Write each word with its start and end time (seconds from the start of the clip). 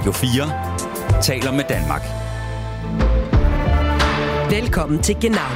Radio 0.00 0.12
4 0.12 1.22
taler 1.22 1.52
med 1.52 1.64
Danmark. 1.68 2.02
Velkommen 4.50 5.02
til 5.02 5.16
Genau. 5.20 5.50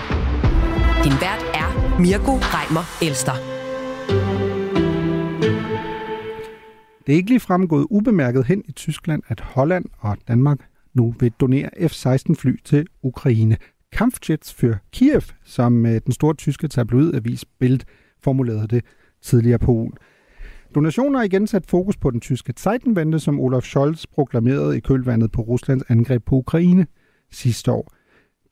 Din 1.04 1.13
vært 1.13 1.45
er 1.54 1.99
Mirko 2.01 2.33
Reimer 2.33 2.85
Elster. 3.07 3.33
Det 7.07 7.12
er 7.12 7.17
ikke 7.17 7.30
lige 7.30 7.41
fremgået 7.41 7.87
ubemærket 7.91 8.47
hen 8.47 8.62
i 8.69 8.72
Tyskland, 8.72 9.22
at 9.29 9.40
Holland 9.40 9.85
og 9.99 10.17
Danmark 10.29 10.58
nu 10.95 11.15
vil 11.21 11.33
donere 11.40 11.71
F-16 11.88 12.35
fly 12.35 12.56
til 12.65 12.87
Ukraine. 13.03 13.56
Kampfjets 13.92 14.54
for 14.54 14.74
Kiev, 14.92 15.22
som 15.45 15.87
øh, 15.87 16.01
den 16.05 16.12
store 16.12 16.34
tyske 16.34 16.69
tabloidavis 16.69 17.45
Bild 17.61 17.80
formulerede 18.23 18.69
det 18.69 18.84
tidligere 19.23 19.59
på 19.59 19.70
ugen. 19.70 19.95
Donationer 20.75 21.19
har 21.19 21.25
igen 21.25 21.47
sat 21.47 21.66
fokus 21.66 21.97
på 21.97 22.11
den 22.11 22.20
tyske 22.20 22.52
Zeitenwende, 22.59 23.19
som 23.20 23.41
Olaf 23.41 23.62
Scholz 23.62 24.07
proklamerede 24.07 24.77
i 24.77 24.81
kølvandet 24.81 25.33
på 25.33 25.43
Ruslands 25.43 25.91
angreb 25.91 26.25
på 26.25 26.37
Ukraine 26.37 26.87
sidste 27.31 27.73
år. 27.73 27.95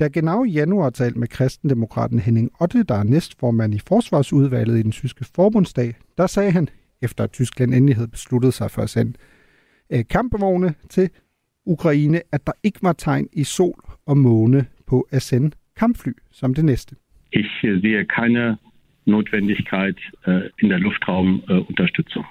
Da 0.01 0.09
genau 0.09 0.45
i 0.45 0.51
januar 0.51 0.91
talte 0.91 1.19
med 1.19 1.29
kristendemokraten 1.29 2.19
Henning 2.19 2.51
Otte, 2.61 2.83
der 2.83 2.95
er 2.95 3.03
næstformand 3.03 3.75
i 3.75 3.79
forsvarsudvalget 3.89 4.79
i 4.79 4.83
den 4.83 4.93
tyske 4.93 5.25
forbundsdag, 5.35 5.95
der 6.19 6.27
sagde 6.27 6.51
han, 6.51 6.69
efter 7.03 7.25
at 7.25 7.33
Tyskland 7.33 7.75
endelig 7.75 7.97
havde 7.97 8.09
besluttet 8.09 8.55
sig 8.55 8.71
for 8.71 8.83
at 8.83 8.91
sende 8.91 9.13
øh, 9.93 10.05
kampvogne 10.11 10.75
til 10.91 11.11
Ukraine, 11.67 12.21
at 12.33 12.47
der 12.47 12.53
ikke 12.63 12.79
var 12.83 12.93
tegn 12.93 13.29
i 13.33 13.45
sol 13.45 13.85
og 14.07 14.19
måne 14.19 14.67
på 14.87 15.07
at 15.11 15.23
sende 15.23 15.51
kampfly 15.77 16.13
som 16.31 16.55
det 16.55 16.65
næste. 16.65 16.97
Ich 17.33 17.49
sehe 17.61 18.05
keine 18.05 18.57
Notwendigkeit 19.05 19.99
äh, 20.27 20.41
in 20.59 20.71
der 20.71 20.79
Luftraumunterstützung. 20.79 22.25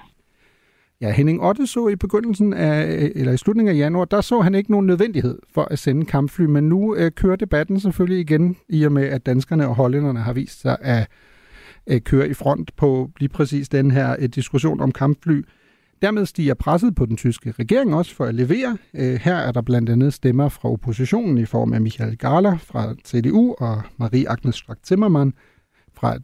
Ja, 1.00 1.10
Henning 1.10 1.42
Otte 1.42 1.66
så 1.66 1.88
i 1.88 1.96
begyndelsen 1.96 2.52
af, 2.52 3.10
eller 3.14 3.32
i 3.32 3.36
slutningen 3.36 3.74
af 3.74 3.78
januar, 3.78 4.04
der 4.04 4.20
så 4.20 4.40
han 4.40 4.54
ikke 4.54 4.70
nogen 4.70 4.86
nødvendighed 4.86 5.38
for 5.54 5.62
at 5.62 5.78
sende 5.78 6.04
kampfly, 6.04 6.44
men 6.44 6.68
nu 6.68 6.96
øh, 6.96 7.10
kører 7.10 7.36
debatten 7.36 7.80
selvfølgelig 7.80 8.20
igen, 8.20 8.56
i 8.68 8.84
og 8.84 8.92
med 8.92 9.04
at 9.04 9.26
danskerne 9.26 9.68
og 9.68 9.74
hollænderne 9.74 10.20
har 10.20 10.32
vist 10.32 10.60
sig 10.60 10.76
at 10.80 11.08
øh, 11.86 12.00
køre 12.00 12.28
i 12.28 12.34
front 12.34 12.76
på 12.76 13.10
lige 13.20 13.28
præcis 13.28 13.68
den 13.68 13.90
her 13.90 14.16
øh, 14.18 14.28
diskussion 14.28 14.80
om 14.80 14.92
kampfly. 14.92 15.42
Dermed 16.02 16.26
stiger 16.26 16.54
presset 16.54 16.94
på 16.94 17.06
den 17.06 17.16
tyske 17.16 17.54
regering 17.58 17.94
også 17.94 18.14
for 18.14 18.24
at 18.24 18.34
levere. 18.34 18.78
Øh, 18.94 19.14
her 19.14 19.34
er 19.34 19.52
der 19.52 19.62
blandt 19.62 19.90
andet 19.90 20.14
stemmer 20.14 20.48
fra 20.48 20.68
oppositionen 20.68 21.38
i 21.38 21.44
form 21.44 21.72
af 21.72 21.80
Michael 21.80 22.18
Gala 22.18 22.54
fra 22.54 22.94
CDU 23.04 23.54
og 23.58 23.82
Marie 23.96 24.28
Agnes 24.28 24.56
Strack-Zimmermann 24.56 25.32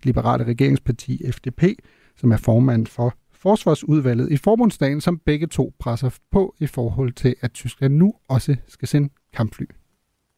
liberale 0.03 0.47
regeringsparti 0.47 1.23
FDP, 1.25 1.63
som 2.17 2.33
er 2.33 2.37
formand 2.37 2.87
for 2.87 3.15
forsvarsudvalget 3.33 4.33
i 4.33 4.37
forbundsdagen, 4.37 5.01
som 5.01 5.19
begge 5.19 5.47
to 5.47 5.73
presser 5.79 6.11
på 6.31 6.55
i 6.61 6.67
forhold 6.67 7.13
til, 7.13 7.35
at 7.41 7.53
Tyskland 7.53 7.95
nu 7.95 8.15
også 8.29 8.57
skal 8.69 8.89
sende 8.89 9.09
kampfly. 9.33 9.65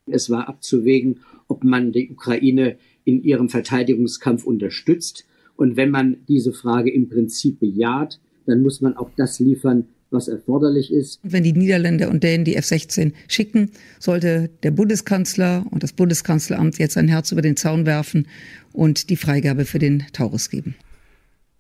Es 0.07 0.31
war 0.31 0.49
abzuwägen, 0.49 1.19
ob 1.49 1.65
man 1.65 1.93
die 1.93 2.11
Ukraine 2.11 2.77
in 3.07 3.23
ihrem 3.25 3.49
Verteidigungskampf 3.49 4.45
unterstützt. 4.45 5.27
Und 5.57 5.77
wenn 5.77 5.91
man 5.91 6.17
diese 6.29 6.53
Frage 6.53 6.91
im 6.91 7.09
Prinzip 7.09 7.61
bejaht, 7.61 8.21
dann 8.47 8.63
muss 8.63 8.81
man 8.81 8.97
auch 8.97 9.11
das 9.17 9.39
liefern, 9.41 9.85
was 10.11 10.29
erforderlich 10.29 10.93
ist. 10.93 11.21
Wenn 11.23 11.45
die 11.45 11.53
Niederländer 11.53 12.11
und 12.11 12.25
Dänen 12.25 12.45
die 12.45 12.57
F-16 12.57 13.13
schicken, 13.29 13.71
sollte 13.99 14.51
der 14.63 14.71
Bundeskanzler 14.71 15.65
und 15.71 15.83
das 15.83 15.93
Bundeskanzleramt 15.93 16.79
jetzt 16.79 16.97
ein 16.97 17.09
Herz 17.09 17.33
über 17.33 17.43
den 17.43 17.57
Zaun 17.57 17.87
werfen 17.87 18.27
und 18.73 19.11
die 19.11 19.17
Freigabe 19.17 19.65
für 19.65 19.79
den 19.79 20.05
Taurus 20.13 20.51
geben. 20.51 20.75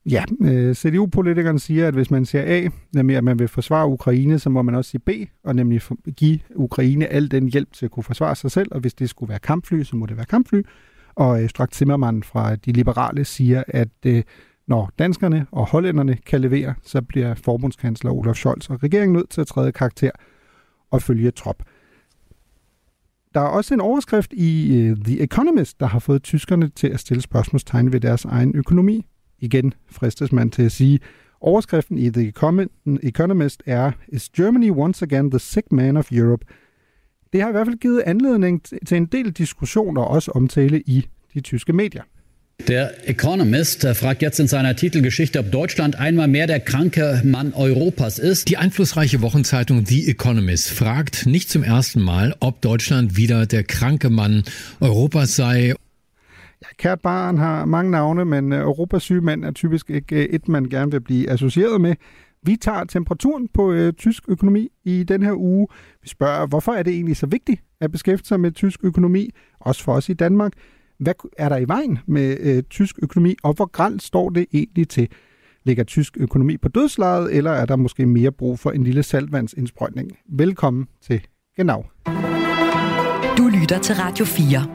Ja, 0.07 0.25
øh, 0.41 0.75
CDU-politikeren 0.75 1.59
siger, 1.59 1.89
at 1.89 1.95
hvis 1.95 2.11
man 2.11 2.25
siger 2.25 2.45
A, 2.45 2.69
nemlig 2.93 3.17
at 3.17 3.25
man 3.25 3.39
vil 3.39 3.49
forsvare 3.49 3.89
Ukraine, 3.89 4.39
så 4.39 4.51
må 4.51 4.63
man 4.63 4.75
også 4.75 4.91
sige 4.91 5.01
B, 5.01 5.11
og 5.45 5.55
nemlig 5.57 5.83
give 6.17 6.39
Ukraine 6.55 7.07
al 7.07 7.31
den 7.31 7.49
hjælp 7.49 7.73
til 7.73 7.85
at 7.85 7.91
kunne 7.91 8.05
forsvare 8.05 8.37
sig 8.37 8.51
selv, 8.51 8.69
og 8.71 8.81
hvis 8.81 8.95
det 8.95 9.11
skulle 9.11 9.31
være 9.31 9.39
kampfly, 9.39 9.83
så 9.83 9.97
må 9.97 10.07
det 10.07 10.17
være 10.17 10.27
kampfly. 10.27 10.63
Og 11.15 11.43
øh, 11.43 11.49
Strak 11.49 11.75
Zimmermann 11.75 12.23
fra 12.23 12.57
De 12.57 12.73
Liberale 12.73 13.25
siger, 13.25 13.63
at 13.69 13.89
øh, 14.07 14.23
når 14.71 14.91
danskerne 14.99 15.47
og 15.53 15.67
hollænderne 15.67 16.17
kan 16.27 16.41
levere, 16.41 16.75
så 16.83 17.03
bliver 17.03 17.35
forbundskansler 17.35 18.11
Olaf 18.11 18.35
Scholz 18.37 18.71
og 18.71 18.83
regeringen 18.83 19.13
nødt 19.13 19.31
til 19.31 19.41
at 19.41 19.47
træde 19.47 19.73
karakter 19.73 20.11
og 20.91 21.03
følge 21.03 21.31
trop. 21.31 21.63
Der 23.35 23.41
er 23.41 23.45
også 23.45 23.75
en 23.75 23.81
overskrift 23.81 24.33
i 24.33 24.91
uh, 24.91 24.97
The 24.97 25.23
Economist, 25.23 25.81
der 25.81 25.87
har 25.87 25.99
fået 25.99 26.23
tyskerne 26.23 26.69
til 26.69 26.87
at 26.87 27.01
stille 27.01 27.23
spørgsmålstegn 27.23 27.93
ved 27.93 28.01
deres 28.01 28.25
egen 28.25 28.57
økonomi. 28.57 29.07
Igen 29.39 29.75
fristes 29.91 30.33
man 30.33 30.51
til 30.51 30.63
at 30.63 30.73
sige, 30.73 30.99
overskriften 31.41 31.99
i 31.99 32.11
The 32.11 32.33
Economist 33.03 33.63
er 33.67 33.93
Is 34.09 34.29
Germany 34.29 34.71
once 34.71 35.05
again 35.05 35.31
the 35.31 35.39
sick 35.39 35.73
man 35.73 35.97
of 35.97 36.13
Europe? 36.13 36.47
Det 37.33 37.43
har 37.43 37.49
i 37.49 37.53
hvert 37.53 37.67
fald 37.67 37.79
givet 37.79 38.03
anledning 38.07 38.63
til 38.87 38.97
en 38.97 39.07
del 39.07 39.31
diskussioner 39.31 40.03
og 40.03 40.09
også 40.09 40.31
omtale 40.31 40.81
i 40.81 41.07
de 41.35 41.41
tyske 41.41 41.73
medier. 41.73 42.03
Der 42.69 43.09
Economist 43.09 43.87
fragt 43.95 44.23
jetzt 44.23 44.39
in 44.39 44.47
seiner 44.47 44.77
Titelgeschichte, 44.77 45.39
ob 45.39 45.51
Deutschland 45.51 45.99
einmal 45.99 46.29
mehr 46.29 46.47
der 46.47 46.61
kranke 46.61 47.21
Mann 47.25 47.53
Europas 47.55 48.19
ist. 48.19 48.49
Die 48.49 48.57
einflussreiche 48.57 49.23
Wochenzeitung 49.23 49.87
The 49.87 50.09
Economist 50.09 50.71
fragt 50.71 51.27
nicht 51.27 51.51
zum 51.51 51.63
ersten 51.63 52.01
Mal, 52.01 52.35
ob 52.41 52.61
Deutschland 52.61 53.17
wieder 53.17 53.47
der 53.47 53.65
kranke 53.65 54.11
Mann 54.11 54.45
Europas 54.81 55.37
sei. 55.37 55.75
Ja, 56.63 56.69
kært 56.77 57.03
barn 57.03 57.39
har 57.39 57.67
mange 57.67 57.91
navne, 57.91 58.25
men 58.25 58.53
Europas 58.53 59.03
syge 59.03 59.21
mand 59.21 59.45
er 59.45 59.53
typisk 59.53 59.91
ikke 59.91 60.31
et, 60.31 60.49
man 60.49 60.69
gerne 60.69 60.93
vil 60.93 61.01
blive 61.01 61.31
associeret 61.31 61.81
med. 61.81 61.95
Vi 62.43 62.57
tager 62.57 62.85
temperaturen 62.85 63.49
på 63.55 63.73
øh, 63.73 63.93
tysk 63.93 64.25
økonomi 64.29 64.69
i 64.85 65.05
den 65.05 65.23
her 65.23 65.35
uge. 65.35 65.69
Vi 66.03 66.09
spørger, 66.09 66.47
hvorfor 66.47 66.73
er 66.73 66.83
det 66.83 66.93
egentlig 66.93 67.17
så 67.17 67.27
vigtigt 67.27 67.61
at 67.81 67.93
beskæftige 67.93 68.29
sig 68.29 68.41
med 68.41 68.53
tysk 68.53 68.81
økonomi, 68.83 69.31
også 69.61 69.83
for 69.85 69.93
os 69.93 70.09
i 70.09 70.15
Danmark. 70.15 70.53
Hvad 71.01 71.15
er 71.39 71.49
der 71.49 71.57
i 71.57 71.69
vejen 71.69 71.99
med 72.07 72.37
øh, 72.41 72.63
tysk 72.63 72.99
økonomi, 73.03 73.37
og 73.43 73.53
hvor 73.55 73.67
gralt 73.67 74.03
står 74.03 74.31
det 74.31 74.47
egentlig 74.53 74.89
til? 74.89 75.09
Ligger 75.65 75.85
tysk 75.85 76.17
økonomi 76.21 76.57
på 76.57 76.69
dødslejet, 76.69 77.37
eller 77.37 77.51
er 77.51 77.67
der 77.67 77.77
måske 77.77 78.07
mere 78.07 78.33
brug 78.33 78.59
for 78.59 78.71
en 78.71 78.85
lille 78.85 79.03
saltvandsindsprøjtning? 79.03 80.19
Velkommen 80.29 80.87
til 81.03 81.21
Genau. 81.57 81.85
Du 83.39 83.49
lytter 83.61 83.79
til 83.83 83.95
Radio 83.95 84.25
4. 84.25 84.67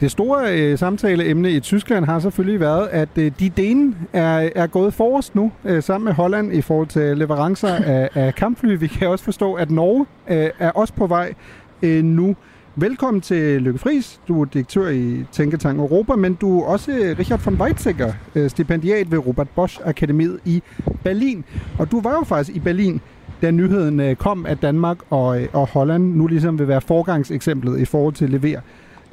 Det 0.00 0.10
store 0.10 0.60
øh, 0.60 0.78
samtaleemne 0.78 1.52
i 1.52 1.60
Tyskland 1.60 2.04
har 2.04 2.18
selvfølgelig 2.18 2.60
været, 2.60 2.88
at 2.88 3.18
øh, 3.18 3.32
de 3.40 3.50
dene 3.50 3.96
er, 4.12 4.50
er 4.54 4.66
gået 4.66 4.94
forrest 4.94 5.34
nu, 5.34 5.52
øh, 5.64 5.82
sammen 5.82 6.04
med 6.04 6.12
Holland 6.12 6.52
i 6.52 6.60
forhold 6.60 6.88
til 6.88 7.18
leverancer 7.18 7.74
af, 7.74 8.08
af 8.14 8.34
kampfly. 8.34 8.76
Vi 8.78 8.86
kan 8.86 9.08
også 9.08 9.24
forstå, 9.24 9.54
at 9.54 9.70
Norge 9.70 10.06
øh, 10.28 10.50
er 10.58 10.70
også 10.70 10.94
på 10.94 11.06
vej 11.06 11.34
øh, 11.82 12.04
nu. 12.04 12.36
Velkommen 12.80 13.20
til 13.20 13.62
Lykke 13.62 13.78
Friis. 13.78 14.20
Du 14.28 14.40
er 14.40 14.44
direktør 14.44 14.88
i 14.88 15.24
Tænketank 15.32 15.78
Europa, 15.78 16.16
men 16.16 16.34
du 16.34 16.60
er 16.60 16.66
også 16.66 16.92
øh, 16.92 17.18
Richard 17.18 17.40
von 17.44 17.54
Weizsäcker, 17.54 18.12
øh, 18.34 18.50
stipendiat 18.50 19.10
ved 19.10 19.18
Robert 19.18 19.48
Bosch 19.48 19.80
Akademiet 19.84 20.38
i 20.44 20.62
Berlin. 21.04 21.44
Og 21.78 21.90
du 21.90 22.00
var 22.00 22.12
jo 22.12 22.24
faktisk 22.24 22.56
i 22.56 22.60
Berlin, 22.60 23.00
da 23.42 23.50
nyheden 23.50 24.00
øh, 24.00 24.16
kom, 24.16 24.46
at 24.46 24.62
Danmark 24.62 24.98
og, 25.10 25.40
og 25.52 25.68
Holland 25.68 26.14
nu 26.14 26.26
ligesom 26.26 26.58
vil 26.58 26.68
være 26.68 26.80
forgangseksemplet 26.80 27.80
i 27.80 27.84
forhold 27.84 28.14
til 28.14 28.24
at 28.24 28.30
levere 28.30 28.60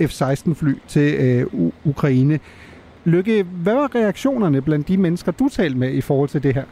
F-16-fly 0.02 0.74
til 0.88 1.16
øh, 1.16 1.72
Ukraine. 1.86 2.40
Lykke, 3.06 3.44
hvad 3.44 3.74
var 3.74 3.96
reaktionerne 3.96 4.62
blandt 4.62 4.88
de 4.88 4.98
mennesker, 4.98 5.32
du 5.32 5.50
talte 5.50 5.78
med 5.78 5.94
i 5.94 6.02
forhold 6.02 6.30
til 6.30 6.44
det 6.44 6.54
her? 6.54 6.64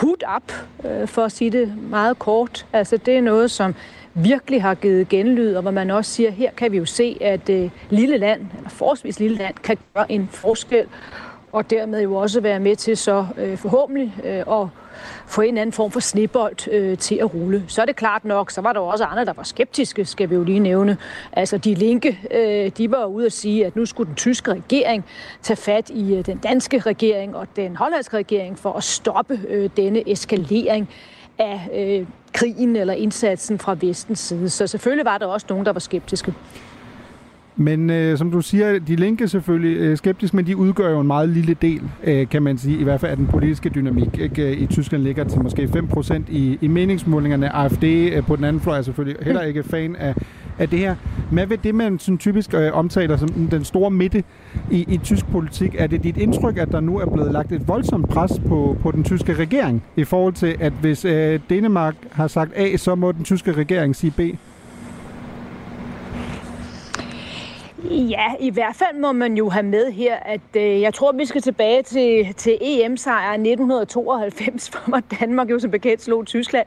Hud 0.00 0.22
op, 0.26 0.52
øh, 0.84 1.08
for 1.08 1.24
at 1.24 1.32
sige 1.32 1.50
det 1.50 1.74
meget 1.90 2.18
kort. 2.18 2.66
Altså 2.72 2.96
det 2.96 3.16
er 3.16 3.20
noget, 3.20 3.50
som 3.50 3.74
virkelig 4.14 4.62
har 4.62 4.74
givet 4.74 5.08
genlyd, 5.08 5.54
og 5.54 5.62
hvor 5.62 5.70
man 5.70 5.90
også 5.90 6.10
siger, 6.10 6.30
her 6.30 6.50
kan 6.56 6.72
vi 6.72 6.76
jo 6.76 6.84
se, 6.84 7.16
at 7.20 7.48
øh, 7.48 7.70
lille 7.90 8.16
land, 8.16 8.40
eller 8.56 8.70
forholdsvis 8.70 9.20
lille 9.20 9.36
land, 9.36 9.54
kan 9.62 9.76
gøre 9.94 10.12
en 10.12 10.28
forskel, 10.32 10.86
og 11.52 11.70
dermed 11.70 12.02
jo 12.02 12.14
også 12.14 12.40
være 12.40 12.60
med 12.60 12.76
til 12.76 12.96
så 12.96 13.26
øh, 13.36 13.58
forhåbentlig 13.58 14.14
øh, 14.24 14.60
at 14.62 14.68
få 15.26 15.40
en 15.40 15.58
anden 15.58 15.72
form 15.72 15.90
for 15.90 16.00
snebold 16.00 16.68
øh, 16.68 16.98
til 16.98 17.14
at 17.14 17.34
rulle. 17.34 17.64
Så 17.68 17.82
er 17.82 17.86
det 17.86 17.96
klart 17.96 18.24
nok, 18.24 18.50
så 18.50 18.60
var 18.60 18.72
der 18.72 18.80
også 18.80 19.04
andre, 19.04 19.24
der 19.24 19.32
var 19.32 19.42
skeptiske, 19.42 20.04
skal 20.04 20.30
vi 20.30 20.34
jo 20.34 20.42
lige 20.42 20.58
nævne. 20.58 20.96
Altså 21.32 21.58
de 21.58 21.74
linke, 21.74 22.18
øh, 22.30 22.70
de 22.78 22.90
var 22.90 23.04
ude 23.04 23.26
at 23.26 23.32
sige, 23.32 23.66
at 23.66 23.76
nu 23.76 23.86
skulle 23.86 24.08
den 24.08 24.16
tyske 24.16 24.52
regering 24.52 25.04
tage 25.42 25.56
fat 25.56 25.90
i 25.90 26.14
øh, 26.14 26.26
den 26.26 26.38
danske 26.38 26.78
regering 26.78 27.36
og 27.36 27.46
den 27.56 27.76
hollandske 27.76 28.16
regering 28.16 28.58
for 28.58 28.72
at 28.72 28.84
stoppe 28.84 29.40
øh, 29.48 29.70
denne 29.76 30.10
eskalering 30.10 30.88
af 31.38 31.68
øh, 31.74 32.06
krigen 32.32 32.76
eller 32.76 32.94
indsatsen 32.94 33.58
fra 33.58 33.76
vestens 33.80 34.18
side. 34.18 34.48
Så 34.48 34.66
selvfølgelig 34.66 35.04
var 35.04 35.18
der 35.18 35.26
også 35.26 35.46
nogen, 35.50 35.66
der 35.66 35.72
var 35.72 35.80
skeptiske. 35.80 36.34
Men 37.56 37.90
øh, 37.90 38.18
som 38.18 38.30
du 38.30 38.40
siger, 38.40 38.78
de 38.78 38.96
linke 38.96 39.28
selvfølgelig 39.28 39.76
øh, 39.76 39.96
skeptisk, 39.96 40.34
men 40.34 40.46
de 40.46 40.56
udgør 40.56 40.90
jo 40.90 41.00
en 41.00 41.06
meget 41.06 41.28
lille 41.28 41.56
del, 41.62 41.82
øh, 42.04 42.28
kan 42.28 42.42
man 42.42 42.58
sige, 42.58 42.78
i 42.78 42.84
hvert 42.84 43.00
fald 43.00 43.10
af 43.10 43.16
den 43.16 43.26
politiske 43.26 43.68
dynamik. 43.68 44.18
Ikke? 44.18 44.50
Øh, 44.50 44.60
I 44.60 44.66
Tyskland 44.66 45.02
ligger 45.02 45.24
til 45.24 45.42
måske 45.42 45.62
5% 45.62 46.22
i, 46.28 46.58
i 46.60 46.68
meningsmålingerne. 46.68 47.56
AFD 47.56 47.84
øh, 47.84 48.26
på 48.26 48.36
den 48.36 48.44
anden 48.44 48.62
fløj 48.62 48.78
er 48.78 48.82
selvfølgelig 48.82 49.24
heller 49.24 49.42
ikke 49.42 49.62
fan 49.62 49.96
af, 49.96 50.14
af 50.58 50.68
det 50.68 50.78
her. 50.78 50.94
Hvad 51.30 51.46
ved 51.46 51.58
det, 51.58 51.74
man 51.74 51.98
sådan 51.98 52.18
typisk 52.18 52.54
øh, 52.54 52.72
omtaler 52.72 53.16
som 53.16 53.28
den 53.28 53.64
store 53.64 53.90
midte 53.90 54.24
i, 54.70 54.84
i 54.88 54.98
tysk 54.98 55.26
politik? 55.26 55.74
Er 55.78 55.86
det 55.86 56.02
dit 56.02 56.16
indtryk, 56.16 56.56
at 56.58 56.72
der 56.72 56.80
nu 56.80 56.98
er 56.98 57.06
blevet 57.06 57.32
lagt 57.32 57.52
et 57.52 57.68
voldsomt 57.68 58.08
pres 58.08 58.32
på, 58.48 58.76
på 58.82 58.90
den 58.90 59.04
tyske 59.04 59.34
regering 59.34 59.82
i 59.96 60.04
forhold 60.04 60.32
til, 60.32 60.56
at 60.60 60.72
hvis 60.80 61.04
øh, 61.04 61.40
Danmark 61.50 61.94
har 62.12 62.26
sagt 62.26 62.52
A, 62.56 62.76
så 62.76 62.94
må 62.94 63.12
den 63.12 63.24
tyske 63.24 63.52
regering 63.52 63.96
sige 63.96 64.10
B? 64.10 64.20
Ja, 67.84 68.26
i 68.40 68.50
hvert 68.50 68.76
fald 68.76 69.00
må 69.00 69.12
man 69.12 69.36
jo 69.36 69.48
have 69.48 69.62
med 69.62 69.92
her, 69.92 70.16
at 70.16 70.40
øh, 70.56 70.80
jeg 70.80 70.94
tror, 70.94 71.12
vi 71.12 71.24
skal 71.24 71.42
tilbage 71.42 71.82
til, 71.82 72.34
til 72.34 72.58
EM-sejren 72.60 73.40
1992, 73.40 74.68
hvor 74.86 75.00
Danmark 75.20 75.50
jo 75.50 75.58
som 75.58 75.70
bekendt 75.70 76.02
slog 76.02 76.26
Tyskland, 76.26 76.66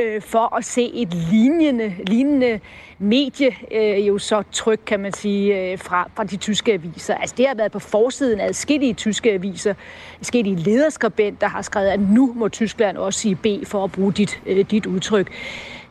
øh, 0.00 0.22
for 0.22 0.56
at 0.56 0.64
se 0.64 0.90
et 0.94 1.14
lignende, 1.14 1.94
lignende 2.06 2.60
medie 2.98 3.56
øh, 3.72 4.08
jo 4.08 4.18
så 4.18 4.42
tryk, 4.52 4.80
kan 4.86 5.00
man 5.00 5.12
sige, 5.12 5.72
øh, 5.72 5.78
fra, 5.78 6.10
fra 6.14 6.24
de 6.24 6.36
tyske 6.36 6.72
aviser. 6.72 7.14
Altså 7.14 7.34
det 7.38 7.46
har 7.46 7.54
været 7.54 7.72
på 7.72 7.78
forsiden 7.78 8.40
af 8.40 8.46
adskillige 8.46 8.94
tyske 8.94 9.32
aviser, 9.32 9.74
adskillige 10.20 10.56
lederskribenter 10.56 11.48
har 11.48 11.62
skrevet, 11.62 11.88
at 11.88 12.00
nu 12.00 12.32
må 12.36 12.48
Tyskland 12.48 12.96
også 12.96 13.20
sige 13.20 13.34
B 13.36 13.46
for 13.66 13.84
at 13.84 13.92
bruge 13.92 14.12
dit, 14.12 14.40
øh, 14.46 14.64
dit 14.70 14.86
udtryk. 14.86 15.32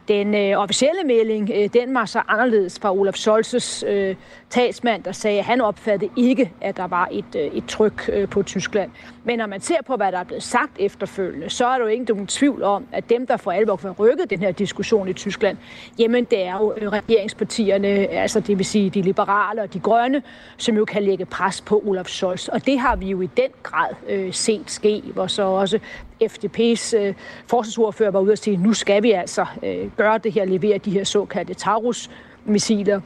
Den 0.10 0.36
øh, 0.36 0.58
officielle 0.58 1.04
melding, 1.06 1.52
øh, 1.56 1.70
den 1.74 1.94
var 1.94 2.06
så 2.06 2.22
anderledes 2.28 2.80
fra 2.80 2.94
Olaf 2.94 3.14
Scholz's 3.14 3.88
øh, 3.88 4.16
talsmand, 4.50 5.04
der 5.04 5.12
sagde, 5.12 5.40
at 5.40 5.46
han 5.46 5.62
opfattede 5.62 6.12
ikke, 6.16 6.52
at 6.62 6.78
der 6.78 6.88
var 6.88 7.08
et, 7.12 7.36
øh, 7.36 7.42
et 7.42 7.64
tryk 7.68 8.10
øh, 8.14 8.30
på 8.30 8.44
Tyskland. 8.44 8.92
Men 9.24 9.38
når 9.40 9.48
man 9.48 9.62
ser 9.62 9.76
på, 9.88 9.96
hvad 9.96 10.12
der 10.12 10.18
er 10.18 10.24
blevet 10.24 10.44
sagt 10.44 10.72
efterfølgende, 10.80 11.50
så 11.50 11.66
er 11.66 11.78
der 11.78 11.80
jo 11.80 11.86
ikke 11.86 12.06
nogen 12.06 12.28
tvivl 12.28 12.64
om, 12.64 12.86
at 12.92 13.10
dem, 13.10 13.28
der 13.28 13.38
for 13.38 13.52
alvor 13.52 13.76
kan 13.76 13.92
rykket 13.92 14.30
den 14.30 14.40
her 14.40 14.52
diskussion 14.52 15.08
i 15.08 15.14
Tyskland, 15.14 15.58
jamen 16.00 16.24
det 16.24 16.46
er 16.46 16.58
jo 16.58 16.74
øh, 16.78 16.88
regeringspartierne, 16.90 17.88
altså 17.88 18.40
det 18.40 18.58
vil 18.58 18.66
sige 18.66 18.90
de 18.90 19.02
liberale 19.02 19.62
og 19.62 19.74
de 19.74 19.80
grønne, 19.80 20.22
som 20.58 20.76
jo 20.76 20.86
kan 20.86 21.04
lægge 21.04 21.26
pres 21.26 21.62
på 21.62 21.84
Olaf 21.86 22.06
Scholz. 22.06 22.48
Og 22.48 22.66
det 22.66 22.80
har 22.80 22.96
vi 22.96 23.10
jo 23.10 23.22
i 23.22 23.30
den 23.38 23.50
grad 23.64 23.96
øh, 24.10 24.34
set 24.34 24.72
ske, 24.72 25.02
hvor 25.14 25.28
så 25.28 25.44
også 25.44 25.80
FDP's 26.24 26.98
øh, 26.98 27.14
forsvarsordfører 27.48 28.12
var 28.12 28.20
ude 28.20 28.32
og 28.32 28.38
sige, 28.38 28.58
nu 28.58 28.74
skal 28.74 29.04
vi 29.04 29.12
altså 29.12 29.46
øh, 29.64 29.92
gøre 29.98 30.18
det 30.18 30.32
her, 30.32 30.46
levere 30.46 30.78
de 30.78 30.92
her 30.92 31.04
såkaldte 31.04 31.54
Taurus-missiler 31.54 33.02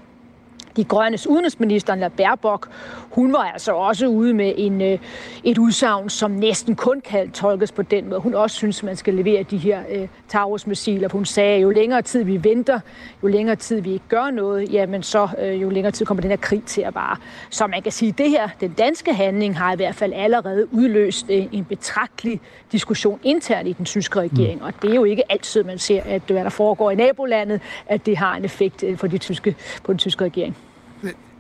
de 0.78 0.84
grønnes 0.84 1.28
udenrigsminister, 1.28 1.96
La 1.96 2.08
Baerbock, 2.08 2.68
hun 3.10 3.34
var 3.34 3.40
altså 3.40 3.72
også 3.72 4.08
ude 4.08 4.34
med 4.34 4.54
en, 4.58 4.82
øh, 4.82 5.00
et 5.44 5.58
udsagn, 5.58 6.10
som 6.10 6.32
næsten 6.32 6.76
kun 6.76 7.02
kan 7.02 7.32
tolkes 7.32 7.72
på 7.72 7.82
den 7.82 8.10
måde. 8.10 8.20
Hun 8.20 8.34
også 8.34 8.56
synes, 8.56 8.84
man 8.84 8.96
skal 8.96 9.14
levere 9.14 9.44
de 9.44 9.58
her 9.58 9.80
øh, 9.90 10.08
Taurus-missiler. 10.30 11.10
Hun 11.10 11.26
sagde, 11.26 11.60
jo 11.60 11.70
længere 11.70 12.02
tid 12.02 12.24
vi 12.24 12.44
venter, 12.44 12.80
jo 13.24 13.28
længere 13.28 13.56
tid 13.56 13.82
vi 13.82 13.94
ikke 13.94 14.06
gør 14.10 14.30
noget, 14.30 14.74
jamen 14.74 15.04
så 15.04 15.28
øh, 15.40 15.62
jo 15.62 15.70
længere 15.70 15.92
tid 15.92 16.06
kommer 16.06 16.22
den 16.22 16.30
her 16.30 16.38
krig 16.38 16.64
til 16.66 16.82
at 16.82 16.96
vare. 16.96 17.18
Så 17.50 17.68
man 17.68 17.82
kan 17.82 17.92
sige, 17.92 18.10
at 18.10 18.18
det 18.18 18.30
her, 18.30 18.50
den 18.62 18.74
danske 18.74 19.14
handling, 19.14 19.58
har 19.58 19.74
i 19.74 19.76
hvert 19.76 19.96
fald 19.96 20.14
allerede 20.14 20.74
udløst 20.74 21.26
øh, 21.30 21.46
en 21.52 21.66
betragtelig 21.66 22.42
diskussion 22.72 23.20
internt 23.24 23.68
i 23.68 23.74
den 23.74 23.86
tyske 23.86 24.20
regering. 24.20 24.60
Mm. 24.60 24.66
Og 24.66 24.74
det 24.82 24.92
er 24.92 24.96
jo 24.96 25.04
ikke 25.04 25.32
altid, 25.32 25.64
man 25.64 25.80
ser, 25.80 26.02
at 26.06 26.22
hvad 26.22 26.44
der 26.44 26.50
foregår 26.50 26.92
i 26.92 26.96
nabolandet, 26.96 27.62
at 27.88 28.06
det 28.06 28.18
har 28.18 28.36
en 28.36 28.46
effekt 28.46 28.84
øh, 28.84 28.98
for 28.98 29.08
de 29.08 29.18
tyske, 29.18 29.56
på 29.84 29.92
den 29.92 29.98
tyske 29.98 30.26
regering. 30.26 30.58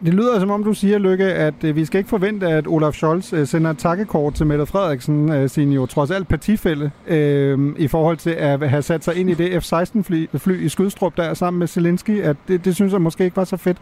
Det 0.06 0.14
lyder 0.14 0.40
som 0.40 0.52
om, 0.52 0.64
du 0.64 0.74
siger, 0.74 0.98
Lykke, 0.98 1.26
at 1.26 1.54
øh, 1.64 1.76
vi 1.76 1.86
skal 1.86 1.98
ikke 1.98 2.10
forvente, 2.10 2.48
at 2.48 2.68
Olaf 2.68 2.94
Scholz 2.94 3.34
øh, 3.34 3.48
sender 3.48 3.72
et 3.72 3.78
takkekort 3.78 4.34
til 4.34 4.46
Mette 4.46 4.66
Frederiksen, 4.66 5.32
øh, 5.32 5.50
sin 5.50 5.72
jo 5.72 5.86
trods 5.86 6.12
alt 6.12 6.28
partifælde, 6.28 6.92
øh, 7.08 7.60
i 7.78 7.88
forhold 7.88 8.18
til 8.18 8.30
at 8.30 8.70
have 8.70 8.82
sat 8.82 9.04
sig 9.04 9.16
ind 9.16 9.30
i 9.30 9.34
det 9.34 9.64
F-16-fly 9.64 10.28
fly 10.38 10.66
i 10.66 10.70
Skydstrup 10.70 11.18
der 11.18 11.34
sammen 11.34 11.60
med 11.60 11.68
Zelensky. 11.68 12.22
At 12.22 12.38
det, 12.48 12.66
det 12.66 12.76
synes 12.76 12.94
jeg 12.94 13.02
måske 13.02 13.24
ikke 13.24 13.38
var 13.38 13.44
så 13.44 13.58
fedt. 13.58 13.78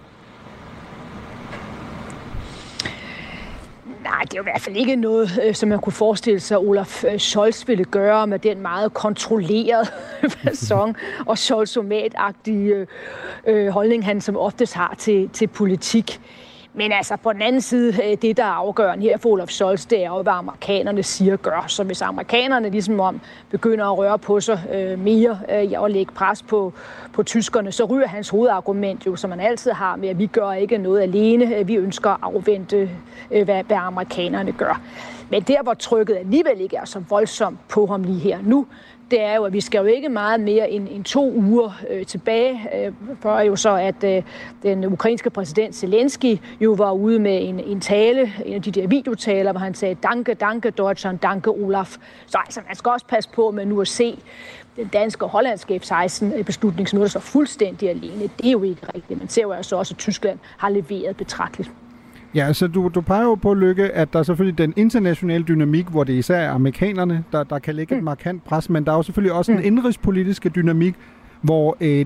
Nej, 4.04 4.22
det 4.22 4.34
er 4.34 4.38
jo 4.38 4.42
i 4.42 4.50
hvert 4.52 4.62
fald 4.62 4.76
ikke 4.76 4.96
noget, 4.96 5.40
øh, 5.44 5.56
som 5.56 5.70
man 5.70 5.80
kunne 5.80 5.94
forestille 5.94 6.40
sig, 6.40 6.56
at 6.56 6.62
Olaf 6.62 7.04
øh, 7.04 7.18
Scholz 7.18 7.68
ville 7.68 7.86
gøre 7.86 8.28
med 8.28 8.40
den 8.40 8.62
meget 8.62 8.94
kontrollerede 8.94 9.86
fasong 10.44 10.96
og 11.26 11.38
scholzomatagtige 11.38 12.76
øh, 12.76 12.88
øh, 13.48 13.68
holdning, 13.68 14.06
han 14.06 14.22
som 14.22 14.38
oftest 14.38 14.74
har 14.74 14.96
til, 14.98 15.30
til 15.30 15.48
politik. 15.48 16.22
Men 16.74 16.92
altså 16.92 17.18
på 17.18 17.34
den 17.34 17.42
anden 17.42 17.62
side, 17.62 18.04
øh, 18.04 18.18
det 18.22 18.38
der 18.38 18.44
er 18.44 18.48
afgørende 18.48 19.04
her 19.04 19.18
for 19.18 19.30
Olaf 19.30 19.48
Scholz, 19.48 19.86
det 19.86 20.04
er 20.04 20.08
jo, 20.08 20.22
hvad 20.22 20.34
amerikanerne 20.34 21.04
siger 21.04 21.38
gør. 21.38 21.66
Så 21.68 21.84
hvis 21.84 22.02
amerikanerne 22.02 22.70
ligesom 22.70 23.00
om 23.00 23.22
begynder 23.50 23.86
at 23.86 23.98
røre 23.98 24.20
på 24.20 24.40
sig 24.40 24.60
øh, 24.74 25.00
mere 25.00 25.40
øh, 25.50 25.82
og 25.82 25.92
lægge 25.92 26.14
pres 26.14 26.44
på, 26.44 26.74
på 27.14 27.24
tyskerne, 27.24 27.72
så 27.72 27.86
ryger 27.86 28.08
hans 28.08 28.30
hovedargument 28.30 29.06
jo, 29.06 29.16
som 29.16 29.30
man 29.30 29.40
altid 29.40 29.72
har 29.72 29.96
med, 29.96 30.10
at 30.10 30.20
vi 30.20 30.28
gør 30.28 30.52
ikke 30.52 30.78
noget 30.78 31.02
alene. 31.02 31.56
Øh, 31.56 31.68
vi 31.68 31.76
ønsker 31.76 32.10
at 32.10 32.18
afvente, 32.22 32.90
øh, 33.32 33.44
hvad, 33.44 33.64
hvad 33.64 33.78
amerikanerne 33.78 34.52
gør. 34.52 34.82
Men 35.30 35.42
der, 35.42 35.64
hvor 35.64 35.74
trykket 35.74 36.18
alligevel 36.18 36.62
ikke 36.62 36.78
er 36.78 36.86
så 36.86 37.04
voldsomt 37.10 37.68
på 37.70 37.86
ham 37.86 38.04
lige 38.04 38.20
her 38.20 38.40
nu, 38.44 38.68
det 39.12 39.22
er 39.22 39.36
jo, 39.36 39.44
at 39.44 39.54
vi 39.54 39.62
skal 39.62 39.80
jo 39.80 39.86
ikke 39.86 40.10
meget 40.10 40.40
mere 40.40 40.70
end, 40.70 40.88
end 40.92 41.04
to 41.04 41.34
uger 41.34 41.82
øh, 41.90 42.06
tilbage, 42.06 42.70
øh, 42.76 42.94
før 43.22 43.40
jo 43.40 43.56
så, 43.56 43.76
at 43.76 44.04
øh, 44.04 44.24
den 44.64 44.86
ukrainske 44.86 45.30
præsident 45.30 45.76
Zelensky 45.76 46.40
jo 46.62 46.72
var 46.72 46.92
ude 46.92 47.20
med 47.20 47.48
en, 47.50 47.60
en 47.60 47.82
tale, 47.82 48.34
en 48.46 48.54
af 48.54 48.62
de 48.62 48.72
der 48.72 48.88
videotaler, 48.88 49.52
hvor 49.52 49.60
han 49.60 49.74
sagde, 49.74 49.96
danke, 49.96 50.34
danke 50.34 50.70
Deutschland, 50.70 51.20
danke 51.20 51.50
Olaf. 51.50 51.98
Så 52.26 52.38
altså, 52.46 52.62
man 52.68 52.76
skal 52.76 52.90
også 52.90 53.06
passe 53.06 53.30
på 53.34 53.52
med 53.52 53.66
nu 53.66 53.82
at 53.82 53.88
se 53.88 54.20
den 54.76 54.88
danske 54.88 55.26
og 55.26 55.30
hollandske 55.30 55.80
F-16-beslutning, 55.80 56.90
som 56.90 57.00
nu 57.00 57.04
er 57.04 57.08
så 57.08 57.20
fuldstændig 57.20 57.90
alene. 57.90 58.30
Det 58.38 58.48
er 58.48 58.52
jo 58.52 58.64
ikke 58.64 58.82
rigtigt. 58.96 59.20
Man 59.20 59.30
ser 59.30 59.42
jo 59.42 59.52
altså 59.52 59.76
også, 59.76 59.94
at 59.94 59.98
Tyskland 59.98 60.40
har 60.58 60.70
leveret 60.70 61.18
betragteligt. 61.18 61.72
Ja, 62.36 62.46
altså 62.48 62.68
du, 62.68 62.92
du 62.96 63.02
peger 63.02 63.24
jo 63.24 63.36
på, 63.36 63.54
Lykke, 63.54 63.92
at 63.92 64.14
der 64.14 64.20
er 64.20 64.24
selvfølgelig 64.24 64.58
den 64.58 64.74
internationale 64.78 65.44
dynamik, 65.44 65.86
hvor 65.88 66.04
det 66.04 66.14
især 66.14 66.38
er 66.38 66.52
amerikanerne, 66.52 67.24
der, 67.32 67.44
der 67.44 67.60
kan 67.60 67.76
lægge 67.76 67.96
mm. 67.96 68.00
et 68.00 68.04
markant 68.04 68.44
pres, 68.44 68.70
men 68.70 68.86
der 68.86 68.92
er 68.92 68.96
jo 68.96 69.04
selvfølgelig 69.04 69.34
også 69.34 69.52
mm. 69.52 69.58
en 69.58 69.64
indrigspolitiske 69.64 70.50
dynamik, 70.50 70.96
hvor 71.42 71.78
øh, 71.82 72.06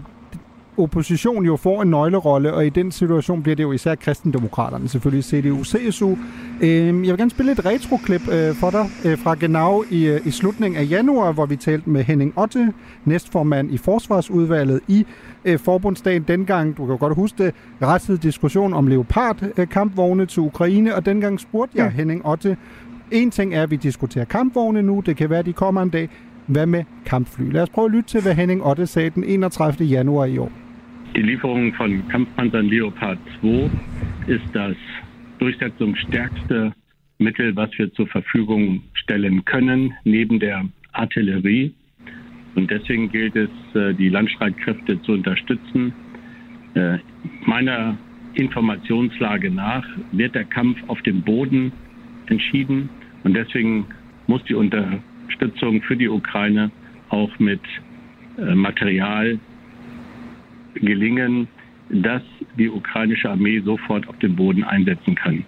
opposition 0.77 1.45
jo 1.45 1.55
får 1.55 1.81
en 1.81 1.89
nøglerolle, 1.89 2.53
og 2.53 2.65
i 2.65 2.69
den 2.69 2.91
situation 2.91 3.43
bliver 3.43 3.55
det 3.55 3.63
jo 3.63 3.71
især 3.71 3.95
kristendemokraterne, 3.95 4.89
selvfølgelig 4.89 5.23
CDU, 5.23 5.63
CSU. 5.63 6.15
Øh, 6.61 6.69
jeg 6.69 6.93
vil 6.93 7.17
gerne 7.17 7.31
spille 7.31 7.51
et 7.51 7.65
retroklip 7.65 8.21
øh, 8.31 8.55
for 8.55 8.69
dig 8.69 8.89
øh, 9.05 9.17
fra 9.17 9.35
Genau 9.35 9.83
i, 9.89 10.05
øh, 10.07 10.27
i 10.27 10.31
slutningen 10.31 10.81
af 10.81 10.87
januar, 10.89 11.31
hvor 11.31 11.45
vi 11.45 11.55
talte 11.55 11.89
med 11.89 12.03
Henning 12.03 12.33
Otte, 12.39 12.73
næstformand 13.05 13.71
i 13.71 13.77
Forsvarsudvalget 13.77 14.79
i 14.87 15.05
forbundsdagen. 15.57 16.23
Dengang, 16.27 16.77
du 16.77 16.85
kan 16.85 16.97
godt 16.97 17.15
huske 17.15 17.43
det, 17.43 17.53
retsede 17.81 18.17
diskussion 18.17 18.73
om 18.73 18.87
Leopard-kampvogne 18.87 20.25
til 20.25 20.41
Ukraine, 20.41 20.95
og 20.95 21.05
dengang 21.05 21.39
spurgte 21.39 21.77
jeg. 21.77 21.91
Henning 21.91 22.25
Otte, 22.25 22.57
en 23.11 23.31
ting 23.31 23.55
er, 23.55 23.63
at 23.63 23.71
vi 23.71 23.75
diskuterer 23.75 24.25
kampvogne 24.25 24.81
nu, 24.81 24.99
det 25.05 25.17
kan 25.17 25.29
være, 25.29 25.39
at 25.39 25.45
de 25.45 25.53
kommer 25.53 25.81
en 25.81 25.89
dag. 25.89 26.09
Hvad 26.47 26.65
med 26.65 26.83
kampfly? 27.05 27.51
Lad 27.51 27.61
os 27.61 27.69
prøve 27.69 27.85
at 27.85 27.91
lytte 27.91 28.09
til, 28.09 28.21
hvad 28.21 28.33
Henning 28.33 28.65
Otte 28.65 28.87
sagde 28.87 29.09
den 29.09 29.23
31. 29.23 29.85
januar 29.87 30.25
i 30.25 30.37
år. 30.37 30.51
Die 31.15 31.21
Lieferung 31.21 31.73
von 31.75 32.05
Kampfpanzern 32.09 32.67
Leopard 32.67 33.17
2 33.39 33.69
ist 34.27 34.43
das 34.51 34.75
durchsetzungsstärkste 35.39 36.73
Mittel, 37.19 37.55
was 37.55 37.69
wir 37.77 37.93
zur 37.93 38.07
Verfügung 38.07 38.83
stellen 38.93 39.45
können, 39.45 39.93
neben 40.03 40.41
der 40.41 40.65
Artillerie. 40.91 41.73
Und 42.55 42.69
deswegen 42.69 43.09
gilt 43.09 43.33
es, 43.37 43.49
äh, 43.75 43.93
die 43.93 44.09
Landstreitkräfte 44.09 45.01
zu 45.03 45.13
unterstützen. 45.13 45.93
Äh, 46.73 46.97
meiner 47.45 47.97
Informationslage 48.33 49.49
nach 49.49 49.87
wird 50.11 50.35
der 50.35 50.43
Kampf 50.43 50.77
auf 50.87 51.01
dem 51.03 51.21
Boden 51.21 51.71
entschieden. 52.27 52.89
Und 53.23 53.35
deswegen 53.35 53.85
muss 54.27 54.43
die 54.43 54.55
Unterstützung 54.55 55.81
für 55.83 55.95
die 55.95 56.09
Ukraine 56.09 56.71
auch 57.07 57.39
mit 57.39 57.61
äh, 58.37 58.53
Material 58.53 59.39
gelingen, 60.75 61.47
dass 61.89 62.21
die 62.57 62.69
ukrainische 62.69 63.29
Armee 63.29 63.59
sofort 63.59 64.07
auf 64.07 64.17
dem 64.19 64.35
Boden 64.35 64.63
einsetzen 64.63 65.15
kann. 65.15 65.43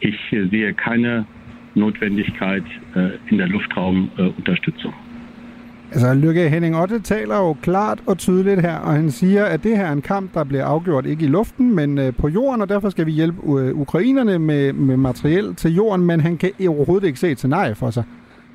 Ich 0.00 0.32
äh, 0.32 0.46
sehe 0.48 0.74
keine 0.74 1.26
Notwendigkeit 1.74 2.64
äh, 2.94 3.10
in 3.30 3.38
der 3.38 3.48
Luftraumunterstützung. 3.48 4.92
Äh, 4.92 5.94
altså, 5.94 6.14
Lykke 6.14 6.48
Henning 6.48 6.74
Otte 6.74 7.02
taler 7.02 7.36
jo 7.36 7.56
klart 7.62 8.02
og 8.06 8.18
tydeligt 8.18 8.60
her, 8.60 8.76
og 8.76 8.92
han 8.92 9.10
siger, 9.10 9.44
at 9.44 9.64
det 9.64 9.76
her 9.76 9.84
er 9.84 9.92
en 9.92 10.02
kamp, 10.02 10.34
der 10.34 10.44
bliver 10.44 10.64
afgjort 10.64 11.06
ikke 11.06 11.24
i 11.24 11.28
luften, 11.28 11.74
men 11.74 11.98
øh, 11.98 12.12
på 12.14 12.28
jorden, 12.28 12.62
og 12.62 12.68
derfor 12.68 12.90
skal 12.90 13.06
vi 13.06 13.12
hjælpe 13.12 13.60
øh, 13.60 13.74
ukrainerne 13.74 14.38
med, 14.38 14.72
med 14.72 14.96
materiel 14.96 15.54
til 15.54 15.74
jorden, 15.74 16.06
men 16.06 16.20
han 16.20 16.36
kan 16.36 16.50
overhovedet 16.68 17.06
ikke 17.06 17.18
se 17.18 17.30
et 17.30 17.38
scenarie 17.38 17.74
for 17.74 17.90
sig, 17.90 18.04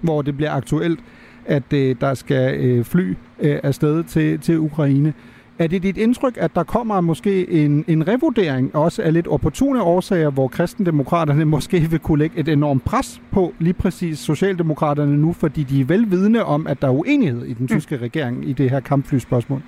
hvor 0.02 0.22
det 0.22 0.38
bliver 0.38 0.52
aktuelt, 0.52 1.00
at 1.46 1.74
øh, 1.74 1.96
der 2.02 2.14
skal 2.14 2.60
øh, 2.60 2.86
fly 2.86 3.16
øh, 3.40 3.60
afsted 3.64 4.04
til, 4.04 4.40
til 4.40 4.60
Ukraine. 4.60 5.14
Er 5.60 5.68
det 5.68 5.84
dit 5.84 5.98
indtryk, 5.98 6.38
at 6.38 6.56
der 6.56 6.64
kommer 6.64 7.02
måske 7.02 7.50
en, 7.50 7.86
en 7.88 8.08
revurdering 8.08 8.76
også 8.76 9.02
af 9.02 9.14
lidt 9.14 9.28
opportune 9.28 9.82
årsager, 9.82 10.30
hvor 10.30 10.48
kristendemokraterne 10.48 11.46
måske 11.56 11.80
vil 11.80 12.00
kunne 12.00 12.20
lægge 12.20 12.40
et 12.40 12.48
enormt 12.48 12.86
pres 12.86 13.22
på 13.32 13.54
lige 13.60 13.74
præcis 13.74 14.20
Socialdemokraterne 14.20 15.18
nu, 15.18 15.34
fordi 15.34 15.64
de 15.64 15.82
er 15.82 15.86
velvidende 15.86 16.44
om, 16.44 16.68
at 16.68 16.82
der 16.82 16.88
er 16.88 16.92
uenighed 16.92 17.46
i 17.46 17.54
den 17.54 17.62
mm. 17.62 17.68
tyske 17.68 17.98
regering 17.98 18.50
i 18.50 18.54
det 18.54 18.70
her 18.70 18.80
kampflyspørgsmål? 18.80 19.62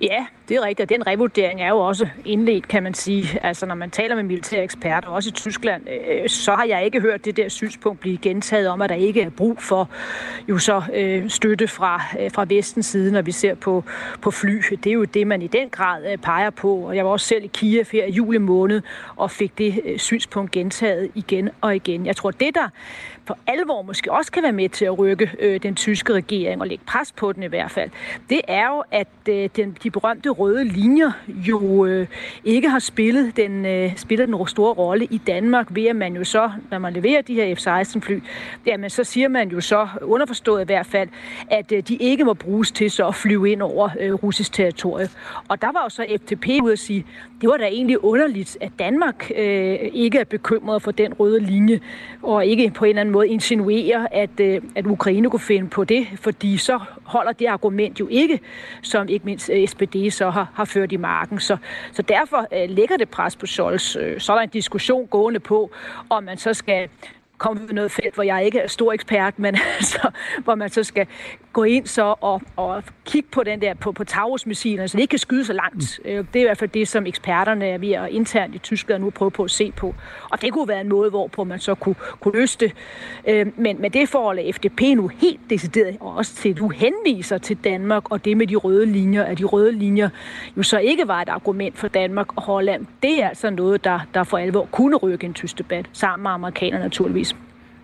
Ja, 0.00 0.26
det 0.48 0.56
er 0.56 0.64
rigtigt. 0.64 0.88
Den 0.88 1.06
revurdering 1.06 1.62
er 1.62 1.68
jo 1.68 1.78
også 1.78 2.08
indledt, 2.24 2.68
kan 2.68 2.82
man 2.82 2.94
sige. 2.94 3.38
Altså, 3.42 3.66
når 3.66 3.74
man 3.74 3.90
taler 3.90 4.14
med 4.14 4.22
militære 4.22 4.64
eksperter, 4.64 5.08
også 5.08 5.28
i 5.28 5.32
Tyskland, 5.32 5.82
øh, 5.88 6.28
så 6.28 6.54
har 6.54 6.64
jeg 6.64 6.84
ikke 6.84 7.00
hørt 7.00 7.24
det 7.24 7.36
der 7.36 7.48
synspunkt 7.48 8.00
blive 8.00 8.18
gentaget 8.18 8.68
om, 8.68 8.82
at 8.82 8.90
der 8.90 8.96
ikke 8.96 9.22
er 9.22 9.30
brug 9.30 9.62
for 9.62 9.90
jo 10.48 10.58
så 10.58 10.82
øh, 10.94 11.30
støtte 11.30 11.68
fra, 11.68 12.02
øh, 12.20 12.30
fra 12.30 12.46
vestens 12.48 12.86
side, 12.86 13.12
når 13.12 13.22
vi 13.22 13.32
ser 13.32 13.54
på, 13.54 13.84
på 14.22 14.30
fly. 14.30 14.62
Det 14.84 14.86
er 14.86 14.94
jo 14.94 15.04
det, 15.04 15.26
man 15.26 15.42
i 15.42 15.46
den 15.46 15.68
grad 15.68 16.12
øh, 16.12 16.18
peger 16.18 16.50
på. 16.50 16.74
Og 16.74 16.96
jeg 16.96 17.04
var 17.04 17.10
også 17.10 17.26
selv 17.26 17.44
i 17.44 17.50
Kiev 17.52 17.84
her 17.92 18.04
i 18.04 18.10
juli 18.10 18.38
måned 18.38 18.82
og 19.16 19.30
fik 19.30 19.58
det 19.58 19.80
øh, 19.84 19.98
synspunkt 19.98 20.50
gentaget 20.50 21.10
igen 21.14 21.50
og 21.60 21.76
igen. 21.76 22.06
Jeg 22.06 22.16
tror, 22.16 22.30
det 22.30 22.54
der 22.54 22.68
for 23.28 23.38
alvor 23.46 23.82
måske 23.82 24.12
også 24.12 24.32
kan 24.32 24.42
være 24.42 24.52
med 24.52 24.68
til 24.68 24.84
at 24.84 24.98
rykke 24.98 25.30
øh, 25.38 25.62
den 25.62 25.74
tyske 25.74 26.12
regering 26.12 26.60
og 26.60 26.66
lægge 26.66 26.84
pres 26.86 27.12
på 27.12 27.32
den 27.32 27.42
i 27.42 27.46
hvert 27.46 27.70
fald, 27.70 27.90
det 28.30 28.40
er 28.48 28.66
jo, 28.68 28.82
at 28.90 29.08
øh, 29.28 29.48
den, 29.56 29.76
de 29.82 29.90
berømte 29.90 30.28
røde 30.28 30.64
linjer 30.64 31.10
jo 31.28 31.86
øh, 31.86 32.06
ikke 32.44 32.68
har 32.68 32.78
spillet 32.78 33.36
den, 33.36 33.66
øh, 33.66 33.96
spillet 33.96 34.28
den 34.28 34.46
store 34.46 34.72
rolle 34.72 35.04
i 35.04 35.18
Danmark, 35.18 35.66
ved 35.70 35.86
at 35.86 35.96
man 35.96 36.16
jo 36.16 36.24
så, 36.24 36.50
når 36.70 36.78
man 36.78 36.92
leverer 36.92 37.22
de 37.22 37.34
her 37.34 37.54
F-16-fly, 37.54 38.20
jamen 38.66 38.90
så 38.90 39.04
siger 39.04 39.28
man 39.28 39.48
jo 39.48 39.60
så, 39.60 39.88
underforstået 40.02 40.62
i 40.62 40.64
hvert 40.64 40.86
fald, 40.86 41.08
at 41.50 41.72
øh, 41.72 41.82
de 41.82 41.96
ikke 41.96 42.24
må 42.24 42.34
bruges 42.34 42.72
til 42.72 42.90
så 42.90 43.06
at 43.06 43.14
flyve 43.14 43.50
ind 43.50 43.62
over 43.62 43.88
øh, 44.00 44.14
russisk 44.14 44.52
territorie. 44.52 45.08
Og 45.48 45.62
der 45.62 45.72
var 45.72 45.82
jo 45.82 45.88
så 45.88 46.06
FTP 46.20 46.46
ude 46.62 46.72
at 46.72 46.78
sige, 46.78 47.06
det 47.40 47.48
var 47.48 47.56
da 47.56 47.64
egentlig 47.64 48.04
underligt, 48.04 48.58
at 48.60 48.72
Danmark 48.78 49.30
øh, 49.36 49.78
ikke 49.92 50.18
er 50.18 50.24
bekymret 50.24 50.82
for 50.82 50.90
den 50.90 51.14
røde 51.14 51.40
linje, 51.40 51.80
og 52.22 52.46
ikke 52.46 52.70
på 52.70 52.84
en 52.84 52.88
eller 52.88 53.00
anden 53.00 53.12
måde 53.12 53.17
insinuerer, 53.22 54.06
at, 54.10 54.40
øh, 54.40 54.62
at 54.76 54.86
Ukraine 54.86 55.30
kunne 55.30 55.40
finde 55.40 55.68
på 55.68 55.84
det, 55.84 56.06
fordi 56.16 56.56
så 56.56 56.80
holder 57.04 57.32
det 57.32 57.46
argument 57.46 58.00
jo 58.00 58.08
ikke, 58.10 58.40
som 58.82 59.08
ikke 59.08 59.24
mindst 59.24 59.50
øh, 59.54 59.68
SPD 59.68 60.10
så 60.10 60.30
har, 60.30 60.50
har 60.54 60.64
ført 60.64 60.92
i 60.92 60.96
marken. 60.96 61.40
Så, 61.40 61.56
så 61.92 62.02
derfor 62.02 62.46
øh, 62.52 62.68
ligger 62.68 62.88
lægger 62.88 63.04
det 63.04 63.08
pres 63.08 63.36
på 63.36 63.46
Scholz. 63.46 63.82
Så 64.18 64.32
er 64.32 64.36
der 64.36 64.42
en 64.42 64.48
diskussion 64.48 65.06
gående 65.06 65.40
på, 65.40 65.70
om 66.10 66.24
man 66.24 66.38
så 66.38 66.54
skal 66.54 66.88
komme 67.38 67.62
ved 67.62 67.74
noget 67.74 67.90
felt, 67.90 68.14
hvor 68.14 68.22
jeg 68.22 68.44
ikke 68.44 68.58
er 68.58 68.66
stor 68.66 68.92
ekspert, 68.92 69.38
men 69.38 69.54
altså, 69.78 70.10
hvor 70.44 70.54
man 70.54 70.70
så 70.70 70.84
skal 70.84 71.06
gå 71.58 71.64
ind 71.64 71.86
så 71.86 72.14
og, 72.20 72.42
og 72.56 72.82
kigge 73.04 73.28
på 73.32 73.42
den 73.42 73.60
der 73.60 73.74
på, 73.74 73.92
på 73.92 74.04
Taurus-missilerne, 74.04 74.88
så 74.88 74.96
det 74.96 75.02
ikke 75.02 75.10
kan 75.10 75.18
skyde 75.18 75.44
så 75.44 75.52
langt. 75.52 76.00
Mm. 76.04 76.26
Det 76.26 76.36
er 76.36 76.40
i 76.40 76.42
hvert 76.42 76.58
fald 76.58 76.70
det, 76.70 76.88
som 76.88 77.06
eksperterne 77.06 77.66
er 77.66 77.78
ved 77.78 77.92
at 77.92 78.10
internt 78.10 78.54
i 78.54 78.58
Tyskland 78.58 79.02
nu 79.02 79.10
prøve 79.10 79.30
på 79.30 79.44
at 79.44 79.50
se 79.50 79.72
på. 79.72 79.94
Og 80.30 80.42
det 80.42 80.52
kunne 80.52 80.68
være 80.68 80.80
en 80.80 80.88
måde, 80.88 81.10
hvorpå 81.10 81.44
man 81.44 81.58
så 81.58 81.74
kunne, 81.74 81.94
kunne 82.20 82.40
løse 82.40 82.58
det. 82.58 82.72
Øh, 83.28 83.46
men 83.56 83.80
med 83.80 83.90
det 83.90 84.08
forhold, 84.08 84.38
at 84.38 84.54
FDP 84.54 84.80
nu 84.80 85.08
helt 85.08 85.40
decideret, 85.50 85.96
og 86.00 86.14
også 86.14 86.34
til 86.34 86.56
du 86.56 86.68
henviser 86.68 87.38
til 87.38 87.56
Danmark, 87.64 88.10
og 88.10 88.24
det 88.24 88.36
med 88.36 88.46
de 88.46 88.56
røde 88.56 88.86
linjer, 88.86 89.24
at 89.24 89.38
de 89.38 89.44
røde 89.44 89.72
linjer 89.72 90.08
jo 90.56 90.62
så 90.62 90.78
ikke 90.78 91.08
var 91.08 91.22
et 91.22 91.28
argument 91.28 91.78
for 91.78 91.88
Danmark 91.88 92.36
og 92.36 92.42
Holland, 92.42 92.86
det 93.02 93.22
er 93.22 93.28
altså 93.28 93.50
noget, 93.50 93.84
der, 93.84 94.00
der 94.14 94.24
for 94.24 94.38
alvor 94.38 94.68
kunne 94.72 94.96
rykke 94.96 95.26
en 95.26 95.34
tysk 95.34 95.58
debat, 95.58 95.86
sammen 95.92 96.22
med 96.22 96.30
amerikanerne 96.30 96.84
naturligvis. 96.84 97.34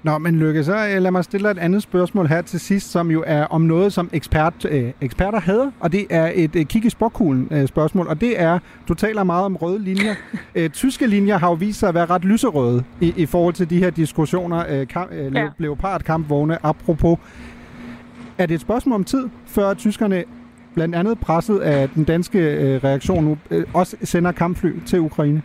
Nå, 0.04 0.18
men 0.18 0.38
Lykke, 0.38 0.64
så 0.64 0.88
øh, 0.88 1.02
lad 1.02 1.10
mig 1.10 1.24
stille 1.24 1.50
et 1.50 1.58
andet 1.58 1.82
spørgsmål 1.82 2.26
her 2.26 2.42
til 2.42 2.60
sidst, 2.60 2.90
som 2.90 3.10
jo 3.10 3.24
er 3.26 3.44
om 3.44 3.60
noget, 3.60 3.92
som 3.92 4.10
ekspert, 4.12 4.64
øh, 4.70 4.92
eksperter 5.00 5.40
hader, 5.40 5.70
og 5.80 5.92
det 5.92 6.06
er 6.10 6.32
et 6.34 6.56
øh, 6.56 6.64
kig 6.64 6.84
i 6.84 6.90
spokhulen 6.90 7.48
øh, 7.50 7.68
spørgsmål, 7.68 8.08
og 8.08 8.20
det 8.20 8.40
er, 8.40 8.58
du 8.88 8.94
taler 8.94 9.24
meget 9.24 9.44
om 9.44 9.56
røde 9.56 9.78
linjer. 9.78 10.14
øh, 10.54 10.70
tyske 10.70 11.06
linjer 11.06 11.38
har 11.38 11.48
jo 11.48 11.54
vist 11.54 11.78
sig 11.78 11.88
at 11.88 11.94
være 11.94 12.06
ret 12.06 12.24
lyserøde 12.24 12.84
i, 13.00 13.14
i 13.16 13.26
forhold 13.26 13.54
til 13.54 13.70
de 13.70 13.78
her 13.78 13.90
diskussioner, 13.90 14.64
øh, 14.68 14.88
kamp, 14.88 15.12
øh, 15.12 15.34
ja. 15.34 15.48
leopardkampvogne, 15.58 16.66
apropos. 16.66 17.18
Er 18.38 18.46
det 18.46 18.54
et 18.54 18.60
spørgsmål 18.60 18.94
om 18.94 19.04
tid, 19.04 19.28
før 19.46 19.74
tyskerne 19.74 20.24
blandt 20.74 20.94
andet 20.94 21.18
presset 21.18 21.58
af 21.58 21.88
den 21.88 22.04
danske 22.04 22.38
øh, 22.38 22.84
reaktion 22.84 23.24
nu, 23.24 23.38
øh, 23.50 23.64
også 23.74 23.96
sender 24.02 24.32
kampfly 24.32 24.72
til 24.86 25.00
Ukraine? 25.00 25.42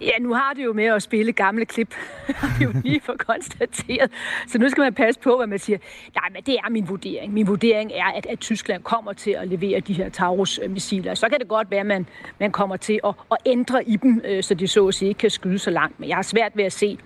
Ja, 0.00 0.18
nu 0.20 0.34
har 0.34 0.54
det 0.54 0.64
jo 0.64 0.72
med 0.72 0.84
at 0.84 1.02
spille 1.02 1.32
gamle 1.32 1.64
klip, 1.64 1.94
har 2.26 2.58
vi 2.58 2.64
jo 2.64 2.72
lige 2.84 3.00
for 3.00 3.14
konstateret. 3.18 4.10
Så 4.48 4.58
nu 4.58 4.68
skal 4.68 4.82
man 4.82 4.94
passe 4.94 5.20
på, 5.20 5.36
hvad 5.36 5.46
man 5.46 5.58
siger. 5.58 5.78
Nej, 6.14 6.28
men 6.32 6.42
det 6.42 6.54
er 6.54 6.70
min 6.70 6.88
vurdering. 6.88 7.32
Min 7.32 7.46
vurdering 7.46 7.92
er, 7.94 8.04
at, 8.16 8.26
at 8.26 8.38
Tyskland 8.38 8.82
kommer 8.82 9.12
til 9.12 9.30
at 9.30 9.48
levere 9.48 9.80
de 9.80 9.92
her 9.92 10.08
Taurus-missiler. 10.08 11.14
Så 11.14 11.28
kan 11.28 11.38
det 11.40 11.48
godt 11.48 11.70
være, 11.70 11.80
at 11.80 11.86
man, 11.86 12.06
man 12.38 12.52
kommer 12.52 12.76
til 12.76 13.00
at, 13.04 13.14
at 13.30 13.36
ændre 13.46 13.88
i 13.88 13.96
dem, 13.96 14.20
øh, 14.24 14.42
så 14.42 14.54
de 14.54 14.68
så 14.68 14.88
at 14.88 14.94
sige 14.94 15.08
ikke 15.08 15.18
kan 15.18 15.30
skyde 15.30 15.58
så 15.58 15.70
langt. 15.70 16.00
Men 16.00 16.08
jeg 16.08 16.16
har 16.16 16.22
svært 16.22 16.52
ved 16.54 16.64
at 16.64 16.72
se, 16.72 16.98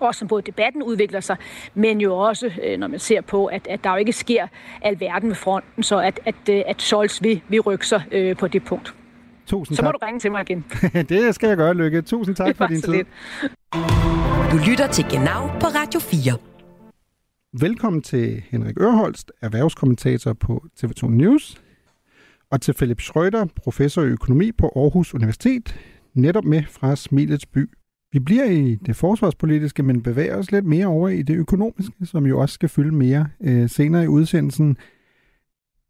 også 0.00 0.18
som 0.18 0.28
både 0.28 0.42
debatten 0.42 0.82
udvikler 0.82 1.20
sig, 1.20 1.36
men 1.74 2.00
jo 2.00 2.18
også, 2.18 2.52
øh, 2.62 2.78
når 2.78 2.86
man 2.86 2.98
ser 2.98 3.20
på, 3.20 3.46
at, 3.46 3.66
at 3.66 3.84
der 3.84 3.90
jo 3.90 3.96
ikke 3.96 4.12
sker 4.12 4.46
alverden 4.82 5.28
med 5.28 5.36
fronten, 5.36 5.82
så 5.82 5.98
at, 5.98 6.20
at, 6.24 6.48
øh, 6.50 6.62
at 6.66 6.82
Scholz 6.82 7.22
vil, 7.22 7.42
vil 7.48 7.60
rykke 7.60 7.86
sig 7.86 8.02
på 8.38 8.48
det 8.48 8.64
punkt. 8.64 8.94
Tusind 9.48 9.76
så 9.76 9.82
må 9.82 9.86
tak. 9.86 10.00
du 10.00 10.06
ringe 10.06 10.20
til 10.20 10.30
mig 10.30 10.50
igen. 10.50 10.64
det 11.08 11.34
skal 11.34 11.48
jeg 11.48 11.56
gøre, 11.56 11.74
Lykke. 11.74 12.02
Tusind 12.02 12.36
tak 12.36 12.56
for 12.56 12.66
din 12.66 12.82
tid. 12.82 12.92
Lidt. 12.92 13.08
Du 14.52 14.56
lytter 14.70 14.88
til 14.92 15.04
Genau 15.10 15.46
på 15.46 15.66
Radio 15.66 16.00
4. 16.00 16.38
Velkommen 17.60 18.02
til 18.02 18.42
Henrik 18.50 18.80
Ørholst, 18.80 19.32
erhvervskommentator 19.42 20.32
på 20.32 20.64
TV2 20.80 21.08
News, 21.08 21.62
og 22.50 22.60
til 22.60 22.74
Philip 22.74 23.00
Schrøder, 23.00 23.46
professor 23.56 24.02
i 24.02 24.06
økonomi 24.06 24.52
på 24.52 24.72
Aarhus 24.76 25.14
Universitet, 25.14 25.80
netop 26.14 26.44
med 26.44 26.62
fra 26.68 26.96
Smilets 26.96 27.46
by. 27.46 27.70
Vi 28.12 28.18
bliver 28.18 28.44
i 28.44 28.74
det 28.74 28.96
forsvarspolitiske, 28.96 29.82
men 29.82 30.02
bevæger 30.02 30.36
os 30.36 30.52
lidt 30.52 30.64
mere 30.64 30.86
over 30.86 31.08
i 31.08 31.22
det 31.22 31.36
økonomiske, 31.36 32.06
som 32.06 32.26
jo 32.26 32.40
også 32.40 32.52
skal 32.52 32.68
fylde 32.68 32.94
mere 32.94 33.28
øh, 33.40 33.68
senere 33.68 34.04
i 34.04 34.08
udsendelsen. 34.08 34.76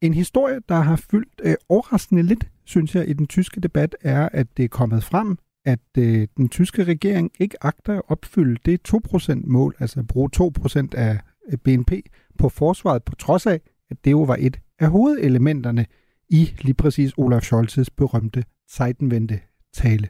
En 0.03 0.15
historie, 0.15 0.61
der 0.69 0.75
har 0.75 0.97
fyldt 0.97 1.41
øh, 1.45 1.55
overraskende 1.69 2.23
lidt 2.23 2.49
synes 2.65 2.95
jeg, 2.95 3.09
i 3.09 3.13
den 3.13 3.27
tyske 3.27 3.61
debat, 3.61 3.97
er, 4.01 4.29
at 4.33 4.47
det 4.57 4.65
er 4.65 4.69
kommet 4.69 5.05
frem, 5.05 5.39
at 5.65 5.79
øh, 5.99 6.29
den 6.37 6.49
tyske 6.49 6.85
regering 6.85 7.31
ikke 7.41 7.65
agter 7.65 7.95
at 7.95 8.03
opfylde 8.09 8.61
det 8.65 8.95
2%-mål, 8.95 9.75
altså 9.79 10.01
at 10.01 10.07
bruge 10.07 10.31
2% 10.37 10.89
af 10.95 11.19
øh, 11.53 11.59
BNP 11.59 11.93
på 12.39 12.49
forsvaret, 12.49 13.03
på 13.03 13.15
trods 13.15 13.47
af, 13.47 13.61
at 13.91 13.97
det 14.05 14.11
jo 14.11 14.23
var 14.23 14.37
et 14.41 14.61
af 14.79 14.89
hovedelementerne 14.89 15.87
i 16.29 16.51
lige 16.61 16.75
præcis 16.75 17.13
Olaf 17.17 17.53
Scholz's 17.53 17.87
berømte 17.97 18.45
Zeitenwende 18.71 19.39
tale. 19.75 20.09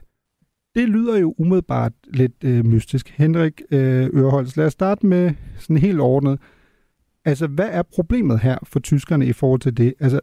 Det 0.75 0.89
lyder 0.89 1.17
jo 1.17 1.35
umiddelbart 1.37 1.93
lidt 2.13 2.43
øh, 2.43 2.65
mystisk. 2.65 3.09
Henrik 3.09 3.61
øh, 3.71 4.09
Øreholds, 4.13 4.57
lad 4.57 4.65
os 4.65 4.73
starte 4.73 5.05
med 5.05 5.31
sådan 5.57 5.77
helt 5.77 5.99
ordnet. 5.99 6.39
Altså, 7.25 7.47
hvad 7.47 7.69
er 7.71 7.83
problemet 7.83 8.39
her 8.39 8.57
for 8.63 8.79
tyskerne 8.79 9.25
i 9.25 9.33
forhold 9.33 9.59
til 9.59 9.77
det? 9.77 9.93
Altså, 9.99 10.19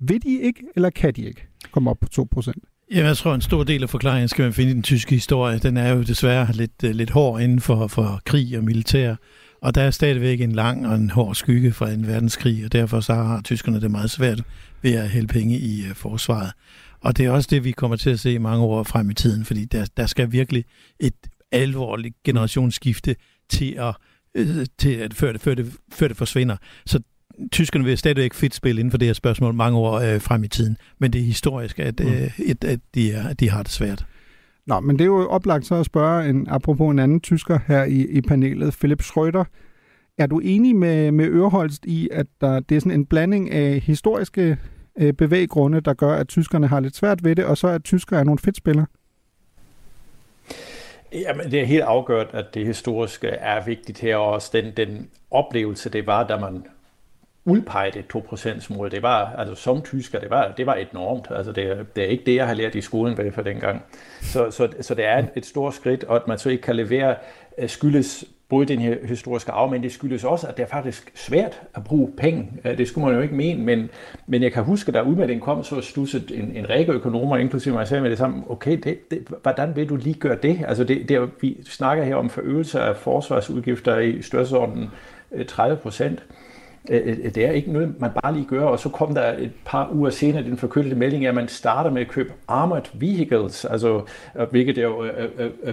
vil 0.00 0.22
de 0.22 0.40
ikke, 0.40 0.62
eller 0.76 0.90
kan 0.90 1.14
de 1.14 1.22
ikke 1.24 1.46
komme 1.72 1.90
op 1.90 1.98
på 2.00 2.08
2%? 2.40 2.52
Jamen, 2.90 3.06
jeg 3.06 3.16
tror, 3.16 3.34
en 3.34 3.40
stor 3.40 3.64
del 3.64 3.82
af 3.82 3.90
forklaringen 3.90 4.28
skal 4.28 4.42
man 4.42 4.52
finde 4.52 4.70
i 4.70 4.74
den 4.74 4.82
tyske 4.82 5.14
historie. 5.14 5.58
Den 5.58 5.76
er 5.76 5.94
jo 5.94 6.02
desværre 6.02 6.52
lidt, 6.52 6.84
øh, 6.84 6.90
lidt 6.90 7.10
hård 7.10 7.40
inden 7.40 7.60
for, 7.60 7.86
for 7.86 8.20
krig 8.24 8.58
og 8.58 8.64
militær. 8.64 9.14
Og 9.62 9.74
der 9.74 9.82
er 9.82 9.90
stadigvæk 9.90 10.40
en 10.40 10.52
lang 10.52 10.86
og 10.86 10.94
en 10.94 11.10
hård 11.10 11.34
skygge 11.34 11.72
fra 11.72 11.90
en 11.90 12.06
verdenskrig, 12.06 12.64
og 12.64 12.72
derfor 12.72 13.00
så 13.00 13.14
har 13.14 13.40
tyskerne 13.42 13.80
det 13.80 13.90
meget 13.90 14.10
svært 14.10 14.42
ved 14.82 14.92
at 14.92 15.10
hælde 15.10 15.28
penge 15.28 15.58
i 15.58 15.82
uh, 15.90 15.96
forsvaret. 15.96 16.52
Og 17.00 17.16
det 17.16 17.26
er 17.26 17.30
også 17.30 17.48
det, 17.50 17.64
vi 17.64 17.72
kommer 17.72 17.96
til 17.96 18.10
at 18.10 18.20
se 18.20 18.38
mange 18.38 18.64
år 18.64 18.82
frem 18.82 19.10
i 19.10 19.14
tiden, 19.14 19.44
fordi 19.44 19.64
der, 19.64 19.86
der 19.96 20.06
skal 20.06 20.32
virkelig 20.32 20.64
et 21.00 21.14
alvorligt 21.52 22.14
generationsskifte 22.24 23.16
til 23.48 23.74
at, 23.78 23.96
øh, 24.36 24.66
til 24.78 24.94
at 24.94 25.14
før, 25.14 25.32
det, 25.32 25.40
før, 25.40 25.54
det, 25.54 25.72
før 25.92 26.08
det 26.08 26.16
forsvinder. 26.16 26.56
Så 26.86 27.00
tyskerne 27.52 27.84
vil 27.84 27.98
stadigvæk 27.98 28.34
fedt 28.34 28.54
spille 28.54 28.80
inden 28.80 28.90
for 28.90 28.98
det 28.98 29.08
her 29.08 29.12
spørgsmål 29.12 29.54
mange 29.54 29.78
år 29.78 29.94
øh, 29.94 30.20
frem 30.20 30.44
i 30.44 30.48
tiden, 30.48 30.76
men 30.98 31.12
det 31.12 31.20
er 31.20 31.24
historisk, 31.24 31.78
at, 31.78 32.00
mm. 32.00 32.06
øh, 32.06 32.40
at, 32.50 32.64
at, 32.64 32.80
de, 32.94 33.12
er, 33.12 33.28
at 33.28 33.40
de 33.40 33.50
har 33.50 33.62
det 33.62 33.72
svært. 33.72 34.06
Nå, 34.66 34.80
men 34.80 34.98
det 34.98 35.04
er 35.04 35.08
jo 35.08 35.28
oplagt 35.28 35.66
så 35.66 35.74
at 35.74 35.86
spørge, 35.86 36.30
en, 36.30 36.46
apropos 36.50 36.92
en 36.92 36.98
anden 36.98 37.20
tysker 37.20 37.58
her 37.66 37.84
i, 37.84 38.06
i 38.10 38.20
panelet, 38.20 38.76
Philip 38.80 39.02
Schröder. 39.02 39.44
Er 40.18 40.26
du 40.26 40.38
enig 40.38 40.76
med, 40.76 41.12
med 41.12 41.26
Øreholst 41.26 41.84
i, 41.84 42.08
at 42.12 42.26
der, 42.40 42.60
det 42.60 42.76
er 42.76 42.80
sådan 42.80 43.00
en 43.00 43.06
blanding 43.06 43.50
af 43.50 43.80
historiske 43.80 44.58
øh, 44.98 45.12
bevæggrunde, 45.12 45.80
der 45.80 45.94
gør, 45.94 46.14
at 46.14 46.28
tyskerne 46.28 46.66
har 46.66 46.80
lidt 46.80 46.96
svært 46.96 47.24
ved 47.24 47.36
det, 47.36 47.44
og 47.44 47.58
så 47.58 47.68
at 47.68 47.84
tyskere 47.84 48.20
er 48.20 48.24
nogle 48.24 48.38
fedtspillere? 48.38 48.86
Jamen, 51.12 51.50
det 51.50 51.60
er 51.60 51.64
helt 51.64 51.82
afgørende, 51.82 52.38
at 52.38 52.54
det 52.54 52.66
historiske 52.66 53.28
er 53.28 53.64
vigtigt 53.64 54.00
her, 54.00 54.16
og 54.16 54.32
også 54.32 54.50
den, 54.52 54.72
den 54.76 55.10
oplevelse, 55.30 55.90
det 55.90 56.06
var, 56.06 56.26
da 56.26 56.36
man 56.36 56.66
udpegede 57.44 58.04
2%-målet, 58.16 58.92
Det 58.92 59.02
var, 59.02 59.32
altså 59.38 59.54
som 59.54 59.82
tysker, 59.82 60.20
det 60.20 60.30
var, 60.30 60.52
det 60.56 60.66
var 60.66 60.74
enormt. 60.74 61.26
Altså 61.30 61.52
det, 61.52 61.86
det 61.96 62.04
er 62.04 62.08
ikke 62.08 62.24
det, 62.24 62.34
jeg 62.34 62.46
har 62.46 62.54
lært 62.54 62.74
i 62.74 62.80
skolen 62.80 63.12
i 63.12 63.14
hvert 63.14 63.34
fald 63.34 63.46
dengang. 63.46 63.82
Så, 64.22 64.50
så, 64.50 64.68
så 64.80 64.94
det 64.94 65.04
er 65.04 65.18
et, 65.18 65.28
et 65.36 65.46
stort 65.46 65.74
skridt, 65.74 66.04
og 66.04 66.16
at 66.16 66.28
man 66.28 66.38
så 66.38 66.50
ikke 66.50 66.62
kan 66.62 66.76
levere, 66.76 67.16
øh, 67.58 67.68
skyldes 67.68 68.24
både 68.48 68.66
den 68.66 68.78
her 68.78 68.96
historiske 69.06 69.52
arv, 69.52 69.70
men 69.70 69.82
det 69.82 69.92
skyldes 69.92 70.24
også, 70.24 70.46
at 70.46 70.56
det 70.56 70.62
er 70.62 70.66
faktisk 70.66 71.12
svært 71.14 71.62
at 71.74 71.84
bruge 71.84 72.12
penge. 72.16 72.52
Øh, 72.64 72.78
det 72.78 72.88
skulle 72.88 73.06
man 73.06 73.14
jo 73.16 73.22
ikke 73.22 73.34
mene, 73.34 73.64
men, 73.64 73.90
men 74.26 74.42
jeg 74.42 74.52
kan 74.52 74.64
huske, 74.64 74.92
da 74.92 75.00
udmeldingen 75.02 75.44
kom, 75.44 75.64
så 75.64 75.80
stusset 75.80 76.32
en, 76.34 76.52
en 76.56 76.70
række 76.70 76.92
økonomer, 76.92 77.36
inklusive 77.36 77.74
mig 77.74 77.88
selv, 77.88 78.02
med 78.02 78.10
det 78.10 78.18
samme, 78.18 78.50
okay, 78.50 78.78
det, 78.84 79.10
det, 79.10 79.28
hvordan 79.42 79.76
vil 79.76 79.88
du 79.88 79.96
lige 79.96 80.14
gøre 80.14 80.38
det? 80.42 80.60
Altså 80.68 80.84
det, 80.84 81.08
det, 81.08 81.30
vi 81.40 81.56
snakker 81.64 82.04
her 82.04 82.16
om 82.16 82.30
forøgelser 82.30 82.80
af 82.80 82.96
forsvarsudgifter 82.96 83.98
i 83.98 84.22
størrelsesordenen 84.22 84.90
øh, 85.32 85.46
30 85.46 85.76
procent. 85.76 86.22
Øh, 86.90 87.02
øh, 87.06 87.34
det 87.34 87.46
er 87.46 87.50
ikke 87.50 87.72
noget, 87.72 87.94
man 88.00 88.10
bare 88.22 88.34
lige 88.34 88.46
gør, 88.46 88.64
og 88.64 88.78
så 88.78 88.88
kom 88.88 89.14
der 89.14 89.32
et 89.38 89.52
par 89.64 89.90
uger 89.92 90.10
senere 90.10 90.42
den 90.42 90.56
forkyndte 90.56 90.96
melding, 90.96 91.26
at 91.26 91.34
man 91.34 91.48
starter 91.48 91.90
med 91.90 92.02
at 92.02 92.08
købe 92.08 92.32
armored 92.48 92.82
vehicles, 92.94 93.64
altså, 93.64 94.02
øh, 94.36 94.50
hvilket 94.50 94.78
er 94.78 94.82
jo 94.82 95.04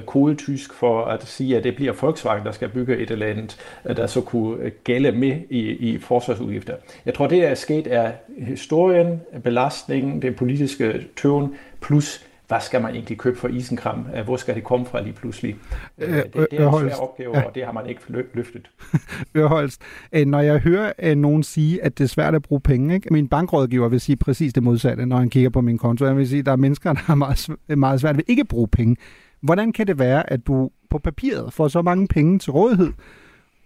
kodetysk 0.05 0.73
for 0.73 1.05
at 1.05 1.27
sige, 1.27 1.57
at 1.57 1.63
det 1.63 1.75
bliver 1.75 1.93
Volkswagen, 2.01 2.45
der 2.45 2.51
skal 2.51 2.69
bygge 2.69 2.97
et 2.97 3.11
eller 3.11 3.25
andet, 3.25 3.57
der 3.83 4.07
så 4.07 4.21
kunne 4.21 4.69
gælde 4.83 5.11
med 5.11 5.37
i, 5.49 5.59
i 5.59 5.99
forsvarsudgifter. 5.99 6.75
Jeg 7.05 7.13
tror, 7.13 7.27
det 7.27 7.41
der 7.41 7.47
er 7.49 7.55
sket, 7.55 7.87
er 7.93 8.11
historien, 8.37 9.21
belastningen, 9.43 10.21
den 10.21 10.33
politiske 10.33 11.05
tøven, 11.15 11.55
plus 11.81 12.25
hvad 12.53 12.61
skal 12.61 12.81
man 12.81 12.95
egentlig 12.95 13.17
købe 13.17 13.39
for 13.39 13.47
isenkram? 13.47 14.05
Øh, 14.15 14.23
hvor 14.23 14.37
skal 14.37 14.55
det 14.55 14.63
komme 14.63 14.85
fra 14.85 15.01
lige 15.01 15.13
pludselig? 15.13 15.55
Øh, 15.97 16.15
det, 16.15 16.47
det 16.51 16.59
er 16.59 16.71
en 16.71 16.79
svær 16.79 16.95
opgave, 16.95 17.37
ja. 17.37 17.43
og 17.43 17.55
det 17.55 17.65
har 17.65 17.71
man 17.71 17.89
ikke 17.89 18.01
løftet. 18.33 18.69
Ørholst, 19.37 19.81
øh, 20.13 20.25
når 20.25 20.39
jeg 20.39 20.59
hører 20.59 21.15
nogen 21.15 21.43
sige, 21.43 21.83
at 21.83 21.97
det 21.97 22.03
er 22.03 22.07
svært 22.07 22.35
at 22.35 22.41
bruge 22.41 22.61
penge, 22.61 22.95
ikke? 22.95 23.13
min 23.13 23.27
bankrådgiver 23.27 23.89
vil 23.89 23.99
sige 23.99 24.15
præcis 24.15 24.53
det 24.53 24.63
modsatte, 24.63 25.05
når 25.05 25.17
han 25.17 25.29
kigger 25.29 25.49
på 25.49 25.61
min 25.61 25.77
konto. 25.77 26.05
Jeg 26.05 26.17
vil 26.17 26.27
sige, 26.27 26.39
at 26.39 26.45
der 26.45 26.51
er 26.51 26.55
mennesker, 26.55 26.93
der 26.93 26.99
har 26.99 27.15
meget, 27.15 27.49
meget 27.67 28.01
svært 28.01 28.17
ved 28.17 28.23
ikke 28.27 28.39
at 28.39 28.47
bruge 28.47 28.67
penge. 28.67 28.95
Hvordan 29.41 29.73
kan 29.73 29.87
det 29.87 29.99
være, 29.99 30.31
at 30.31 30.47
du 30.47 30.69
på 30.89 30.97
papiret 30.97 31.53
får 31.53 31.67
så 31.67 31.81
mange 31.81 32.07
penge 32.07 32.39
til 32.39 32.51
rådighed, 32.51 32.93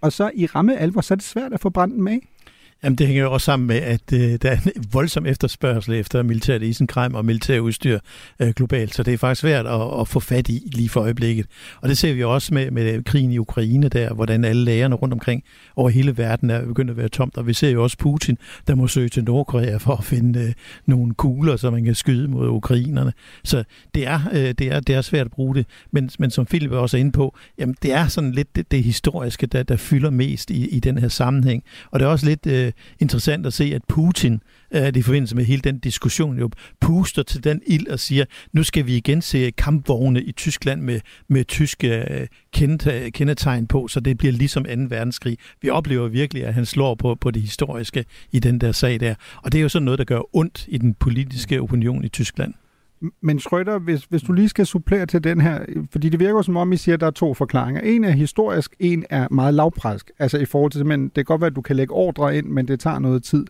og 0.00 0.12
så 0.12 0.30
i 0.34 0.46
ramme 0.46 0.78
alvor, 0.78 1.00
så 1.00 1.14
er 1.14 1.16
det 1.16 1.24
svært 1.24 1.52
at 1.52 1.60
få 1.60 1.70
brændt 1.70 1.96
med? 1.96 2.18
Jamen, 2.84 2.96
det 2.96 3.06
hænger 3.06 3.22
jo 3.22 3.32
også 3.32 3.44
sammen 3.44 3.66
med, 3.66 3.76
at 3.76 4.12
øh, 4.12 4.38
der 4.42 4.50
er 4.50 4.56
en 4.76 4.84
voldsom 4.92 5.26
efterspørgsel 5.26 5.94
efter 5.94 6.22
militært 6.22 6.62
isenkram 6.62 7.14
og 7.14 7.24
militær 7.24 7.58
udstyr 7.58 7.98
øh, 8.40 8.48
globalt, 8.48 8.94
så 8.94 9.02
det 9.02 9.14
er 9.14 9.18
faktisk 9.18 9.40
svært 9.40 9.66
at, 9.66 10.00
at 10.00 10.08
få 10.08 10.20
fat 10.20 10.48
i 10.48 10.70
lige 10.72 10.88
for 10.88 11.00
øjeblikket. 11.00 11.46
Og 11.80 11.88
det 11.88 11.98
ser 11.98 12.14
vi 12.14 12.24
også 12.24 12.54
med, 12.54 12.70
med 12.70 12.94
øh, 12.94 13.04
krigen 13.04 13.32
i 13.32 13.38
Ukraine 13.38 13.88
der, 13.88 14.14
hvordan 14.14 14.44
alle 14.44 14.64
lagerne 14.64 14.94
rundt 14.94 15.14
omkring 15.14 15.42
over 15.76 15.90
hele 15.90 16.18
verden 16.18 16.50
er 16.50 16.64
begyndt 16.66 16.90
at 16.90 16.96
være 16.96 17.08
tomt, 17.08 17.36
og 17.36 17.46
vi 17.46 17.52
ser 17.52 17.70
jo 17.70 17.82
også 17.82 17.98
Putin, 17.98 18.38
der 18.66 18.74
må 18.74 18.86
søge 18.86 19.08
til 19.08 19.24
Nordkorea 19.24 19.76
for 19.76 19.96
at 19.96 20.04
finde 20.04 20.40
øh, 20.40 20.52
nogle 20.86 21.14
kugler, 21.14 21.56
så 21.56 21.70
man 21.70 21.84
kan 21.84 21.94
skyde 21.94 22.28
mod 22.28 22.48
ukrainerne. 22.48 23.12
Så 23.44 23.64
det 23.94 24.06
er, 24.06 24.20
øh, 24.32 24.54
det 24.58 24.60
er, 24.60 24.80
det 24.80 24.94
er 24.94 25.02
svært 25.02 25.26
at 25.26 25.32
bruge 25.32 25.54
det, 25.54 25.66
men, 25.90 26.10
men 26.18 26.30
som 26.30 26.46
Philip 26.46 26.70
også 26.70 26.96
er 26.96 27.00
inde 27.00 27.12
på, 27.12 27.36
jamen, 27.58 27.76
det 27.82 27.92
er 27.92 28.08
sådan 28.08 28.32
lidt 28.32 28.56
det, 28.56 28.70
det 28.70 28.84
historiske, 28.84 29.46
der, 29.46 29.62
der 29.62 29.76
fylder 29.76 30.10
mest 30.10 30.50
i, 30.50 30.68
i 30.68 30.80
den 30.80 30.98
her 30.98 31.08
sammenhæng. 31.08 31.64
Og 31.90 32.00
det 32.00 32.06
er 32.06 32.10
også 32.10 32.26
lidt 32.26 32.46
øh, 32.46 32.67
øh, 32.68 32.72
interessant 33.00 33.46
at 33.46 33.52
se, 33.52 33.64
at 33.74 33.82
Putin, 33.88 34.40
øh, 34.74 34.92
i 34.96 35.02
forbindelse 35.02 35.36
med 35.36 35.44
hele 35.44 35.62
den 35.62 35.78
diskussion, 35.78 36.38
jo 36.38 36.50
puster 36.80 37.22
til 37.22 37.44
den 37.44 37.62
ild 37.66 37.86
og 37.86 38.00
siger, 38.00 38.24
nu 38.52 38.62
skal 38.62 38.86
vi 38.86 38.96
igen 38.96 39.22
se 39.22 39.50
kampvogne 39.50 40.22
i 40.22 40.32
Tyskland 40.32 40.80
med, 40.80 41.00
med 41.28 41.44
tyske 41.44 41.88
øh, 42.10 42.26
kendetegn 43.12 43.66
på, 43.66 43.88
så 43.88 44.00
det 44.00 44.18
bliver 44.18 44.32
ligesom 44.32 44.64
2. 44.64 44.70
verdenskrig. 44.88 45.38
Vi 45.62 45.70
oplever 45.70 46.08
virkelig, 46.08 46.44
at 46.44 46.54
han 46.54 46.66
slår 46.66 46.94
på, 46.94 47.14
på 47.14 47.30
det 47.30 47.42
historiske 47.42 48.04
i 48.32 48.38
den 48.38 48.60
der 48.60 48.72
sag 48.72 49.00
der. 49.00 49.14
Og 49.42 49.52
det 49.52 49.58
er 49.58 49.62
jo 49.62 49.68
sådan 49.68 49.84
noget, 49.84 49.98
der 49.98 50.04
gør 50.04 50.36
ondt 50.36 50.64
i 50.68 50.78
den 50.78 50.94
politiske 50.94 51.60
opinion 51.60 52.04
i 52.04 52.08
Tyskland. 52.08 52.54
Men 53.20 53.38
Schrøder, 53.38 53.78
hvis, 53.78 54.04
hvis 54.04 54.22
du 54.22 54.32
lige 54.32 54.48
skal 54.48 54.66
supplere 54.66 55.06
til 55.06 55.24
den 55.24 55.40
her, 55.40 55.60
fordi 55.90 56.08
det 56.08 56.20
virker 56.20 56.42
som 56.42 56.56
om, 56.56 56.72
I 56.72 56.76
siger, 56.76 56.94
at 56.94 57.00
der 57.00 57.06
er 57.06 57.10
to 57.10 57.34
forklaringer. 57.34 57.80
En 57.80 58.04
er 58.04 58.10
historisk, 58.10 58.74
en 58.78 59.04
er 59.10 59.28
meget 59.30 59.54
lavpræsk. 59.54 60.10
Altså 60.18 60.38
i 60.38 60.44
forhold 60.44 60.72
til, 60.72 60.86
men 60.86 61.04
det 61.04 61.14
kan 61.14 61.24
godt 61.24 61.40
være, 61.40 61.50
at 61.50 61.56
du 61.56 61.60
kan 61.60 61.76
lægge 61.76 61.94
ordre 61.94 62.38
ind, 62.38 62.46
men 62.46 62.68
det 62.68 62.80
tager 62.80 62.98
noget 62.98 63.22
tid. 63.22 63.46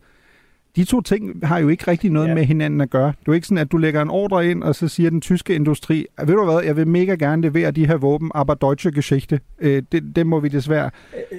De 0.76 0.84
to 0.84 1.00
ting 1.00 1.46
har 1.46 1.58
jo 1.58 1.68
ikke 1.68 1.90
rigtig 1.90 2.10
noget 2.10 2.28
ja. 2.28 2.34
med 2.34 2.44
hinanden 2.44 2.80
at 2.80 2.90
gøre. 2.90 3.06
Det 3.06 3.16
er 3.16 3.22
jo 3.28 3.32
ikke 3.32 3.46
sådan, 3.46 3.58
at 3.58 3.72
du 3.72 3.76
lægger 3.76 4.02
en 4.02 4.10
ordre 4.10 4.50
ind, 4.50 4.62
og 4.62 4.74
så 4.74 4.88
siger 4.88 5.10
den 5.10 5.20
tyske 5.20 5.54
industri, 5.54 6.06
ved 6.18 6.34
du 6.34 6.44
hvad, 6.44 6.62
jeg 6.64 6.76
vil 6.76 6.88
mega 6.88 7.14
gerne 7.14 7.42
levere 7.42 7.70
de 7.70 7.86
her 7.86 7.96
våben, 7.96 8.30
aber 8.34 8.54
deutsche 8.54 8.92
Geschichte. 8.92 9.40
Øh, 9.60 9.82
det, 9.92 10.16
det 10.16 10.26
må 10.26 10.40
vi 10.40 10.48
desværre 10.48 10.90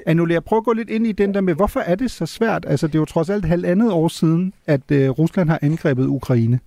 annullere. 0.05 0.41
Prøv 0.41 0.57
at 0.57 0.63
gå 0.63 0.73
lidt 0.73 0.89
ind 0.89 1.07
i 1.07 1.11
den 1.11 1.33
der 1.33 1.41
med, 1.41 1.53
hvorfor 1.53 1.79
er 1.79 1.95
det 1.95 2.11
så 2.11 2.25
svært? 2.25 2.65
Altså 2.67 2.87
det 2.87 2.95
er 2.95 2.99
jo 2.99 3.05
trods 3.05 3.29
alt 3.29 3.45
halvandet 3.45 3.91
år 3.91 4.07
siden, 4.07 4.53
at 4.67 4.91
øh, 4.91 5.09
Rusland 5.09 5.49
har 5.49 5.59
angrebet 5.61 6.07
Ukraine. 6.07 6.59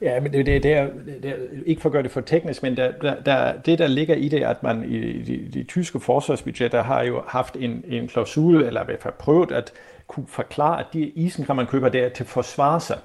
Ja, 0.00 0.20
men 0.20 0.32
det, 0.32 0.46
det, 0.46 0.62
det, 0.62 0.72
er, 0.72 0.88
det 1.22 1.30
er, 1.30 1.34
ikke 1.66 1.82
for 1.82 1.88
at 1.88 1.92
gøre 1.92 2.02
det 2.02 2.10
for 2.10 2.20
teknisk, 2.20 2.62
men 2.62 2.76
der, 2.76 2.92
der, 3.02 3.14
der, 3.26 3.52
det, 3.52 3.78
der 3.78 3.86
ligger 3.86 4.14
i 4.14 4.28
det, 4.28 4.42
at 4.42 4.62
man 4.62 4.84
i 4.84 5.22
de, 5.22 5.48
de 5.54 5.62
tyske 5.62 6.00
forsvarsbudgetter 6.00 6.82
har 6.82 7.02
jo 7.02 7.22
haft 7.26 7.56
en, 7.56 7.84
en 7.88 8.08
klausul, 8.08 8.62
eller 8.62 8.82
i 8.82 8.84
hvert 8.84 9.02
fald 9.02 9.14
prøvet 9.18 9.52
at 9.52 9.72
kunne 10.06 10.26
forklare, 10.28 10.80
at 10.80 10.86
de 10.92 11.00
isenkram, 11.00 11.56
man 11.56 11.66
køber, 11.66 11.88
der 11.88 12.04
er 12.04 12.08
til 12.08 12.24
at 12.24 12.28
forsvare 12.28 12.80
sig. 12.80 12.98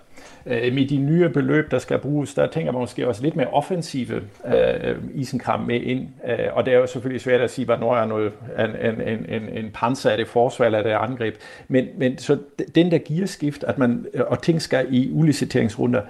Øh, 0.46 0.74
med 0.74 0.88
de 0.88 0.98
nye 0.98 1.30
beløb, 1.30 1.72
der 1.72 1.80
skal 1.80 2.00
bruges, 2.00 2.34
der 2.34 2.48
tænker 2.48 2.72
man 2.72 2.80
måske 2.80 3.08
også 3.08 3.24
lidt 3.24 3.36
mere 3.36 3.48
offensive 3.48 4.22
øh, 4.48 4.96
isenkram 5.14 5.60
med 5.60 5.82
ind. 5.82 6.08
Øh, 6.28 6.48
og 6.54 6.66
det 6.66 6.74
er 6.74 6.78
jo 6.78 6.88
selvfølgelig 6.88 7.22
svært 7.22 7.42
at 7.42 7.52
sige, 7.52 7.66
hvornår 7.66 7.96
er 7.96 8.06
noget, 8.06 8.32
en, 8.60 9.02
en, 9.02 9.26
en, 9.30 9.50
en 9.50 9.72
panser 9.74 10.10
er 10.10 10.18
det 10.18 10.28
forsvar 10.28 10.66
eller 10.66 10.80
er 10.80 10.84
det 10.84 10.90
angreb. 10.92 11.36
Men, 11.68 11.88
men 11.98 12.18
så 12.18 12.38
den 12.76 12.92
der 12.92 12.98
gearskift, 12.98 13.64
at 13.64 13.78
man, 13.78 14.06
og 14.18 14.42
ting 14.42 14.62
skal 14.62 14.88
i 14.90 15.12
uliciteringsrunder, 15.12 16.02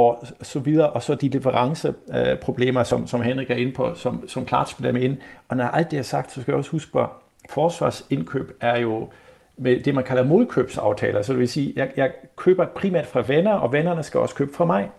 og 0.00 0.26
så 0.42 0.58
videre, 0.58 0.90
og 0.90 1.02
så 1.02 1.14
de 1.14 1.28
leveranceproblemer, 1.28 2.82
som, 2.82 3.06
som 3.06 3.22
Henrik 3.22 3.50
er 3.50 3.54
inde 3.54 3.72
på, 3.72 3.94
som, 3.94 4.28
som 4.28 4.44
klart 4.44 4.68
spiller 4.68 4.92
med 4.92 5.02
ind. 5.02 5.16
Og 5.48 5.56
når 5.56 5.64
alt 5.64 5.90
det 5.90 5.98
er 5.98 6.02
sagt, 6.02 6.32
så 6.32 6.42
skal 6.42 6.52
jeg 6.52 6.58
også 6.58 6.70
huske 6.70 6.92
på, 6.92 7.06
forsvarsindkøb 7.50 8.56
er 8.60 8.78
jo 8.78 9.08
med 9.56 9.80
det, 9.80 9.94
man 9.94 10.04
kalder 10.04 10.24
modkøbsaftaler. 10.24 11.22
Så 11.22 11.32
det 11.32 11.40
vil 11.40 11.48
sige, 11.48 11.72
jeg, 11.76 11.90
jeg 11.96 12.12
køber 12.36 12.66
primært 12.66 13.06
fra 13.06 13.24
venner, 13.26 13.52
og 13.52 13.72
vennerne 13.72 14.02
skal 14.02 14.20
også 14.20 14.34
købe 14.34 14.54
fra 14.54 14.64
mig. 14.64 14.90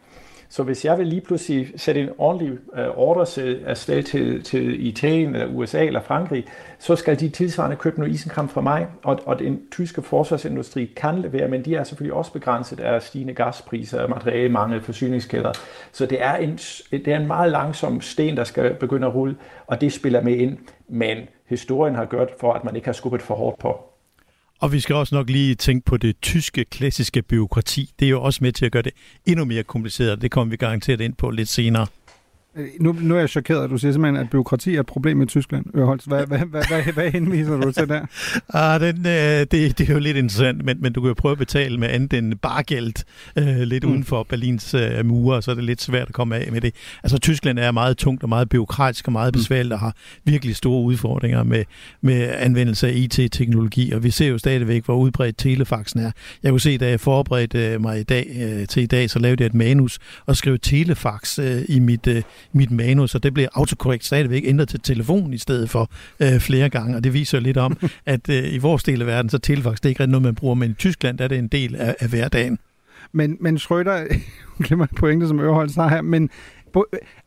Så 0.52 0.64
hvis 0.64 0.86
jeg 0.86 0.98
vil 0.98 1.08
lige 1.08 1.22
pludselig 1.22 1.72
sætte 1.76 2.02
en 2.02 2.10
ordentlig 2.18 2.52
uh, 2.52 2.98
ordre 2.98 3.22
afsted 3.66 4.04
til, 4.04 4.44
til 4.44 4.88
Italien, 4.88 5.36
eller 5.36 5.48
USA 5.48 5.86
eller 5.86 6.02
Frankrig, 6.02 6.46
så 6.80 6.96
skal 6.96 7.20
de 7.20 7.30
tilsvarende 7.30 7.76
købe 7.76 8.00
noget 8.00 8.14
isenkram 8.14 8.50
fra 8.50 8.62
mig, 8.62 8.88
og, 9.04 9.20
og 9.26 9.40
den 9.40 9.62
tyske 9.72 10.02
forsvarsindustri 10.02 10.86
kan 10.86 11.20
levere, 11.20 11.48
men 11.48 11.66
de 11.66 11.76
er 11.76 11.84
selvfølgelig 11.84 12.14
også 12.14 12.34
begrænset 12.34 12.80
af 12.80 13.02
stigende 13.02 13.34
gaspriser, 13.34 14.08
materialemangel, 14.08 14.82
forsyningskæder. 14.82 15.52
Så 15.92 16.06
det 16.06 16.24
er, 16.24 16.36
en, 16.36 16.60
det 16.92 17.08
er 17.08 17.20
en 17.20 17.28
meget 17.28 17.52
langsom 17.52 18.02
sten, 18.02 18.38
der 18.38 18.44
skal 18.44 18.74
begynde 18.74 19.08
at 19.08 19.16
rulle, 19.16 19.36
og 19.68 19.82
det 19.82 19.94
spiller 19.94 20.22
med 20.22 20.34
ind. 20.34 20.58
Men 20.88 21.18
historien 21.46 21.96
har 21.96 22.06
gjort 22.06 22.30
for, 22.40 22.54
at 22.54 22.64
man 22.64 22.76
ikke 22.76 22.88
har 22.88 22.94
skubbet 22.94 23.22
for 23.22 23.36
hårdt 23.36 23.60
på. 23.60 23.91
Og 24.62 24.72
vi 24.72 24.80
skal 24.80 24.96
også 24.96 25.16
nok 25.16 25.30
lige 25.30 25.56
tænke 25.56 25.86
på 25.86 25.98
det 25.98 26.22
tyske 26.22 26.66
klassiske 26.66 27.22
byråkrati. 27.22 27.92
Det 28.00 28.06
er 28.06 28.10
jo 28.10 28.22
også 28.22 28.40
med 28.42 28.52
til 28.52 28.66
at 28.66 28.72
gøre 28.72 28.84
det 28.84 28.92
endnu 29.26 29.46
mere 29.46 29.64
kompliceret. 29.64 30.22
Det 30.22 30.32
kommer 30.32 30.50
vi 30.50 30.58
garanteret 30.58 31.02
ind 31.02 31.14
på 31.14 31.30
lidt 31.30 31.50
senere. 31.50 31.88
Nu, 32.80 32.96
nu 33.02 33.16
er 33.16 33.20
jeg 33.20 33.30
chokeret, 33.30 33.64
at 33.64 33.70
du 33.70 33.78
siger 33.78 33.92
simpelthen, 33.92 34.24
at 34.24 34.30
byråkrati 34.30 34.76
er 34.76 34.80
et 34.80 34.86
problem 34.86 35.22
i 35.22 35.26
Tyskland. 35.26 35.66
Ørholz. 35.76 36.06
Hvad, 36.06 36.28
hvad, 36.28 36.40
hvad, 36.40 36.64
hvad, 36.68 36.94
hvad 36.94 37.12
henviser 37.12 37.58
du 37.58 37.72
til 37.72 37.90
der? 37.90 38.06
Ah, 38.54 38.82
den, 38.82 38.98
øh, 38.98 39.40
det, 39.52 39.52
det 39.52 39.90
er 39.90 39.94
jo 39.94 40.00
lidt 40.00 40.18
interessant, 40.18 40.66
men, 40.66 40.78
men 40.82 40.94
du 40.94 41.02
kan 41.02 41.08
jo 41.08 41.14
prøve 41.14 41.32
at 41.32 41.38
betale 41.38 41.78
med 41.78 41.90
andet 41.90 42.14
end 42.14 42.34
bargæld 42.36 42.94
øh, 43.36 43.58
lidt 43.58 43.84
mm. 43.84 43.92
uden 43.92 44.04
for 44.04 44.24
Berlins 44.24 44.74
øh, 44.74 45.06
mure, 45.06 45.42
så 45.42 45.52
er 45.52 45.56
det 45.56 45.64
lidt 45.64 45.82
svært 45.82 46.08
at 46.08 46.14
komme 46.14 46.36
af 46.36 46.52
med 46.52 46.62
det. 46.62 46.76
Altså 47.04 47.18
Tyskland 47.18 47.60
er 47.60 47.72
meget 47.72 47.98
tungt 47.98 48.24
og 48.24 48.30
meget 48.30 48.50
byråkratisk 48.50 49.08
og 49.08 49.14
meget 49.14 49.36
mm. 49.36 49.40
besværligt 49.40 49.74
og 49.74 49.80
har 49.80 49.96
virkelig 50.24 50.56
store 50.56 50.84
udfordringer 50.84 51.44
med, 51.44 51.64
med 52.02 52.34
anvendelse 52.38 52.88
af 52.88 52.94
IT-teknologi, 52.96 53.92
og 53.92 54.04
vi 54.04 54.10
ser 54.12 54.28
jo 54.28 54.38
stadigvæk, 54.38 54.86
hvor 54.86 54.96
udbredt 54.96 55.38
telefaxen 55.38 56.00
er. 56.00 56.12
Jeg 56.44 56.52
kunne 56.52 56.62
se, 56.62 56.78
da 56.78 56.90
jeg 56.90 57.00
forberedte 57.00 57.80
mig 57.80 58.00
i 58.00 58.04
dag, 58.04 58.28
øh, 58.42 58.68
til 58.68 58.84
i 58.84 58.86
dag, 58.86 59.10
så 59.10 59.20
lavede 59.20 59.44
jeg 59.44 59.46
et 59.46 59.54
manus 59.54 60.00
og 60.26 60.36
skrev 60.36 60.60
telefax 60.60 61.40
øh, 61.40 61.62
i 61.70 61.80
mit 61.80 62.08
øh, 62.08 62.24
mit 62.54 62.72
manus, 62.72 63.16
og 63.16 63.24
det 63.24 63.34
bliver 63.34 63.50
autokorrekt 63.54 64.06
stadigvæk 64.06 64.44
ændret 64.46 64.70
til 64.70 64.80
telefon 64.80 65.34
i 65.34 65.38
stedet 65.38 65.70
for 65.70 65.92
øh, 66.20 66.40
flere 66.40 66.70
gange, 66.70 66.96
og 66.96 67.04
det 67.04 67.14
viser 67.14 67.40
lidt 67.40 67.58
om, 67.58 67.78
at 68.06 68.30
øh, 68.30 68.54
i 68.54 68.58
vores 68.58 68.84
del 68.84 69.02
af 69.02 69.08
verden, 69.08 69.30
så 69.30 69.38
telefax 69.38 69.76
det 69.76 69.86
er 69.86 69.90
ikke 69.90 70.00
rigtig 70.00 70.12
noget, 70.12 70.24
man 70.24 70.36
bruger, 70.36 70.56
men 70.56 70.72
i 70.72 70.74
Tyskland 70.74 71.18
der 71.18 71.24
er 71.24 71.28
det 71.28 71.38
en 71.38 71.48
del 71.48 71.76
af, 71.76 71.96
af 72.00 72.10
hverdagen. 72.10 72.60
Men, 73.12 73.38
men 73.40 73.60
Schrøder, 73.60 74.08
glemmer 74.64 74.88
pointe, 74.96 75.28
som 75.28 75.40
Ørholz 75.40 75.76
har 75.76 75.90
her, 75.90 76.02
men 76.02 76.30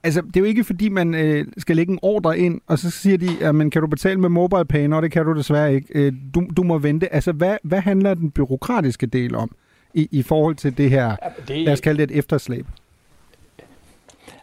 altså, 0.02 0.20
det 0.20 0.36
er 0.36 0.40
jo 0.40 0.44
ikke 0.44 0.64
fordi, 0.64 0.88
man 0.88 1.14
øh, 1.14 1.46
skal 1.58 1.76
lægge 1.76 1.92
en 1.92 1.98
ordre 2.02 2.38
ind, 2.38 2.60
og 2.66 2.78
så 2.78 2.90
siger 2.90 3.18
de, 3.18 3.28
at 3.40 3.54
man 3.54 3.70
kan 3.70 3.82
du 3.82 3.86
betale 3.86 4.20
med 4.20 4.28
mobile 4.28 4.64
pay, 4.64 4.88
og 4.88 5.02
det 5.02 5.12
kan 5.12 5.24
du 5.24 5.32
desværre 5.32 5.74
ikke. 5.74 5.86
Øh, 5.94 6.12
du, 6.34 6.46
du 6.56 6.62
må 6.62 6.78
vente. 6.78 7.14
Altså, 7.14 7.32
hvad, 7.32 7.56
hvad 7.62 7.80
handler 7.80 8.14
den 8.14 8.30
byråkratiske 8.30 9.06
del 9.06 9.34
om 9.34 9.50
i, 9.94 10.08
i 10.10 10.22
forhold 10.22 10.54
til 10.54 10.78
det 10.78 10.90
her, 10.90 11.06
ja, 11.06 11.54
det... 11.54 11.64
lad 11.64 11.72
os 11.72 11.80
kalde 11.80 12.02
det 12.02 12.10
et 12.10 12.18
efterslæb? 12.18 12.66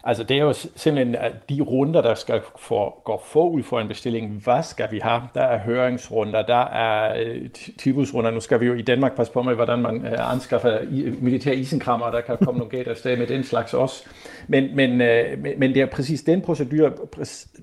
Altså 0.04 0.24
det 0.24 0.36
er 0.36 0.40
jo 0.40 0.52
simpelthen 0.52 1.16
de 1.48 1.60
runder, 1.60 2.02
der 2.02 2.14
skal 2.14 2.40
for, 2.58 3.02
gå 3.04 3.22
forud 3.26 3.62
for 3.62 3.80
en 3.80 3.88
bestilling. 3.88 4.40
Hvad 4.44 4.62
skal 4.62 4.88
vi 4.90 4.98
have? 5.02 5.22
Der 5.34 5.42
er 5.42 5.58
høringsrunder, 5.58 6.42
der 6.42 6.64
er 6.66 7.14
øh, 7.24 7.50
tilbudsrunder. 7.78 8.30
Nu 8.30 8.40
skal 8.40 8.60
vi 8.60 8.66
jo 8.66 8.74
i 8.74 8.82
Danmark 8.82 9.16
passe 9.16 9.32
på 9.32 9.42
med, 9.42 9.54
hvordan 9.54 9.78
man 9.78 10.06
øh, 10.06 10.32
anskaffer 10.32 10.78
militære 11.20 11.56
isenkrammer, 11.56 12.10
der 12.10 12.20
kan 12.20 12.36
komme 12.44 12.58
nogle 12.58 12.70
gæt 12.70 12.88
afsted 12.88 13.16
med 13.16 13.26
den 13.26 13.44
slags 13.44 13.74
også. 13.74 14.04
Men, 14.48 14.76
men, 14.76 15.00
øh, 15.00 15.38
men 15.56 15.74
det 15.74 15.82
er 15.82 15.86
præcis 15.86 16.22
den 16.22 16.40
procedur, 16.40 16.92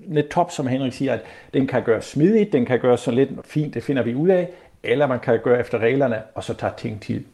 net 0.06 0.28
top, 0.28 0.50
som 0.50 0.66
Henrik 0.66 0.92
siger, 0.92 1.12
at 1.12 1.20
den 1.54 1.66
kan 1.66 1.82
gøres 1.82 2.04
smidigt, 2.04 2.52
den 2.52 2.66
kan 2.66 2.78
gøres 2.78 3.00
sådan 3.00 3.18
lidt 3.18 3.30
fint, 3.44 3.74
det 3.74 3.82
finder 3.82 4.02
vi 4.02 4.14
ud 4.14 4.28
af, 4.28 4.48
eller 4.82 5.06
man 5.06 5.20
kan 5.20 5.40
gøre 5.44 5.60
efter 5.60 5.78
reglerne, 5.78 6.22
og 6.34 6.44
så 6.44 6.54
tage 6.54 6.72
ting 6.78 7.02
til 7.02 7.24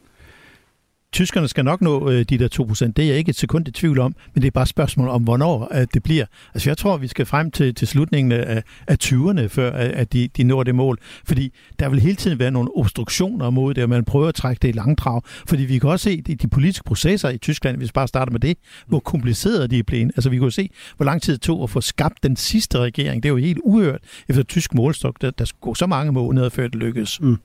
tyskerne 1.17 1.49
skal 1.49 1.65
nok 1.65 1.81
nå 1.81 2.11
øh, 2.11 2.25
de 2.25 2.39
der 2.39 2.49
2%. 2.61 2.93
Det 2.97 2.99
er 2.99 3.09
jeg 3.09 3.17
ikke 3.17 3.29
et 3.29 3.37
sekund 3.37 3.69
i 3.69 3.71
tvivl 3.71 3.99
om, 3.99 4.15
men 4.35 4.43
det 4.43 4.47
er 4.47 4.51
bare 4.51 4.63
et 4.63 4.69
spørgsmål 4.69 5.09
om, 5.09 5.23
hvornår 5.23 5.69
øh, 5.75 5.87
det 5.95 6.03
bliver. 6.03 6.27
Altså 6.55 6.71
jeg 6.71 6.79
tror, 6.79 6.97
vi 6.97 7.09
skal 7.09 7.27
frem 7.27 7.51
til, 7.51 7.75
til 7.75 7.89
slutningen 7.89 8.33
af, 8.33 8.63
af 8.87 8.97
20'erne, 9.05 9.47
før 9.47 9.73
at 9.73 10.13
de, 10.13 10.29
de 10.29 10.45
når 10.45 10.63
det 10.63 10.75
mål. 10.75 10.99
Fordi 11.25 11.53
der 11.79 11.89
vil 11.89 12.01
hele 12.01 12.17
tiden 12.17 12.39
være 12.39 12.51
nogle 12.51 12.71
obstruktioner 12.77 13.51
mod 13.51 13.75
det, 13.75 13.83
og 13.83 13.89
man 13.89 14.05
prøver 14.05 14.29
at 14.29 14.35
trække 14.35 14.61
det 14.63 14.69
i 14.69 14.73
langdrag. 14.73 15.23
Fordi 15.25 15.63
vi 15.63 15.79
kan 15.79 15.91
også 15.91 16.05
se 16.05 16.21
de, 16.21 16.35
de 16.35 16.49
politiske 16.49 16.85
processer 16.85 17.29
i 17.29 17.39
Tyskland, 17.39 17.77
hvis 17.77 17.89
vi 17.89 17.93
bare 17.95 18.09
starter 18.09 18.33
med 18.33 18.41
det, 18.41 18.57
hvor 18.87 18.99
komplicerede 18.99 19.69
de 19.69 19.79
er 19.79 19.83
blevet. 19.83 20.13
Altså 20.17 20.31
vi 20.31 20.39
kan 20.39 20.51
se, 20.51 20.71
hvor 20.97 21.05
lang 21.05 21.23
tid 21.23 21.33
det 21.33 21.43
tog 21.43 21.63
at 21.63 21.71
få 21.71 21.81
skabt 21.81 22.23
den 22.23 22.37
sidste 22.37 22.79
regering. 22.79 23.23
Det 23.23 23.29
er 23.29 23.33
jo 23.33 23.37
helt 23.37 23.59
uhørt 23.65 24.01
efter 24.29 24.43
tysk 24.43 24.75
målstok, 24.75 25.21
der, 25.21 25.31
der 25.31 25.45
skulle 25.45 25.61
gå 25.61 25.75
så 25.75 25.87
mange 25.87 26.13
måneder, 26.13 26.49
før 26.49 26.69
det 26.69 26.75
lykkedes. 26.75 27.21
Mm. 27.21 27.37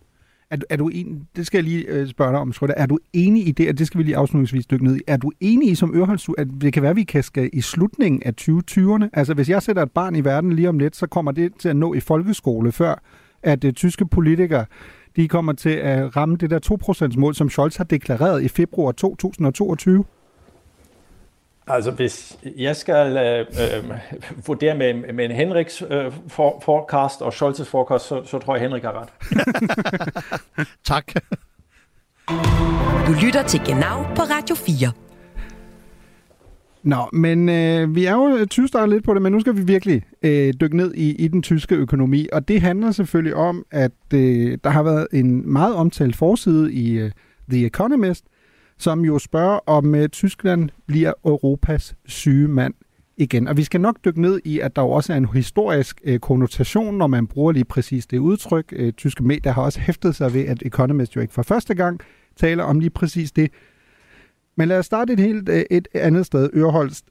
Er, 0.52 0.58
er 0.70 0.78
du 0.78 0.88
en, 0.88 1.28
det 1.36 1.48
skal 1.48 1.58
jeg 1.58 1.64
lige 1.64 1.86
øh, 1.86 2.08
spørge 2.08 2.32
dig 2.32 2.40
om, 2.40 2.54
Schrøder. 2.54 2.74
Er 2.78 2.86
du 2.86 3.00
enig 3.14 3.48
i 3.48 3.52
det, 3.52 3.70
og 3.70 3.78
det 3.78 3.88
skal 3.88 3.98
vi 3.98 4.04
lige 4.04 4.18
afslutningsvis 4.18 4.66
dykke 4.66 4.84
ned 4.86 4.96
i, 4.96 5.00
er 5.08 5.18
du 5.18 5.32
enig 5.40 5.72
i 5.72 5.76
som 5.76 5.96
Ørholds, 5.96 6.30
at 6.38 6.48
det 6.62 6.74
kan 6.74 6.82
være, 6.82 6.90
at 6.90 6.96
vi 6.96 7.04
kan 7.04 7.24
skal 7.24 7.50
i 7.54 7.62
slutningen 7.62 8.24
af 8.26 8.34
2020'erne? 8.42 9.10
Altså 9.14 9.34
hvis 9.34 9.50
jeg 9.50 9.64
sætter 9.64 9.84
et 9.84 9.92
barn 9.92 10.16
i 10.16 10.24
verden 10.24 10.54
lige 10.54 10.70
om 10.70 10.80
lidt, 10.80 10.96
så 10.96 11.08
kommer 11.08 11.32
det 11.32 11.52
til 11.60 11.70
at 11.70 11.76
nå 11.76 11.94
i 11.94 12.00
folkeskole, 12.00 12.72
før 12.72 13.04
at 13.44 13.64
uh, 13.64 13.72
tyske 13.72 14.06
politikere 14.08 14.66
de 15.16 15.28
kommer 15.28 15.54
til 15.54 15.70
at 15.70 16.18
ramme 16.18 16.36
det 16.36 16.50
der 16.50 16.60
2%-mål, 17.06 17.36
som 17.36 17.50
Scholz 17.50 17.76
har 17.76 17.84
deklareret 17.84 18.44
i 18.44 18.48
februar 18.48 18.92
2022? 18.92 20.06
Altså, 21.72 21.92
hvis 21.92 22.38
jeg 22.58 22.76
skal 22.76 23.18
øh, 23.18 23.40
øh, 23.40 23.98
vurdere 24.48 24.78
med, 24.78 25.14
med 25.14 25.30
Henriks 25.30 25.84
øh, 25.90 26.12
for, 26.28 26.62
forecast 26.66 27.22
og 27.22 27.34
Scholz's 27.34 27.64
forecast, 27.64 28.08
så, 28.08 28.22
så 28.26 28.40
tror 28.40 28.56
jeg, 28.56 28.62
Henrik 28.62 28.84
har 28.84 29.02
ret. 29.02 29.10
tak. 30.92 31.14
Du 33.08 33.26
lytter 33.26 33.44
til 33.44 33.60
Genau 33.66 34.04
på 34.16 34.22
Radio 34.22 34.56
4. 34.56 34.92
Nå, 36.84 37.10
men 37.14 37.50
øh, 37.50 37.96
vi 37.96 38.06
er 38.06 38.14
jo 38.14 38.46
tyvstartet 38.46 38.90
lidt 38.90 39.04
på 39.04 39.14
det, 39.14 39.22
men 39.22 39.32
nu 39.32 39.40
skal 39.40 39.58
vi 39.58 39.62
virkelig 39.62 40.04
øh, 40.24 40.54
dykke 40.62 40.78
ned 40.78 40.94
i, 40.94 41.16
i 41.16 41.28
den 41.28 41.42
tyske 41.42 41.76
økonomi. 41.76 42.28
Og 42.32 42.48
det 42.48 42.62
handler 42.62 42.92
selvfølgelig 42.92 43.36
om, 43.36 43.66
at 43.72 43.92
øh, 44.14 44.58
der 44.64 44.70
har 44.70 44.84
været 44.84 45.08
en 45.14 45.54
meget 45.54 45.76
omtalt 45.76 46.16
forside 46.16 46.74
i 46.74 46.92
øh, 46.92 47.12
The 47.50 47.66
Economist, 47.66 48.26
som 48.82 49.06
jo 49.06 49.20
spørger, 49.20 49.60
om 49.66 49.94
uh, 49.94 50.06
Tyskland 50.06 50.70
bliver 50.86 51.14
Europas 51.26 51.96
syge 52.06 52.48
mand 52.48 52.74
igen. 53.18 53.48
Og 53.48 53.58
vi 53.58 53.64
skal 53.64 53.82
nok 53.82 53.98
dykke 54.06 54.22
ned 54.22 54.42
i, 54.46 54.60
at 54.60 54.76
der 54.76 54.82
jo 54.82 54.90
også 54.90 55.14
er 55.14 55.18
en 55.18 55.26
historisk 55.26 56.02
uh, 56.08 56.18
konnotation, 56.18 56.98
når 56.98 57.08
man 57.08 57.28
bruger 57.28 57.52
lige 57.52 57.66
præcis 57.66 58.08
det 58.08 58.18
udtryk. 58.18 58.74
Uh, 58.80 58.90
tyske 58.90 59.24
medier 59.24 59.52
har 59.52 59.62
også 59.62 59.80
hæftet 59.80 60.16
sig 60.16 60.34
ved, 60.34 60.46
at 60.46 60.62
Economist 60.66 61.16
jo 61.16 61.22
ikke 61.22 61.34
for 61.34 61.42
første 61.42 61.76
gang 61.76 62.00
taler 62.36 62.64
om 62.64 62.80
lige 62.80 62.90
præcis 62.90 63.32
det. 63.32 63.52
Men 64.56 64.68
lad 64.68 64.80
os 64.80 64.86
starte 64.86 65.14
et 65.14 65.20
helt 65.20 65.50
uh, 65.50 65.56
et 65.72 65.88
andet 65.94 66.26
sted, 66.26 66.50
Øreholst. 66.54 67.06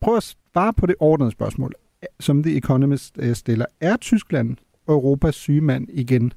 Prøv 0.00 0.16
at 0.16 0.22
svare 0.22 0.72
på 0.72 0.86
det 0.86 0.94
ordnede 1.00 1.30
spørgsmål, 1.30 1.74
som 2.20 2.42
The 2.42 2.56
Economist 2.56 3.18
uh, 3.18 3.32
stiller. 3.32 3.66
Er 3.80 3.96
Tyskland 3.96 4.56
Europas 4.88 5.34
syge 5.34 5.60
mand 5.60 5.88
igen? 5.90 6.32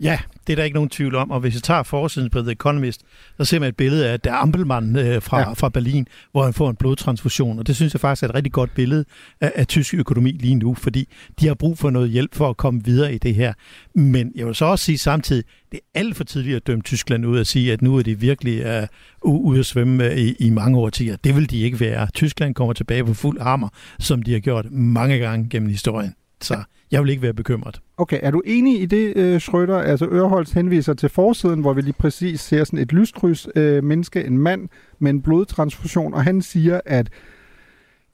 Ja, 0.00 0.18
det 0.46 0.52
er 0.52 0.56
der 0.56 0.64
ikke 0.64 0.74
nogen 0.74 0.90
tvivl 0.90 1.14
om. 1.14 1.30
Og 1.30 1.40
hvis 1.40 1.54
jeg 1.54 1.62
tager 1.62 1.82
forsiden 1.82 2.30
på 2.30 2.42
The 2.42 2.52
Economist, 2.52 3.00
så 3.36 3.44
ser 3.44 3.58
man 3.58 3.68
et 3.68 3.76
billede 3.76 4.08
af 4.08 4.20
der 4.20 4.34
Ampelmann 4.34 4.96
øh, 4.96 5.22
fra, 5.22 5.38
ja. 5.38 5.52
fra 5.52 5.68
Berlin, 5.68 6.06
hvor 6.32 6.44
han 6.44 6.54
får 6.54 6.70
en 6.70 6.76
blodtransfusion. 6.76 7.58
Og 7.58 7.66
det 7.66 7.76
synes 7.76 7.94
jeg 7.94 8.00
faktisk 8.00 8.22
er 8.22 8.28
et 8.28 8.34
rigtig 8.34 8.52
godt 8.52 8.74
billede 8.74 9.04
af, 9.40 9.52
af 9.54 9.66
tysk 9.66 9.94
økonomi 9.94 10.30
lige 10.30 10.54
nu, 10.54 10.74
fordi 10.74 11.08
de 11.40 11.46
har 11.46 11.54
brug 11.54 11.78
for 11.78 11.90
noget 11.90 12.10
hjælp 12.10 12.34
for 12.34 12.50
at 12.50 12.56
komme 12.56 12.84
videre 12.84 13.14
i 13.14 13.18
det 13.18 13.34
her. 13.34 13.52
Men 13.94 14.32
jeg 14.34 14.46
vil 14.46 14.54
så 14.54 14.64
også 14.64 14.84
sige 14.84 14.98
samtidig, 14.98 15.44
det 15.72 15.80
er 15.94 16.00
alt 16.00 16.16
for 16.16 16.24
tidligt 16.24 16.56
at 16.56 16.66
dømme 16.66 16.82
Tyskland 16.82 17.26
ud 17.26 17.38
og 17.38 17.46
sige, 17.46 17.72
at 17.72 17.82
nu 17.82 17.96
er 17.96 18.02
de 18.02 18.20
virkelig 18.20 18.86
uh, 19.22 19.34
ude 19.44 19.58
at 19.58 19.66
svømme 19.66 20.16
i, 20.16 20.34
i 20.38 20.50
mange 20.50 20.78
årtier. 20.78 21.16
Det 21.16 21.36
vil 21.36 21.50
de 21.50 21.60
ikke 21.60 21.80
være. 21.80 22.06
Tyskland 22.14 22.54
kommer 22.54 22.72
tilbage 22.72 23.04
på 23.04 23.14
fuld 23.14 23.40
hammer, 23.40 23.68
som 23.98 24.22
de 24.22 24.32
har 24.32 24.40
gjort 24.40 24.72
mange 24.72 25.18
gange 25.18 25.48
gennem 25.50 25.68
historien. 25.68 26.14
Så 26.42 26.62
jeg 26.90 27.02
vil 27.02 27.10
ikke 27.10 27.22
være 27.22 27.34
bekymret. 27.34 27.80
Okay, 27.96 28.18
er 28.22 28.30
du 28.30 28.42
enig 28.44 28.82
i 28.82 28.86
det, 28.86 29.16
øh, 29.16 29.40
Schrøder? 29.40 29.78
Altså 29.78 30.06
Ørholz 30.06 30.52
henviser 30.52 30.94
til 30.94 31.08
forsiden, 31.08 31.60
hvor 31.60 31.72
vi 31.72 31.80
lige 31.80 31.92
præcis 31.98 32.40
ser 32.40 32.64
sådan 32.64 32.78
et 32.78 32.92
lyskryds 32.92 33.48
øh, 33.56 33.84
menneske, 33.84 34.24
en 34.24 34.38
mand 34.38 34.68
med 34.98 35.10
en 35.10 35.22
blodtransfusion, 35.22 36.14
og 36.14 36.24
han 36.24 36.42
siger, 36.42 36.80
at 36.86 37.10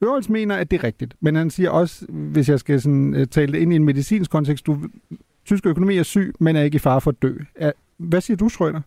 Ørholz 0.05 0.29
mener, 0.29 0.57
at 0.57 0.71
det 0.71 0.79
er 0.79 0.85
rigtigt, 0.85 1.15
men 1.21 1.35
han 1.35 1.51
siger 1.51 1.71
også, 1.71 2.07
hvis 2.09 2.49
jeg 2.49 2.61
skal 2.61 2.81
sådan, 2.81 3.15
øh, 3.15 3.27
tale 3.27 3.53
det 3.53 3.59
ind 3.59 3.73
i 3.73 3.77
en 3.77 3.85
medicinsk 3.85 4.31
kontekst, 4.31 4.67
du, 4.67 4.79
tysk 5.45 5.67
økonomi 5.67 5.97
er 5.97 6.03
syg, 6.03 6.35
men 6.41 6.57
er 6.57 6.63
ikke 6.63 6.77
i 6.77 6.79
fare 6.79 7.01
for 7.01 7.11
at 7.11 7.23
dø. 7.23 7.35
Er, 7.55 7.73
hvad 7.97 8.21
siger 8.21 8.37
du, 8.37 8.49
Schrøder? 8.49 8.81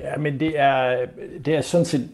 Ja, 0.00 0.16
men 0.18 0.40
det 0.40 0.60
er, 0.60 0.96
det 1.44 1.54
er 1.54 1.60
sådan 1.60 1.84
set, 1.84 2.08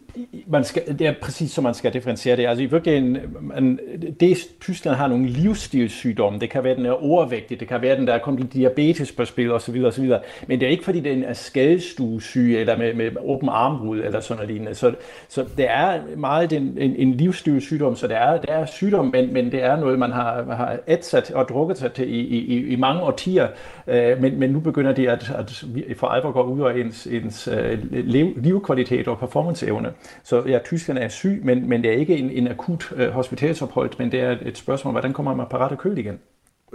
man 0.46 0.64
skal, 0.64 0.98
det 0.98 1.06
er 1.06 1.14
præcis 1.22 1.50
som 1.50 1.64
man 1.64 1.74
skal 1.74 1.92
differentiere 1.92 2.36
det. 2.36 2.46
Altså 2.46 2.62
i 2.62 2.66
virkeligheden, 2.66 3.18
man, 3.40 3.78
det 4.20 4.38
Tyskland 4.60 4.96
har 4.96 5.06
nogle 5.06 5.26
livsstilssygdomme, 5.26 6.38
det 6.38 6.50
kan 6.50 6.64
være, 6.64 6.76
den 6.76 6.86
er 6.86 7.04
overvægtig, 7.04 7.60
det 7.60 7.68
kan 7.68 7.82
være, 7.82 7.96
den 7.96 8.06
der 8.06 8.12
er 8.12 8.18
kommet 8.18 8.52
diabetes 8.52 9.12
på 9.12 9.24
spil 9.24 9.52
osv. 9.52 9.84
osv. 9.84 10.12
Men 10.46 10.60
det 10.60 10.66
er 10.66 10.70
ikke 10.70 10.84
fordi, 10.84 11.00
den 11.00 11.24
er 11.24 11.32
skadestuesyg 11.32 12.56
eller 12.60 12.78
med, 12.78 12.94
med 12.94 13.10
åben 13.20 13.48
armbrud 13.48 13.98
eller 13.98 14.20
sådan 14.20 14.36
noget 14.36 14.50
lignende. 14.50 14.74
Så, 14.74 14.94
så 15.28 15.44
det 15.56 15.66
er 15.70 16.00
meget 16.16 16.52
en, 16.52 16.76
en, 16.78 16.96
en 16.96 17.14
livsstilssygdom, 17.14 17.96
så 17.96 18.06
det 18.06 18.16
er, 18.16 18.40
det 18.40 18.50
er 18.50 18.66
sygdom, 18.66 19.06
men, 19.06 19.32
men 19.32 19.52
det 19.52 19.62
er 19.62 19.76
noget, 19.76 19.98
man 19.98 20.12
har, 20.12 20.42
har 20.42 20.78
ætsat 20.88 21.30
og 21.30 21.48
drukket 21.48 21.78
sig 21.78 21.92
til 21.92 22.14
i, 22.14 22.20
i, 22.20 22.66
i 22.66 22.76
mange 22.76 23.02
årtier. 23.02 23.48
Øh, 23.86 24.22
men, 24.22 24.38
men 24.38 24.50
nu 24.50 24.60
begynder 24.60 24.92
det 24.92 25.06
at, 25.06 25.32
at 25.38 25.64
for 25.96 26.06
alvor 26.06 26.32
gå 26.32 26.42
ud 26.42 26.60
over 26.60 26.70
ens, 26.70 27.06
ens 27.06 27.48
øh, 27.48 27.67
øh, 27.68 28.06
livskvalitet 28.36 29.08
og 29.08 29.18
performanceevne. 29.18 29.92
Så 30.24 30.42
ja, 30.46 30.58
tyskerne 30.64 31.00
er 31.00 31.08
syg, 31.08 31.40
men, 31.44 31.68
men 31.68 31.82
det 31.82 31.90
er 31.90 31.96
ikke 31.96 32.16
en, 32.16 32.30
en 32.30 32.48
akut 32.48 32.92
øh, 32.96 33.10
hospitalsophold, 33.10 33.90
men 33.98 34.12
det 34.12 34.20
er 34.20 34.36
et 34.42 34.58
spørgsmål, 34.58 34.92
hvordan 34.92 35.12
kommer 35.12 35.34
man 35.34 35.46
parat 35.50 35.72
og 35.72 35.78
køl 35.78 35.98
igen? 35.98 36.18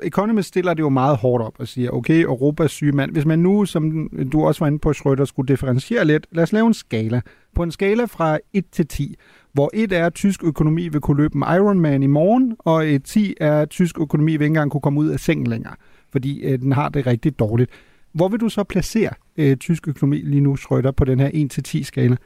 Economist 0.03 0.47
stiller 0.47 0.73
det 0.73 0.79
jo 0.79 0.89
meget 0.89 1.17
hårdt 1.17 1.43
op 1.43 1.53
og 1.59 1.67
siger, 1.67 1.89
okay, 1.89 2.23
Europas 2.23 2.71
syge 2.71 2.91
mand. 2.91 3.11
Hvis 3.11 3.25
man 3.25 3.39
nu, 3.39 3.65
som 3.65 4.09
du 4.31 4.45
også 4.45 4.59
var 4.59 4.67
inde 4.67 4.79
på, 4.79 4.93
Schrøder, 4.93 5.25
skulle 5.25 5.47
differentiere 5.47 6.05
lidt, 6.05 6.27
lad 6.31 6.43
os 6.43 6.53
lave 6.53 6.67
en 6.67 6.73
skala. 6.73 7.21
På 7.55 7.63
en 7.63 7.71
skala 7.71 8.05
fra 8.05 8.39
1 8.53 8.65
til 8.71 8.87
10, 8.87 9.15
hvor 9.53 9.69
1 9.73 9.91
er, 9.91 10.05
at 10.05 10.13
tysk 10.13 10.43
økonomi 10.43 10.87
vil 10.87 11.01
kunne 11.01 11.17
løbe 11.17 11.35
en 11.35 11.41
Ironman 11.41 12.03
i 12.03 12.07
morgen, 12.07 12.55
og 12.59 12.87
et 12.87 13.03
10 13.03 13.33
er, 13.41 13.61
at 13.61 13.69
tysk 13.69 13.99
økonomi 13.99 14.31
vil 14.31 14.41
ikke 14.41 14.45
engang 14.45 14.71
kunne 14.71 14.81
komme 14.81 14.99
ud 14.99 15.09
af 15.09 15.19
sengen 15.19 15.47
længere, 15.47 15.75
fordi 16.11 16.43
øh, 16.43 16.59
den 16.59 16.71
har 16.71 16.89
det 16.89 17.07
rigtig 17.07 17.39
dårligt. 17.39 17.71
Hvor 18.13 18.27
vil 18.27 18.39
du 18.39 18.49
så 18.49 18.63
placere 18.63 19.13
øh, 19.37 19.57
tysk 19.57 19.87
økonomi 19.87 20.17
lige 20.17 20.41
nu, 20.41 20.55
Schrøder, 20.55 20.91
på 20.91 21.05
den 21.05 21.19
her 21.19 21.29
1-10-skala? 21.29 22.17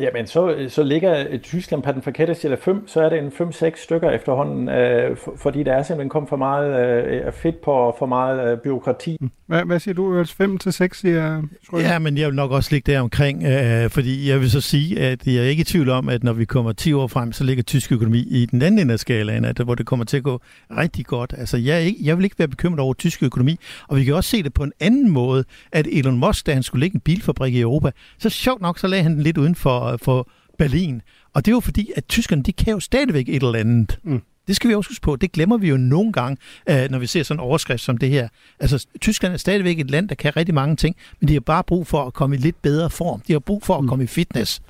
Jamen, 0.00 0.26
så, 0.26 0.66
så 0.68 0.82
ligger 0.82 1.38
Tyskland 1.38 1.82
på 1.82 1.92
den 1.92 2.02
forkerte 2.02 2.50
af 2.50 2.58
5, 2.58 2.88
så 2.88 3.00
er 3.00 3.08
det 3.08 3.18
en 3.18 3.28
5-6 3.28 3.84
stykker 3.84 4.10
efterhånden, 4.10 4.68
øh, 4.68 5.16
for, 5.16 5.34
fordi 5.36 5.62
der 5.62 5.72
er 5.72 5.82
simpelthen 5.82 6.08
kommet 6.10 6.28
for 6.28 6.36
meget 6.36 7.06
øh, 7.06 7.32
fedt 7.32 7.60
på 7.60 7.94
for 7.98 8.06
meget 8.06 8.52
øh, 8.52 8.58
byråkrati. 8.58 9.18
Hvad, 9.46 9.64
hvad 9.64 9.80
siger 9.80 9.94
du, 9.94 10.24
5 10.24 10.58
til 10.58 10.72
6 10.72 11.00
siger 11.00 11.42
Ja, 11.72 11.98
men 11.98 12.18
jeg 12.18 12.26
vil 12.26 12.34
nok 12.34 12.50
også 12.50 12.68
ligge 12.72 12.92
der 12.92 13.00
omkring, 13.00 13.44
øh, 13.44 13.90
fordi 13.90 14.28
jeg 14.28 14.40
vil 14.40 14.50
så 14.50 14.60
sige, 14.60 15.00
at 15.00 15.26
jeg 15.26 15.36
er 15.36 15.42
ikke 15.42 15.60
i 15.60 15.64
tvivl 15.64 15.90
om, 15.90 16.08
at 16.08 16.24
når 16.24 16.32
vi 16.32 16.44
kommer 16.44 16.72
10 16.72 16.92
år 16.92 17.06
frem, 17.06 17.32
så 17.32 17.44
ligger 17.44 17.62
tysk 17.62 17.92
økonomi 17.92 18.18
i 18.18 18.46
den 18.46 18.62
anden 18.62 18.80
ende 18.80 18.92
af 18.92 18.98
skalaen, 18.98 19.44
at, 19.44 19.58
hvor 19.58 19.74
det 19.74 19.86
kommer 19.86 20.04
til 20.04 20.16
at 20.16 20.22
gå 20.22 20.40
rigtig 20.70 21.06
godt. 21.06 21.34
Altså, 21.38 21.56
jeg, 21.56 21.82
ikke, 21.82 21.98
jeg 22.02 22.16
vil 22.16 22.24
ikke 22.24 22.38
være 22.38 22.48
bekymret 22.48 22.80
over 22.80 22.94
tysk 22.94 23.22
økonomi, 23.22 23.58
og 23.88 23.96
vi 23.96 24.04
kan 24.04 24.14
også 24.14 24.30
se 24.30 24.42
det 24.42 24.54
på 24.54 24.62
en 24.62 24.72
anden 24.80 25.10
måde, 25.10 25.44
at 25.72 25.86
Elon 25.92 26.18
Musk, 26.18 26.46
da 26.46 26.54
han 26.54 26.62
skulle 26.62 26.80
lægge 26.80 26.94
en 26.94 27.00
bilfabrik 27.00 27.54
i 27.54 27.60
Europa, 27.60 27.90
så 28.18 28.30
sjovt 28.30 28.60
nok, 28.62 28.78
så 28.78 28.86
lagde 28.86 29.02
han 29.02 29.12
den 29.12 29.22
lidt 29.22 29.38
uden 29.38 29.54
for, 29.54 29.83
for 30.02 30.28
Berlin. 30.58 31.02
Og 31.34 31.44
det 31.44 31.50
er 31.50 31.54
jo 31.54 31.60
fordi, 31.60 31.90
at 31.96 32.04
tyskerne, 32.08 32.42
de 32.42 32.52
kan 32.52 32.72
jo 32.72 32.80
stadigvæk 32.80 33.28
et 33.28 33.42
eller 33.42 33.58
andet. 33.58 33.98
Mm. 34.02 34.22
Det 34.46 34.56
skal 34.56 34.70
vi 34.70 34.74
også 34.74 34.90
huske 34.90 35.02
på. 35.02 35.16
Det 35.16 35.32
glemmer 35.32 35.56
vi 35.56 35.68
jo 35.68 35.76
nogle 35.76 36.12
gange, 36.12 36.36
øh, 36.70 36.90
når 36.90 36.98
vi 36.98 37.06
ser 37.06 37.22
sådan 37.22 37.40
en 37.40 37.44
overskrift 37.44 37.82
som 37.82 37.98
det 37.98 38.10
her. 38.10 38.28
Altså, 38.60 38.86
Tyskland 39.00 39.34
er 39.34 39.38
stadigvæk 39.38 39.78
et 39.78 39.90
land, 39.90 40.08
der 40.08 40.14
kan 40.14 40.36
rigtig 40.36 40.54
mange 40.54 40.76
ting, 40.76 40.96
men 41.20 41.28
de 41.28 41.32
har 41.32 41.40
bare 41.40 41.64
brug 41.64 41.86
for 41.86 42.04
at 42.04 42.14
komme 42.14 42.36
i 42.36 42.38
lidt 42.38 42.62
bedre 42.62 42.90
form. 42.90 43.20
De 43.20 43.32
har 43.32 43.40
brug 43.40 43.62
for 43.62 43.74
at 43.74 43.82
mm. 43.82 43.88
komme 43.88 44.04
i 44.04 44.06
fitness. 44.06 44.62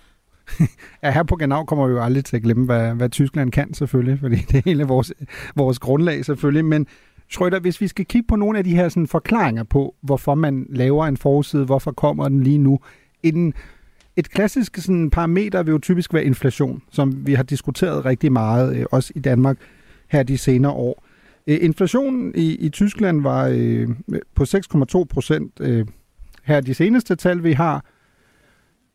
ja, 1.02 1.10
her 1.10 1.22
på 1.22 1.36
Genau 1.36 1.64
kommer 1.64 1.86
vi 1.86 1.92
jo 1.92 2.02
aldrig 2.02 2.24
til 2.24 2.36
at 2.36 2.42
glemme, 2.42 2.64
hvad, 2.64 2.94
hvad 2.94 3.08
Tyskland 3.08 3.52
kan 3.52 3.74
selvfølgelig, 3.74 4.20
fordi 4.20 4.36
det 4.36 4.54
er 4.54 4.62
hele 4.64 4.84
vores, 4.84 5.12
vores 5.56 5.78
grundlag 5.78 6.24
selvfølgelig. 6.24 6.64
Men 6.64 6.86
Schrøder, 7.28 7.60
hvis 7.60 7.80
vi 7.80 7.88
skal 7.88 8.04
kigge 8.04 8.26
på 8.26 8.36
nogle 8.36 8.58
af 8.58 8.64
de 8.64 8.76
her 8.76 8.88
sådan, 8.88 9.06
forklaringer 9.06 9.62
på, 9.62 9.94
hvorfor 10.00 10.34
man 10.34 10.66
laver 10.70 11.06
en 11.06 11.16
forside, 11.16 11.64
hvorfor 11.64 11.92
kommer 11.92 12.28
den 12.28 12.42
lige 12.42 12.58
nu, 12.58 12.80
inden 13.22 13.54
et 14.16 14.30
klassisk 14.30 14.76
sådan, 14.76 15.10
parameter 15.10 15.62
vil 15.62 15.72
jo 15.72 15.78
typisk 15.78 16.14
være 16.14 16.24
inflation, 16.24 16.82
som 16.90 17.26
vi 17.26 17.34
har 17.34 17.42
diskuteret 17.42 18.04
rigtig 18.04 18.32
meget, 18.32 18.76
øh, 18.76 18.86
også 18.90 19.12
i 19.16 19.20
Danmark 19.20 19.56
her 20.08 20.22
de 20.22 20.38
senere 20.38 20.72
år. 20.72 21.04
Øh, 21.46 21.58
inflationen 21.60 22.32
i, 22.34 22.56
i 22.56 22.68
Tyskland 22.68 23.22
var 23.22 23.48
øh, 23.52 23.88
på 24.34 24.44
6,2 24.44 25.04
procent 25.04 25.52
øh, 25.60 25.86
her 26.42 26.60
de 26.60 26.74
seneste 26.74 27.16
tal, 27.16 27.44
vi 27.44 27.52
har. 27.52 27.84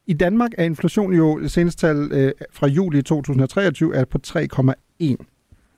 I 0.07 0.13
Danmark 0.13 0.51
er 0.57 0.63
inflation 0.63 1.13
jo, 1.13 1.47
seneste 1.47 1.87
tal 1.87 2.09
øh, 2.11 2.31
fra 2.51 2.67
juli 2.67 3.01
2023, 3.01 3.95
er 3.95 4.05
på 4.05 4.19
3,1 4.27 5.15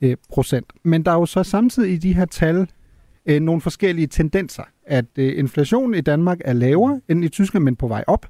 øh, 0.01 0.17
procent. 0.29 0.65
Men 0.83 1.05
der 1.05 1.11
er 1.11 1.15
jo 1.15 1.25
så 1.25 1.43
samtidig 1.43 1.93
i 1.93 1.97
de 1.97 2.13
her 2.13 2.25
tal 2.25 2.67
øh, 3.25 3.39
nogle 3.39 3.61
forskellige 3.61 4.07
tendenser. 4.07 4.63
at 4.85 5.05
øh, 5.17 5.39
inflationen 5.39 5.93
i 5.93 6.01
Danmark 6.01 6.39
er 6.45 6.53
lavere 6.53 7.01
end 7.09 7.25
i 7.25 7.29
Tyskland, 7.29 7.63
men 7.63 7.75
på 7.75 7.87
vej 7.87 8.03
op. 8.07 8.25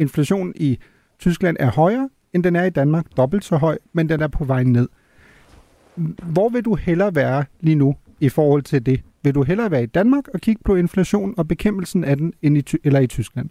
Inflationen 0.00 0.52
i 0.56 0.78
Tyskland 1.18 1.56
er 1.60 1.70
højere, 1.70 2.08
end 2.32 2.44
den 2.44 2.56
er 2.56 2.64
i 2.64 2.70
Danmark. 2.70 3.06
Dobbelt 3.16 3.44
så 3.44 3.56
høj, 3.56 3.78
men 3.92 4.08
den 4.08 4.20
er 4.20 4.28
på 4.28 4.44
vej 4.44 4.62
ned. 4.62 4.88
Hvor 6.22 6.48
vil 6.48 6.64
du 6.64 6.74
hellere 6.74 7.14
være 7.14 7.44
lige 7.60 7.74
nu 7.74 7.96
i 8.20 8.28
forhold 8.28 8.62
til 8.62 8.86
det? 8.86 9.00
Vil 9.22 9.34
du 9.34 9.42
hellere 9.42 9.70
være 9.70 9.82
i 9.82 9.86
Danmark 9.86 10.28
og 10.34 10.40
kigge 10.40 10.62
på 10.64 10.74
inflation 10.74 11.34
og 11.36 11.48
bekæmpelsen 11.48 12.04
af 12.04 12.16
den, 12.16 12.32
end 12.42 12.58
i, 12.58 12.64
eller 12.84 13.00
i 13.00 13.06
Tyskland? 13.06 13.48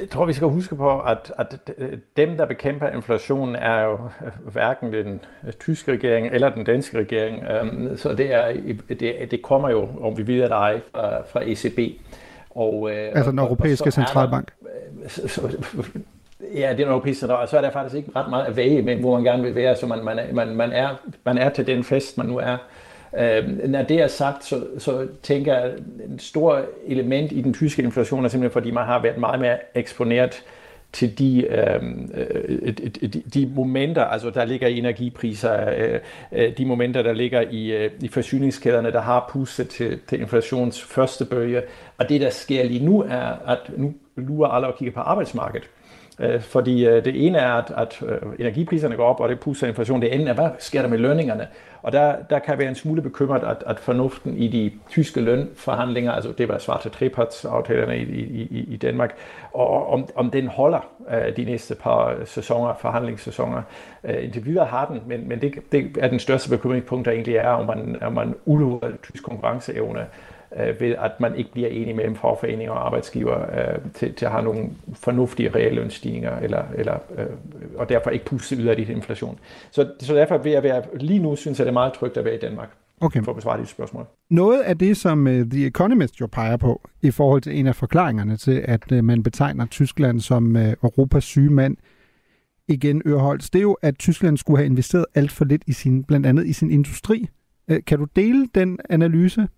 Jeg 0.00 0.10
tror, 0.10 0.26
vi 0.26 0.32
skal 0.32 0.48
huske 0.48 0.76
på, 0.76 1.00
at, 1.00 1.32
at 1.38 1.70
dem, 2.16 2.36
der 2.36 2.46
bekæmper 2.46 2.88
inflationen, 2.88 3.56
er 3.56 3.82
jo 3.82 3.98
hverken 4.52 4.92
den 4.92 5.20
tyske 5.60 5.92
regering 5.92 6.26
eller 6.26 6.54
den 6.54 6.64
danske 6.64 6.98
regering. 6.98 7.42
Øhm, 7.42 7.96
så 7.96 8.14
det, 8.14 8.34
er, 8.34 8.52
det, 8.88 9.30
det 9.30 9.42
kommer 9.42 9.70
jo, 9.70 9.88
om 10.00 10.18
vi 10.18 10.22
videre 10.22 10.48
det 10.48 10.54
ej, 10.54 10.80
fra, 10.94 11.22
fra 11.22 11.40
ECB. 11.44 12.00
Og, 12.54 12.90
øh, 12.90 13.08
altså 13.14 13.30
den 13.30 13.38
europæiske 13.38 13.82
og, 13.82 13.86
og 13.86 13.92
centralbank? 13.92 14.52
Der, 14.62 15.08
så, 15.08 15.56
ja, 16.54 16.74
den 16.78 16.88
europæiske 16.88 17.20
centralbank. 17.20 17.50
Så 17.50 17.56
er 17.56 17.60
der 17.60 17.70
faktisk 17.70 17.96
ikke 17.96 18.10
ret 18.16 18.30
meget 18.30 18.44
at 18.44 18.56
væge 18.56 18.82
med, 18.82 18.96
hvor 18.96 19.14
man 19.14 19.24
gerne 19.24 19.42
vil 19.42 19.54
være. 19.54 19.76
Så 19.76 19.86
man, 19.86 20.04
man, 20.04 20.20
man, 20.32 20.56
man, 20.56 20.72
er, 20.72 20.88
man 21.24 21.38
er 21.38 21.48
til 21.48 21.66
den 21.66 21.84
fest, 21.84 22.18
man 22.18 22.26
nu 22.26 22.38
er. 22.38 22.56
Øh, 23.18 23.68
når 23.68 23.82
det 23.82 24.00
er 24.00 24.06
sagt, 24.06 24.44
så, 24.44 24.64
så 24.78 25.06
tænker 25.22 25.54
jeg, 25.54 25.62
at 25.62 25.78
en 26.10 26.18
stor 26.18 26.62
element 26.86 27.32
i 27.32 27.40
den 27.40 27.54
tyske 27.54 27.82
inflation 27.82 28.24
er 28.24 28.28
simpelthen, 28.28 28.52
fordi 28.52 28.70
man 28.70 28.84
har 28.84 29.02
været 29.02 29.18
meget 29.18 29.40
mere 29.40 29.56
eksponeret 29.74 30.44
til 30.94 31.18
de, 31.18 31.46
øhm, 31.46 32.10
øh, 32.14 32.76
de, 33.02 33.22
de 33.34 33.52
momenter, 33.54 34.04
altså 34.04 34.30
der 34.30 34.44
ligger 34.44 34.68
i 34.68 34.78
energipriser, 34.78 35.70
øh, 35.76 36.00
øh, 36.32 36.58
de 36.58 36.64
momenter, 36.64 37.02
der 37.02 37.12
ligger 37.12 37.40
i, 37.40 37.72
øh, 37.72 37.90
i 38.00 38.08
forsyningskæderne, 38.08 38.92
der 38.92 39.00
har 39.00 39.30
pustet 39.32 39.68
til, 39.68 40.00
til 40.08 40.20
inflations 40.20 40.82
første 40.82 41.24
bølge. 41.24 41.62
Og 41.98 42.08
det, 42.08 42.20
der 42.20 42.30
sker 42.30 42.64
lige 42.64 42.84
nu, 42.84 43.02
er, 43.02 43.50
at 43.52 43.58
nu 43.76 43.94
lurer 44.16 44.48
alle 44.48 44.66
og 44.66 44.78
kigger 44.78 44.92
på 44.92 45.00
arbejdsmarkedet. 45.00 45.70
Øh, 46.20 46.40
fordi 46.40 46.86
øh, 46.86 47.04
det 47.04 47.26
ene 47.26 47.38
er, 47.38 47.52
at, 47.52 47.72
at 47.76 48.02
øh, 48.08 48.18
energipriserne 48.38 48.96
går 48.96 49.04
op, 49.04 49.20
og 49.20 49.28
det 49.28 49.40
puster 49.40 49.66
inflation. 49.66 50.02
Det 50.02 50.08
andet 50.08 50.28
er, 50.28 50.32
hvad 50.32 50.48
sker 50.58 50.82
der 50.82 50.88
med 50.88 50.98
lønningerne? 50.98 51.46
Og 51.82 51.92
der, 51.92 52.16
der 52.30 52.38
kan 52.38 52.58
være 52.58 52.68
en 52.68 52.74
smule 52.74 53.02
bekymret, 53.02 53.42
at, 53.42 53.56
at 53.66 53.80
fornuften 53.80 54.36
i 54.36 54.48
de 54.48 54.72
tyske 54.90 55.20
lønforhandlinger, 55.20 56.12
altså 56.12 56.32
det 56.38 56.48
var 56.48 56.58
svarte 56.58 56.88
trepartsaftalerne 56.88 57.98
i, 57.98 58.02
i, 58.02 58.64
i 58.68 58.76
Danmark, 58.76 59.14
og 59.52 59.88
om, 59.88 60.08
om 60.14 60.30
den 60.30 60.46
holder 60.46 60.86
de 61.36 61.44
næste 61.44 61.74
par 61.74 62.16
sæsoner, 62.24 62.74
forhandlingssæsoner. 62.80 63.62
Uh, 64.02 64.24
indtil 64.24 64.44
videre 64.44 64.66
har 64.66 64.86
den, 64.86 65.00
men, 65.06 65.28
men 65.28 65.40
det, 65.40 65.54
det 65.72 65.96
er 66.00 66.08
den 66.08 66.18
største 66.18 66.50
bekymringspunkt, 66.50 67.06
der 67.06 67.12
egentlig 67.12 67.36
er, 67.36 67.48
om 67.48 67.66
man, 67.66 68.02
om 68.02 68.12
man 68.12 68.34
udlurer 68.44 68.90
tysk 69.02 69.24
konkurrenceevne 69.24 70.06
ved 70.80 70.94
at 70.98 71.20
man 71.20 71.36
ikke 71.36 71.52
bliver 71.52 71.68
enige 71.68 71.94
mellem 71.94 72.16
fagforeninger 72.16 72.72
og 72.72 72.86
arbejdsgiver 72.86 73.40
øh, 73.40 73.78
til, 73.94 74.14
til 74.14 74.26
at 74.26 74.32
have 74.32 74.44
nogle 74.44 74.70
fornuftige 75.04 75.48
reallønstigninger, 75.54 76.38
eller, 76.38 76.62
eller, 76.74 76.94
øh, 77.18 77.26
og 77.76 77.88
derfor 77.88 78.10
ikke 78.10 78.24
puste 78.24 78.56
yderligere 78.56 78.90
i 78.90 78.92
inflation. 78.92 79.38
Så, 79.70 79.90
så 80.00 80.14
derfor 80.14 80.38
vil 80.38 80.52
jeg 80.52 80.62
være, 80.62 80.82
lige 81.00 81.18
nu 81.18 81.36
synes 81.36 81.58
jeg, 81.58 81.66
det 81.66 81.70
er 81.70 81.72
meget 81.72 81.92
trygt 81.92 82.16
at 82.16 82.24
være 82.24 82.34
i 82.34 82.38
Danmark. 82.38 82.70
Okay. 83.00 83.22
For 83.22 83.32
at 83.32 83.36
besvare 83.36 83.60
de 83.60 83.66
spørgsmål. 83.66 84.06
Noget 84.30 84.62
af 84.62 84.78
det, 84.78 84.96
som 84.96 85.26
uh, 85.26 85.32
The 85.32 85.66
Economist 85.66 86.20
jo 86.20 86.26
peger 86.26 86.56
på, 86.56 86.88
i 87.02 87.10
forhold 87.10 87.42
til 87.42 87.58
en 87.58 87.66
af 87.66 87.76
forklaringerne 87.76 88.36
til, 88.36 88.64
at 88.64 88.92
uh, 88.92 89.04
man 89.04 89.22
betegner 89.22 89.66
Tyskland 89.66 90.20
som 90.20 90.56
uh, 90.56 90.62
Europas 90.62 91.24
syge 91.24 91.50
mand, 91.50 91.76
igen 92.68 93.02
Ørholds, 93.06 93.50
det 93.50 93.58
er 93.58 93.62
jo, 93.62 93.72
at 93.72 93.98
Tyskland 93.98 94.36
skulle 94.36 94.58
have 94.58 94.66
investeret 94.66 95.06
alt 95.14 95.32
for 95.32 95.44
lidt 95.44 95.62
i 95.66 95.72
sin, 95.72 96.04
blandt 96.04 96.26
andet 96.26 96.46
i 96.46 96.52
sin 96.52 96.70
industri. 96.70 97.28
Uh, 97.70 97.76
kan 97.86 97.98
du 97.98 98.06
dele 98.16 98.48
den 98.54 98.78
analyse? 98.90 99.48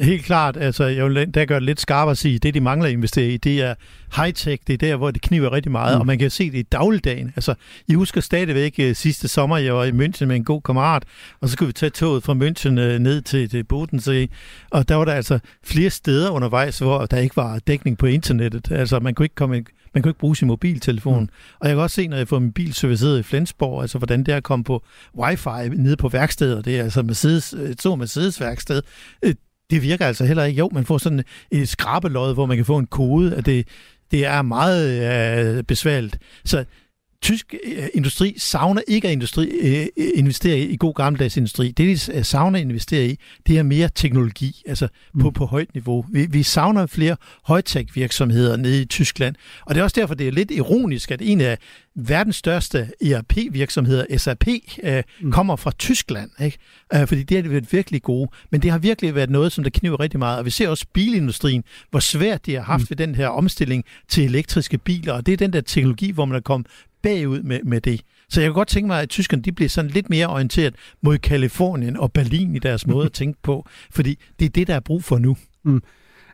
Helt 0.00 0.24
klart, 0.24 0.56
altså 0.56 0.84
jeg 0.84 1.04
vil 1.04 1.34
der 1.34 1.44
gør 1.44 1.54
det 1.54 1.62
lidt 1.62 1.80
skarpere 1.80 2.10
at 2.10 2.18
sige, 2.18 2.38
det 2.38 2.54
de 2.54 2.60
mangler 2.60 2.86
at 2.86 2.92
investere 2.92 3.28
i, 3.28 3.36
det 3.36 3.62
er 3.62 3.74
high-tech, 4.16 4.62
det 4.66 4.72
er 4.72 4.76
der, 4.76 4.96
hvor 4.96 5.10
det 5.10 5.22
kniver 5.22 5.52
rigtig 5.52 5.72
meget, 5.72 5.96
mm. 5.96 6.00
og 6.00 6.06
man 6.06 6.18
kan 6.18 6.30
se 6.30 6.50
det 6.50 6.58
i 6.58 6.62
dagligdagen. 6.62 7.32
Altså, 7.36 7.54
I 7.88 7.94
husker 7.94 8.20
stadigvæk 8.20 8.80
uh, 8.82 8.92
sidste 8.92 9.28
sommer, 9.28 9.56
jeg 9.56 9.74
var 9.74 9.84
i 9.84 9.90
München 9.90 10.24
med 10.24 10.36
en 10.36 10.44
god 10.44 10.62
kammerat, 10.62 11.04
og 11.40 11.48
så 11.48 11.52
skulle 11.52 11.66
vi 11.66 11.72
tage 11.72 11.90
toget 11.90 12.22
fra 12.22 12.32
München 12.32 12.68
uh, 12.68 12.98
ned 12.98 13.22
til, 13.22 13.48
til 13.48 13.64
Bodensee, 13.64 14.28
og 14.70 14.88
der 14.88 14.94
var 14.94 15.04
der 15.04 15.12
altså 15.12 15.38
flere 15.64 15.90
steder 15.90 16.30
undervejs, 16.30 16.78
hvor 16.78 17.06
der 17.06 17.16
ikke 17.16 17.36
var 17.36 17.58
dækning 17.58 17.98
på 17.98 18.06
internettet. 18.06 18.70
Altså, 18.70 19.00
man 19.00 19.14
kunne 19.14 19.24
ikke 19.24 19.34
komme 19.34 19.64
man 19.94 20.02
kunne 20.02 20.10
ikke 20.10 20.20
bruge 20.20 20.36
sin 20.36 20.48
mobiltelefon. 20.48 21.20
Mm. 21.20 21.28
Og 21.60 21.68
jeg 21.68 21.76
kan 21.76 21.82
også 21.82 21.94
se, 21.94 22.08
når 22.08 22.16
jeg 22.16 22.28
får 22.28 22.38
min 22.38 22.52
bil 22.52 22.74
serviceret 22.74 23.18
i 23.18 23.22
Flensborg, 23.22 23.82
altså 23.82 23.98
hvordan 23.98 24.18
det 24.24 24.32
er 24.32 24.36
at 24.36 24.42
komme 24.42 24.64
på 24.64 24.84
wifi 25.18 25.68
nede 25.76 25.96
på 25.96 26.08
værkstedet, 26.08 26.64
det 26.64 26.78
er 26.78 26.82
altså 26.84 27.02
Mercedes, 27.02 27.52
et 27.52 27.80
stort 27.80 27.98
Mercedes-værksted, 27.98 28.82
det 29.70 29.82
virker 29.82 30.06
altså 30.06 30.24
heller 30.24 30.44
ikke. 30.44 30.58
Jo, 30.58 30.70
man 30.72 30.84
får 30.84 30.98
sådan 30.98 31.24
et 31.50 31.68
skrabelod, 31.68 32.34
hvor 32.34 32.46
man 32.46 32.56
kan 32.56 32.66
få 32.66 32.78
en 32.78 32.86
kode, 32.86 33.36
at 33.36 33.46
det, 33.46 33.68
det 34.10 34.26
er 34.26 34.42
meget 34.42 35.56
øh, 35.58 35.64
besværligt. 35.64 36.18
Så 36.44 36.64
tysk 37.22 37.54
øh, 37.64 37.88
industri 37.94 38.34
savner 38.38 38.82
ikke 38.88 39.08
at 39.08 39.12
industri, 39.12 39.48
øh, 39.48 39.86
investere 40.14 40.58
i, 40.58 40.62
i 40.62 40.76
god 40.76 40.94
gammeldags 40.94 41.36
industri. 41.36 41.70
Det, 41.70 41.86
de 42.06 42.24
savner 42.24 42.58
at 42.58 42.64
investere 42.64 43.06
i, 43.06 43.18
det 43.46 43.58
er 43.58 43.62
mere 43.62 43.88
teknologi, 43.94 44.62
altså 44.66 44.88
på, 45.20 45.28
mm. 45.28 45.32
på 45.32 45.46
højt 45.46 45.74
niveau. 45.74 46.04
Vi, 46.12 46.26
vi 46.26 46.42
savner 46.42 46.86
flere 46.86 47.16
højtech 47.44 47.96
virksomheder 47.96 48.56
nede 48.56 48.82
i 48.82 48.84
Tyskland, 48.84 49.36
og 49.66 49.74
det 49.74 49.80
er 49.80 49.84
også 49.84 50.00
derfor, 50.00 50.14
det 50.14 50.28
er 50.28 50.32
lidt 50.32 50.50
ironisk, 50.50 51.10
at 51.10 51.22
en 51.22 51.40
af 51.40 51.58
verdens 51.94 52.36
største 52.36 52.90
ERP-virksomheder, 53.02 54.18
SAP, 54.18 54.46
øh, 54.82 55.02
mm. 55.20 55.32
kommer 55.32 55.56
fra 55.56 55.70
Tyskland, 55.70 56.30
ikke? 56.40 56.58
Øh, 56.94 57.06
fordi 57.06 57.22
det 57.22 57.42
har 57.42 57.50
været 57.50 57.72
virkelig 57.72 58.02
gode. 58.02 58.30
Men 58.50 58.62
det 58.62 58.70
har 58.70 58.78
virkelig 58.78 59.14
været 59.14 59.30
noget, 59.30 59.52
som 59.52 59.64
der 59.64 59.70
kniver 59.70 60.00
rigtig 60.00 60.18
meget. 60.18 60.38
Og 60.38 60.44
vi 60.44 60.50
ser 60.50 60.68
også 60.68 60.86
bilindustrien, 60.92 61.64
hvor 61.90 62.00
svært 62.00 62.46
de 62.46 62.54
har 62.54 62.62
haft 62.62 62.80
mm. 62.80 62.86
ved 62.90 62.96
den 62.96 63.14
her 63.14 63.28
omstilling 63.28 63.84
til 64.08 64.24
elektriske 64.24 64.78
biler. 64.78 65.12
Og 65.12 65.26
det 65.26 65.32
er 65.32 65.36
den 65.36 65.52
der 65.52 65.60
teknologi, 65.60 66.10
hvor 66.10 66.24
man 66.24 66.36
er 66.36 66.40
kommet 66.40 66.66
bagud 67.02 67.42
med, 67.42 67.60
med 67.64 67.80
det. 67.80 68.00
Så 68.28 68.40
jeg 68.40 68.48
kan 68.48 68.54
godt 68.54 68.68
tænke 68.68 68.86
mig, 68.86 69.02
at 69.02 69.08
tyskerne 69.08 69.42
de 69.42 69.52
bliver 69.52 69.68
sådan 69.68 69.90
lidt 69.90 70.10
mere 70.10 70.26
orienteret 70.26 70.74
mod 71.02 71.18
Kalifornien 71.18 71.96
og 71.96 72.12
Berlin 72.12 72.56
i 72.56 72.58
deres 72.58 72.86
måde 72.86 73.06
at 73.06 73.12
tænke 73.20 73.38
på, 73.42 73.66
fordi 73.90 74.18
det 74.38 74.44
er 74.44 74.50
det, 74.50 74.66
der 74.66 74.74
er 74.74 74.80
brug 74.80 75.04
for 75.04 75.18
nu. 75.18 75.36
Mm. 75.64 75.82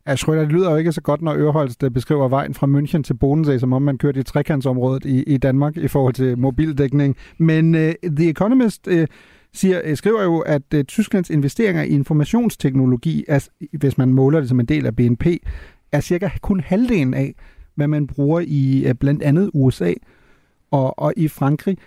Ja, 0.06 0.14
Schröder, 0.14 0.40
det 0.40 0.52
lyder 0.52 0.70
jo 0.70 0.76
ikke 0.76 0.92
så 0.92 1.00
godt, 1.00 1.22
når 1.22 1.34
Ørholst 1.34 1.84
beskriver 1.94 2.28
vejen 2.28 2.54
fra 2.54 2.66
München 2.66 3.02
til 3.02 3.14
Bodensee, 3.14 3.58
som 3.58 3.72
om 3.72 3.82
man 3.82 3.98
kørte 3.98 4.20
i 4.20 4.22
trekantsområdet 4.22 5.04
i, 5.04 5.22
i 5.22 5.36
Danmark 5.36 5.76
i 5.76 5.88
forhold 5.88 6.14
til 6.14 6.38
mobildækning. 6.38 7.16
Men 7.38 7.74
uh, 7.74 7.80
The 8.16 8.30
Economist 8.30 8.86
uh, 8.86 9.04
siger, 9.54 9.94
skriver 9.94 10.22
jo, 10.22 10.38
at 10.38 10.62
uh, 10.74 10.80
Tysklands 10.82 11.30
investeringer 11.30 11.82
i 11.82 11.88
informationsteknologi, 11.88 13.24
er, 13.28 13.48
hvis 13.72 13.98
man 13.98 14.14
måler 14.14 14.40
det 14.40 14.48
som 14.48 14.60
en 14.60 14.66
del 14.66 14.86
af 14.86 14.96
BNP, 14.96 15.26
er 15.92 16.00
cirka 16.00 16.28
kun 16.42 16.60
halvdelen 16.60 17.14
af, 17.14 17.34
hvad 17.74 17.88
man 17.88 18.06
bruger 18.06 18.40
i 18.46 18.84
uh, 18.86 18.92
blandt 19.00 19.22
andet 19.22 19.50
USA 19.54 19.92
og, 20.70 20.98
og 20.98 21.12
i 21.16 21.28
Frankrig. 21.28 21.78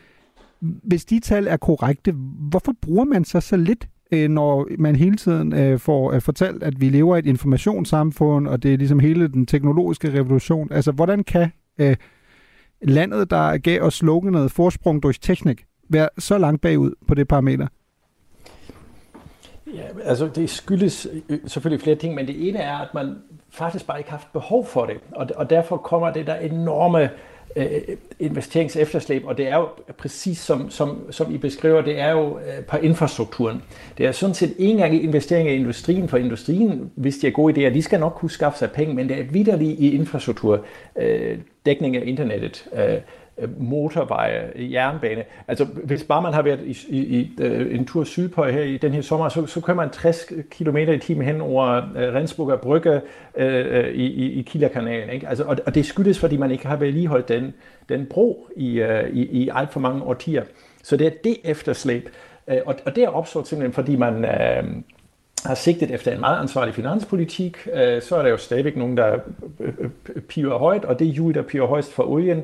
Hvis 0.60 1.06
de 1.06 1.20
tal 1.20 1.48
er 1.48 1.58
korrekte, 1.58 2.12
hvorfor 2.50 2.74
bruger 2.82 3.06
man 3.06 3.26
så 3.26 3.40
så 3.40 3.58
lidt 3.58 3.88
øh, 4.12 4.30
når 4.30 4.68
man 4.80 4.96
hele 4.96 5.16
tiden 5.16 5.54
øh, 5.54 5.80
får 5.80 6.12
øh, 6.12 6.22
fortalt, 6.22 6.64
at 6.64 6.82
vi 6.82 6.90
lever 6.90 7.16
i 7.16 7.20
et 7.20 7.26
informationssamfund, 7.26 8.48
og 8.48 8.64
det 8.64 8.74
er 8.74 8.78
ligesom 8.78 9.00
hele 9.00 9.28
den 9.28 9.46
teknologiske 9.46 10.14
revolution. 10.14 10.72
Altså, 10.72 10.92
hvordan 10.92 11.24
kan 11.24 11.52
øh, 11.78 11.96
landet, 12.82 13.30
der 13.30 13.58
gav 13.58 13.82
os 13.82 13.94
sloganet 13.94 14.52
forsprung 14.52 15.04
durch 15.04 15.20
teknik, 15.22 15.66
være 15.90 16.10
så 16.18 16.38
langt 16.38 16.62
bagud 16.62 16.92
på 17.08 17.16
det 17.16 17.28
parameter? 17.28 17.68
Ja, 19.74 19.84
altså 20.04 20.30
det 20.36 20.50
skyldes 20.50 21.08
øh, 21.30 21.40
selvfølgelig 21.48 21.84
flere 21.84 21.96
ting, 21.96 22.16
men 22.16 22.28
det 22.28 22.50
ene 22.50 22.60
er, 22.60 22.78
at 22.78 22.94
man 22.94 23.16
faktisk 23.50 23.88
bare 23.88 23.98
ikke 23.98 24.10
har 24.10 24.18
haft 24.18 24.34
behov 24.34 24.66
for 24.66 24.86
det, 24.86 24.98
og, 25.12 25.28
og 25.36 25.50
derfor 25.50 25.78
kommer 25.78 26.14
det 26.14 26.28
der 26.28 26.36
enorme 26.36 27.04
øh, 27.04 27.10
Øh, 27.56 27.82
investeringsefterslæb, 28.20 29.26
og 29.26 29.38
det 29.38 29.48
er 29.48 29.58
jo 29.58 29.68
præcis 29.98 30.38
som, 30.38 30.70
som, 30.70 31.12
som 31.12 31.34
I 31.34 31.38
beskriver, 31.38 31.82
det 31.82 32.00
er 32.00 32.12
jo 32.12 32.38
øh, 32.38 32.66
på 32.68 32.78
infrastrukturen. 32.78 33.64
Det 33.98 34.06
er 34.06 34.12
sådan 34.12 34.36
set 34.36 34.56
en 34.60 34.78
gang 34.78 35.04
investering 35.04 35.50
i 35.50 35.54
industrien, 35.54 36.08
for 36.08 36.18
industrien, 36.18 36.92
hvis 36.96 37.18
de 37.18 37.28
er 37.28 37.32
gode 37.32 37.68
idéer, 37.68 37.74
de 37.74 37.82
skal 37.82 38.00
nok 38.00 38.14
kunne 38.14 38.32
skaffe 38.32 38.60
sig 38.60 38.72
penge, 38.72 38.94
men 38.94 39.10
det 39.10 39.20
er 39.20 39.24
vidderligt 39.24 39.80
i 39.80 39.96
infrastruktur, 39.96 40.66
øh, 40.96 41.38
dækning 41.66 41.98
af 41.98 42.04
internettet, 42.06 42.66
øh, 42.74 42.98
motorveje, 43.58 44.52
jernbane. 44.56 45.24
Altså, 45.48 45.66
hvis 45.66 46.04
bare 46.04 46.22
man 46.22 46.34
har 46.34 46.42
været 46.42 46.60
i, 46.66 46.78
i, 46.90 47.20
i 47.20 47.32
øh, 47.42 47.76
en 47.76 47.86
tur 47.86 48.04
sydpå 48.04 48.44
her 48.44 48.62
i 48.62 48.78
den 48.78 48.94
her 48.94 49.02
sommer, 49.02 49.30
så, 49.30 49.46
så 49.46 49.62
kører 49.62 49.78
man 49.78 49.90
60 49.90 50.26
km 50.52 50.78
i 50.78 51.00
timen 51.00 51.26
hen 51.26 51.42
over 51.42 51.66
øh, 51.68 51.82
uh, 51.82 52.16
Rendsburger 52.16 52.58
Brygge 52.58 53.02
øh, 53.36 53.78
øh, 53.78 53.94
i, 53.94 54.06
i, 54.06 54.40
i 54.40 54.42
Kilderkanalen. 54.42 55.10
Ikke? 55.10 55.28
Altså, 55.28 55.44
og, 55.44 55.58
og 55.66 55.76
det 55.76 55.86
skyldes, 55.86 56.20
fordi 56.20 56.38
man 56.38 56.52
ikke 56.52 56.68
har 56.68 56.76
vedligeholdt 56.76 57.30
den, 57.30 57.54
den 57.90 58.06
bro 58.06 58.48
i, 58.56 58.80
øh, 58.80 59.10
i, 59.10 59.44
i 59.44 59.50
alt 59.54 59.74
for 59.74 59.80
mange 59.80 60.04
årtier. 60.04 60.44
Så 60.84 60.98
det 60.98 61.08
er 61.08 61.12
det 61.24 61.38
efterslæb. 61.44 62.10
Uh, 62.48 62.58
og, 62.66 62.76
og 62.86 62.96
det 62.96 63.04
er 63.04 63.10
opstået 63.10 63.48
simpelthen, 63.48 63.74
fordi 63.74 63.96
man 63.96 64.26
Øh, 64.26 64.64
har 65.46 65.56
sigtet 65.56 65.92
efter 65.92 66.12
en 66.12 66.20
meget 66.20 66.40
ansvarlig 66.40 66.74
finanspolitik. 66.74 67.58
Uh, 67.66 68.02
så 68.02 68.16
er 68.16 68.22
der 68.22 68.30
jo 68.30 68.38
stadigvæk 68.38 68.76
nogen, 68.78 68.98
der 68.98 69.20
piver 70.30 70.58
højt, 70.58 70.86
og 70.86 71.00
det 71.00 71.08
er 71.08 71.12
jo, 71.12 71.32
der 71.32 71.42
piver 71.42 71.68
højst 71.68 71.94
for 71.94 72.04
olien 72.04 72.44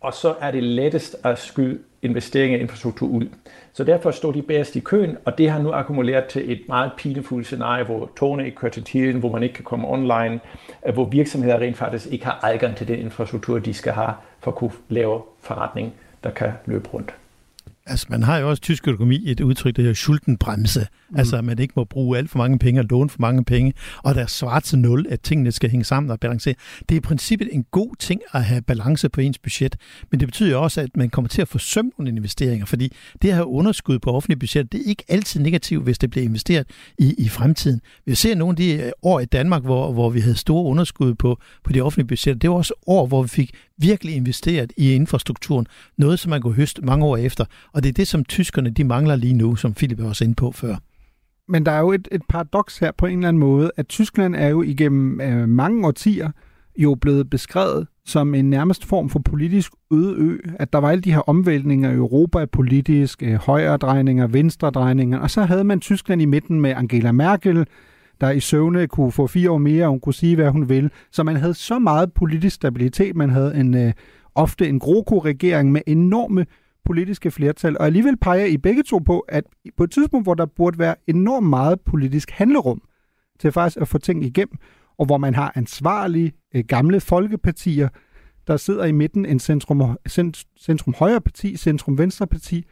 og 0.00 0.14
så 0.14 0.34
er 0.40 0.50
det 0.50 0.62
lettest 0.62 1.16
at 1.24 1.38
skyde 1.38 1.78
investeringer 2.02 2.58
i 2.58 2.60
infrastruktur 2.60 3.08
ud. 3.08 3.28
Så 3.72 3.84
derfor 3.84 4.10
står 4.10 4.32
de 4.32 4.42
bedst 4.42 4.76
i 4.76 4.80
køen, 4.80 5.16
og 5.24 5.38
det 5.38 5.50
har 5.50 5.62
nu 5.62 5.72
akkumuleret 5.72 6.24
til 6.24 6.52
et 6.52 6.60
meget 6.68 6.92
pinefuldt 6.96 7.46
scenarie, 7.46 7.84
hvor 7.84 8.10
togene 8.18 8.44
ikke 8.44 8.56
kører 8.56 8.72
til 8.72 8.84
tiden, 8.84 9.18
hvor 9.18 9.32
man 9.32 9.42
ikke 9.42 9.54
kan 9.54 9.64
komme 9.64 9.88
online, 9.88 10.40
øh, 10.86 10.94
hvor 10.94 11.04
virksomheder 11.04 11.58
rent 11.58 11.76
faktisk 11.76 12.06
ikke 12.06 12.24
har 12.24 12.40
adgang 12.42 12.76
til 12.76 12.88
den 12.88 12.98
infrastruktur, 12.98 13.58
de 13.58 13.74
skal 13.74 13.92
have 13.92 14.12
for 14.40 14.50
at 14.50 14.56
kunne 14.56 14.72
lave 14.88 15.22
forretning, 15.40 15.94
der 16.24 16.30
kan 16.30 16.52
løbe 16.66 16.88
rundt. 16.88 17.14
Altså, 17.86 18.06
man 18.10 18.22
har 18.22 18.38
jo 18.38 18.50
også 18.50 18.62
tysk 18.62 18.88
økonomi 18.88 19.22
et 19.26 19.40
udtryk, 19.40 19.76
der 19.76 19.82
hedder 19.82 19.94
Schuldenbremse. 19.94 20.86
Mm. 21.10 21.16
Altså, 21.18 21.36
at 21.36 21.44
man 21.44 21.58
ikke 21.58 21.72
må 21.76 21.84
bruge 21.84 22.18
alt 22.18 22.30
for 22.30 22.38
mange 22.38 22.58
penge 22.58 22.80
og 22.80 22.86
låne 22.90 23.10
for 23.10 23.20
mange 23.20 23.44
penge, 23.44 23.72
og 24.02 24.14
der 24.14 24.22
er 24.22 24.26
svart 24.26 24.62
til 24.62 24.78
nul, 24.78 25.06
at 25.08 25.20
tingene 25.20 25.52
skal 25.52 25.70
hænge 25.70 25.84
sammen 25.84 26.10
og 26.10 26.20
balancere. 26.20 26.54
Det 26.88 26.94
er 26.94 26.96
i 26.96 27.00
princippet 27.00 27.48
en 27.52 27.64
god 27.70 27.96
ting 27.98 28.20
at 28.32 28.44
have 28.44 28.62
balance 28.62 29.08
på 29.08 29.20
ens 29.20 29.38
budget, 29.38 29.76
men 30.10 30.20
det 30.20 30.28
betyder 30.28 30.56
også, 30.56 30.80
at 30.80 30.96
man 30.96 31.10
kommer 31.10 31.28
til 31.28 31.42
at 31.42 31.48
forsømme 31.48 31.90
nogle 31.98 32.10
investeringer, 32.10 32.66
fordi 32.66 32.92
det 33.22 33.34
her 33.34 33.42
underskud 33.42 33.98
på 33.98 34.10
offentlige 34.10 34.38
budget, 34.38 34.72
det 34.72 34.80
er 34.80 34.84
ikke 34.88 35.04
altid 35.08 35.40
negativt, 35.40 35.84
hvis 35.84 35.98
det 35.98 36.10
bliver 36.10 36.24
investeret 36.24 36.66
i, 36.98 37.14
i 37.18 37.28
fremtiden. 37.28 37.80
Vi 38.06 38.14
ser 38.14 38.34
nogle 38.34 38.52
af 38.52 38.56
de 38.56 38.72
øh, 38.72 38.90
år 39.02 39.20
i 39.20 39.24
Danmark, 39.24 39.62
hvor, 39.62 39.92
hvor 39.92 40.10
vi 40.10 40.20
havde 40.20 40.36
store 40.36 40.64
underskud 40.64 41.14
på, 41.14 41.40
på 41.64 41.72
de 41.72 41.80
offentlige 41.80 42.06
budgetter. 42.06 42.38
Det 42.38 42.50
var 42.50 42.56
også 42.56 42.74
år, 42.86 43.06
hvor 43.06 43.22
vi 43.22 43.28
fik 43.28 43.50
virkelig 43.78 44.14
investeret 44.14 44.72
i 44.76 44.92
infrastrukturen. 44.92 45.66
Noget, 45.96 46.18
som 46.18 46.30
man 46.30 46.40
kunne 46.40 46.54
høste 46.54 46.82
mange 46.82 47.04
år 47.04 47.16
efter. 47.16 47.44
Og 47.72 47.82
det 47.82 47.88
er 47.88 47.92
det, 47.92 48.08
som 48.08 48.24
tyskerne 48.24 48.70
de 48.70 48.84
mangler 48.84 49.16
lige 49.16 49.34
nu, 49.34 49.56
som 49.56 49.74
Philip 49.74 50.00
også 50.00 50.24
inde 50.24 50.34
på 50.34 50.52
før. 50.52 50.76
Men 51.48 51.66
der 51.66 51.72
er 51.72 51.80
jo 51.80 51.92
et, 51.92 52.08
et 52.12 52.22
paradoks 52.28 52.78
her 52.78 52.92
på 52.98 53.06
en 53.06 53.18
eller 53.18 53.28
anden 53.28 53.40
måde, 53.40 53.70
at 53.76 53.88
Tyskland 53.88 54.36
er 54.36 54.48
jo 54.48 54.62
igennem 54.62 55.20
øh, 55.20 55.48
mange 55.48 55.86
årtier 55.86 56.30
jo 56.78 56.94
blevet 56.94 57.30
beskrevet 57.30 57.86
som 58.06 58.34
en 58.34 58.50
nærmest 58.50 58.84
form 58.84 59.08
for 59.08 59.18
politisk 59.18 59.72
øde 59.92 60.14
ø, 60.18 60.38
at 60.58 60.72
der 60.72 60.78
var 60.78 60.90
alle 60.90 61.02
de 61.02 61.12
her 61.12 61.28
omvæltninger 61.28 61.90
i 61.90 61.94
Europa 61.94 62.44
politisk, 62.44 63.22
øh, 63.22 63.34
højredrejninger, 63.34 64.26
venstredrejninger, 64.26 65.18
og 65.18 65.30
så 65.30 65.42
havde 65.42 65.64
man 65.64 65.80
Tyskland 65.80 66.22
i 66.22 66.24
midten 66.24 66.60
med 66.60 66.70
Angela 66.70 67.12
Merkel, 67.12 67.66
der 68.20 68.30
i 68.30 68.40
søvne 68.40 68.86
kunne 68.86 69.12
få 69.12 69.26
fire 69.26 69.50
år 69.50 69.58
mere, 69.58 69.84
og 69.84 69.90
hun 69.90 70.00
kunne 70.00 70.14
sige, 70.14 70.34
hvad 70.34 70.50
hun 70.50 70.68
ville. 70.68 70.90
Så 71.12 71.22
man 71.22 71.36
havde 71.36 71.54
så 71.54 71.78
meget 71.78 72.12
politisk 72.12 72.54
stabilitet, 72.56 73.16
man 73.16 73.30
havde 73.30 73.56
en 73.56 73.74
øh, 73.74 73.92
ofte 74.34 74.68
en 74.68 74.78
GroKo-regering 74.78 75.72
med 75.72 75.80
enorme 75.86 76.46
politiske 76.84 77.30
flertal, 77.30 77.78
og 77.78 77.86
alligevel 77.86 78.16
peger 78.16 78.44
I 78.44 78.56
begge 78.56 78.82
to 78.82 78.98
på, 78.98 79.20
at 79.20 79.44
på 79.76 79.84
et 79.84 79.90
tidspunkt, 79.90 80.26
hvor 80.26 80.34
der 80.34 80.46
burde 80.46 80.78
være 80.78 80.94
enormt 81.06 81.46
meget 81.46 81.80
politisk 81.80 82.30
handlerum 82.30 82.82
til 83.40 83.52
faktisk 83.52 83.80
at 83.80 83.88
få 83.88 83.98
ting 83.98 84.24
igennem, 84.24 84.58
og 84.98 85.06
hvor 85.06 85.18
man 85.18 85.34
har 85.34 85.52
ansvarlige 85.54 86.32
øh, 86.54 86.64
gamle 86.68 87.00
folkepartier, 87.00 87.88
der 88.46 88.56
sidder 88.56 88.84
i 88.84 88.92
midten, 88.92 89.26
en 89.26 89.38
centrum, 89.38 89.96
centrum 90.58 90.94
højre 90.98 91.20
parti, 91.20 91.56
centrum 91.56 91.98
venstre 91.98 92.26
parti, 92.26 92.64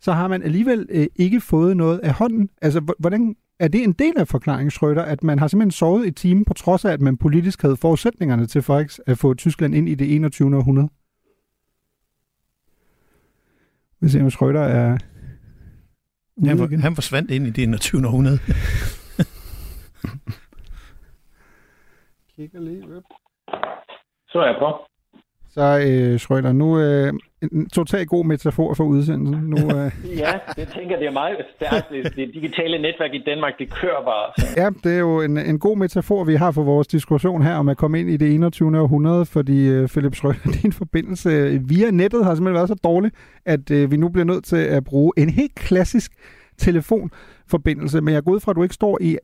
så 0.00 0.12
har 0.12 0.28
man 0.28 0.42
alligevel 0.42 0.86
øh, 0.90 1.06
ikke 1.16 1.40
fået 1.40 1.76
noget 1.76 1.98
af 1.98 2.12
hånden. 2.12 2.48
Altså, 2.62 2.94
hvordan 2.98 3.36
er 3.62 3.68
det 3.68 3.84
en 3.84 3.92
del 3.92 4.12
af 4.16 4.28
forklaringsrøtter, 4.28 5.02
at 5.02 5.22
man 5.22 5.38
har 5.38 5.48
simpelthen 5.48 5.70
sovet 5.70 6.06
i 6.06 6.10
timen, 6.10 6.44
på 6.44 6.54
trods 6.54 6.84
af, 6.84 6.92
at 6.92 7.00
man 7.00 7.16
politisk 7.16 7.62
havde 7.62 7.76
forudsætningerne 7.76 8.46
til 8.46 8.62
faktisk 8.62 9.00
at 9.06 9.18
få 9.18 9.34
Tyskland 9.34 9.74
ind 9.74 9.88
i 9.88 9.94
det 9.94 10.14
21. 10.14 10.56
århundrede? 10.56 10.88
Hvis 13.98 14.14
Emil 14.14 14.32
Schröder 14.32 14.58
er... 14.58 14.98
Han, 16.44 16.58
for, 16.58 16.80
han 16.80 16.94
forsvandt 16.94 17.30
ind 17.30 17.46
i 17.46 17.50
det 17.50 17.62
21. 17.62 18.06
århundrede. 18.06 18.38
Kigger 22.36 22.60
lige 22.60 22.96
op. 22.96 23.02
Så 24.28 24.38
er 24.38 24.46
jeg 24.46 24.56
på. 24.58 24.78
Så 25.50 25.78
øh, 25.86 26.18
Schrøder, 26.18 26.52
nu 26.52 26.78
øh, 26.78 27.12
en 27.52 27.68
totalt 27.68 28.08
god 28.08 28.24
metafor 28.24 28.74
for 28.74 28.84
udsendelsen. 28.84 29.44
Nu, 29.44 29.56
øh... 29.76 29.90
ja, 30.18 30.32
det 30.56 30.68
tænker 30.76 30.98
det 30.98 31.06
er 31.06 31.12
meget 31.12 31.36
stærkt. 31.56 31.88
Det, 31.90 32.16
det 32.16 32.34
digitale 32.34 32.82
netværk 32.82 33.14
i 33.14 33.22
Danmark, 33.26 33.52
det 33.58 33.70
kører 33.70 34.04
bare. 34.04 34.32
Så. 34.38 34.46
Ja, 34.56 34.70
det 34.84 34.94
er 34.94 34.98
jo 34.98 35.20
en, 35.20 35.38
en 35.38 35.58
god 35.58 35.76
metafor, 35.76 36.24
vi 36.24 36.34
har 36.34 36.50
for 36.50 36.62
vores 36.62 36.86
diskussion 36.86 37.42
her 37.42 37.54
om 37.54 37.68
at 37.68 37.76
komme 37.76 38.00
ind 38.00 38.10
i 38.10 38.16
det 38.16 38.34
21. 38.34 38.80
århundrede, 38.80 39.26
fordi 39.26 39.68
øh, 39.68 39.88
Philip 39.88 40.14
Schrøder, 40.14 40.52
din 40.62 40.72
forbindelse 40.72 41.60
via 41.68 41.90
nettet 41.90 42.24
har 42.24 42.34
simpelthen 42.34 42.54
været 42.54 42.68
så 42.68 42.74
dårlig, 42.84 43.10
at 43.46 43.70
øh, 43.70 43.90
vi 43.90 43.96
nu 43.96 44.08
bliver 44.08 44.24
nødt 44.24 44.44
til 44.44 44.56
at 44.56 44.84
bruge 44.84 45.12
en 45.16 45.30
helt 45.30 45.54
klassisk 45.54 46.12
telefonforbindelse. 46.58 48.00
Men 48.00 48.14
jeg 48.14 48.24
går 48.24 48.32
ud 48.32 48.40
fra, 48.40 48.52
at 48.52 48.56
du 48.56 48.62
ikke 48.62 48.74
står 48.74 48.98
i 49.00 49.18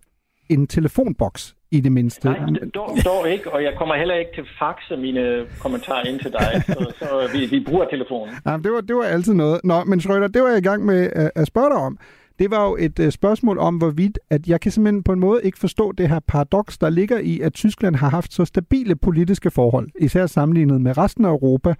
en 0.48 0.66
telefonboks 0.66 1.54
i 1.70 1.80
det 1.80 1.92
mindste. 1.92 2.28
Nej, 2.28 2.38
dog, 2.74 2.96
dog 3.04 3.30
ikke, 3.30 3.52
og 3.52 3.62
jeg 3.62 3.74
kommer 3.78 3.94
heller 3.94 4.14
ikke 4.14 4.30
til 4.34 4.44
faxe 4.58 4.96
mine 4.96 5.46
kommentarer 5.61 6.04
ind 6.04 6.20
til 6.20 6.32
dig, 6.32 6.62
så, 6.66 6.92
så 6.98 7.28
vi, 7.32 7.46
vi 7.46 7.64
bruger 7.64 7.84
telefonen. 7.84 8.34
Nej, 8.44 8.56
det 8.56 8.72
var, 8.72 8.80
det 8.80 8.96
var 8.96 9.02
altid 9.02 9.34
noget. 9.34 9.61
Nå, 9.64 9.84
men 9.84 10.00
Schrøder, 10.00 10.28
det 10.28 10.42
var 10.42 10.48
jeg 10.48 10.58
i 10.58 10.68
gang 10.70 10.84
med 10.84 11.11
at, 11.12 11.30
at 11.37 11.46
spørge 11.46 11.70
dig 11.70 11.76
om. 11.76 11.98
Det 12.38 12.50
var 12.50 12.68
jo 12.68 12.76
et 12.80 12.98
uh, 12.98 13.08
spørgsmål 13.08 13.58
om, 13.58 13.76
hvorvidt, 13.76 14.18
at 14.30 14.48
jeg 14.48 14.61
kan 14.61 14.72
simpelthen 14.72 15.02
på 15.02 15.12
en 15.12 15.20
måde 15.20 15.40
ikke 15.44 15.58
forstå 15.58 15.92
det 15.92 16.08
her 16.08 16.20
paradoks, 16.20 16.78
der 16.78 16.90
ligger 16.90 17.18
i, 17.18 17.40
at 17.40 17.52
Tyskland 17.52 17.96
har 17.96 18.08
haft 18.08 18.32
så 18.32 18.44
stabile 18.44 18.96
politiske 18.96 19.50
forhold, 19.50 19.88
især 20.00 20.26
sammenlignet 20.26 20.80
med 20.80 20.98
resten 20.98 21.24
af 21.24 21.28
Europa, 21.28 21.74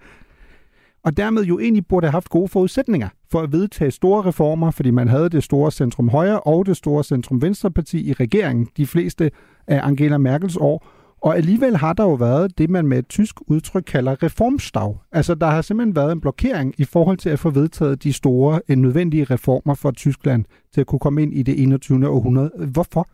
og 1.03 1.17
dermed 1.17 1.43
jo 1.43 1.59
egentlig 1.59 1.87
burde 1.87 2.07
have 2.07 2.11
haft 2.11 2.29
gode 2.29 2.47
forudsætninger 2.47 3.09
for 3.31 3.41
at 3.41 3.51
vedtage 3.51 3.91
store 3.91 4.21
reformer, 4.21 4.71
fordi 4.71 4.91
man 4.91 5.07
havde 5.07 5.29
det 5.29 5.43
store 5.43 5.71
centrum 5.71 6.09
højre 6.09 6.39
og 6.39 6.65
det 6.65 6.77
store 6.77 7.03
centrum 7.03 7.41
venstre 7.41 7.71
parti 7.71 8.09
i 8.09 8.13
regeringen 8.13 8.67
de 8.77 8.87
fleste 8.87 9.31
af 9.67 9.87
Angela 9.87 10.17
Merkels 10.17 10.57
år. 10.57 10.87
Og 11.21 11.37
alligevel 11.37 11.77
har 11.77 11.93
der 11.93 12.03
jo 12.03 12.13
været 12.13 12.57
det, 12.57 12.69
man 12.69 12.87
med 12.87 12.99
et 12.99 13.07
tysk 13.07 13.35
udtryk 13.47 13.83
kalder 13.87 14.23
reformstav. 14.23 14.97
Altså 15.11 15.35
der 15.35 15.47
har 15.47 15.61
simpelthen 15.61 15.95
været 15.95 16.11
en 16.11 16.21
blokering 16.21 16.73
i 16.77 16.83
forhold 16.83 17.17
til 17.17 17.29
at 17.29 17.39
få 17.39 17.49
vedtaget 17.49 18.03
de 18.03 18.13
store 18.13 18.61
nødvendige 18.75 19.23
reformer 19.23 19.73
for 19.73 19.91
Tyskland 19.91 20.45
til 20.73 20.81
at 20.81 20.87
kunne 20.87 20.99
komme 20.99 21.23
ind 21.23 21.33
i 21.33 21.43
det 21.43 21.63
21. 21.63 22.07
århundrede. 22.07 22.51
Hvorfor? 22.67 23.07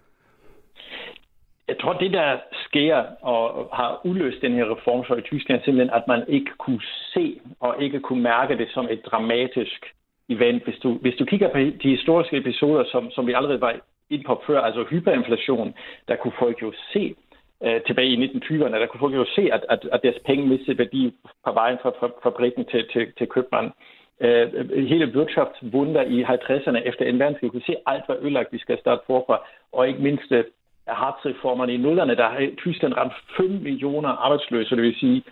Jeg 1.67 1.77
tror, 1.79 1.93
det 1.93 2.13
der 2.13 2.37
sker 2.65 2.95
og 3.21 3.69
har 3.73 4.01
udløst 4.03 4.41
den 4.41 4.53
her 4.53 4.75
reform 4.75 5.05
så 5.05 5.15
i 5.15 5.21
Tyskland, 5.21 5.61
simpelthen, 5.61 5.93
at 5.93 6.07
man 6.07 6.23
ikke 6.27 6.51
kunne 6.57 6.81
se 7.13 7.39
og 7.59 7.83
ikke 7.83 7.99
kunne 7.99 8.23
mærke 8.23 8.57
det 8.57 8.67
som 8.73 8.87
et 8.91 9.05
dramatisk 9.05 9.85
event. 10.29 10.63
Hvis 10.63 10.79
du, 10.83 10.93
hvis 10.93 11.15
du 11.19 11.25
kigger 11.25 11.49
på 11.51 11.57
de 11.57 11.89
historiske 11.95 12.37
episoder, 12.37 12.83
som, 12.91 13.11
som 13.11 13.27
vi 13.27 13.33
allerede 13.33 13.61
var 13.61 13.75
ind 14.09 14.23
på 14.25 14.43
før, 14.47 14.61
altså 14.61 14.85
hyperinflation, 14.89 15.73
der 16.07 16.15
kunne 16.15 16.33
folk 16.39 16.61
jo 16.61 16.73
se 16.93 17.15
øh, 17.63 17.81
tilbage 17.81 18.09
i 18.09 18.25
1920'erne, 18.25 18.79
der 18.79 18.87
kunne 18.87 18.99
folk 18.99 19.15
jo 19.15 19.25
se, 19.35 19.53
at, 19.53 19.65
at, 19.69 19.89
at 19.91 20.03
deres 20.03 20.19
penge 20.25 20.47
mistede 20.47 20.77
værdi 20.77 21.13
på 21.45 21.51
vejen 21.51 21.77
fra, 21.81 21.89
fra 21.89 22.09
fabrikken 22.23 22.65
til, 22.65 22.87
til, 22.93 23.13
til 23.17 23.27
købmanden. 23.27 23.73
Øh, 24.21 24.69
hele 24.87 25.11
Wirtschaftswunder 25.15 26.01
i 26.01 26.23
50'erne 26.23 26.77
efter 26.89 27.05
en 27.05 27.19
verdenskrig, 27.19 27.51
kunne 27.51 27.61
se 27.65 27.75
alt 27.85 28.03
var 28.07 28.17
ødelagt, 28.21 28.53
vi 28.53 28.59
skal 28.59 28.79
starte 28.79 29.01
forfra, 29.07 29.47
og 29.71 29.87
ikke 29.87 30.01
mindst 30.01 30.31
øh, 30.31 30.43
hartz-reformerne 30.87 31.73
i 31.73 31.77
nullerne, 31.77 32.15
der 32.15 32.29
har 32.29 32.49
Tyskland 32.57 32.93
ramt 32.93 33.13
5 33.37 33.49
millioner 33.49 34.09
arbejdsløse, 34.09 34.75
det 34.75 34.83
vil 34.83 34.99
sige 34.99 35.23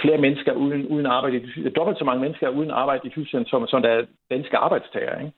flere 0.00 0.18
mennesker 0.18 0.52
uden, 0.52 0.86
uden 0.86 1.06
arbejde. 1.06 1.70
Dobbelt 1.76 1.98
så 1.98 2.04
mange 2.04 2.20
mennesker 2.20 2.48
uden 2.48 2.70
arbejde 2.70 3.08
i 3.08 3.10
Tyskland, 3.10 3.46
som, 3.46 3.66
som 3.66 3.82
der 3.82 3.88
er 3.88 4.04
danske 4.30 4.56
arbejdstager. 4.56 5.18
Ikke? 5.18 5.32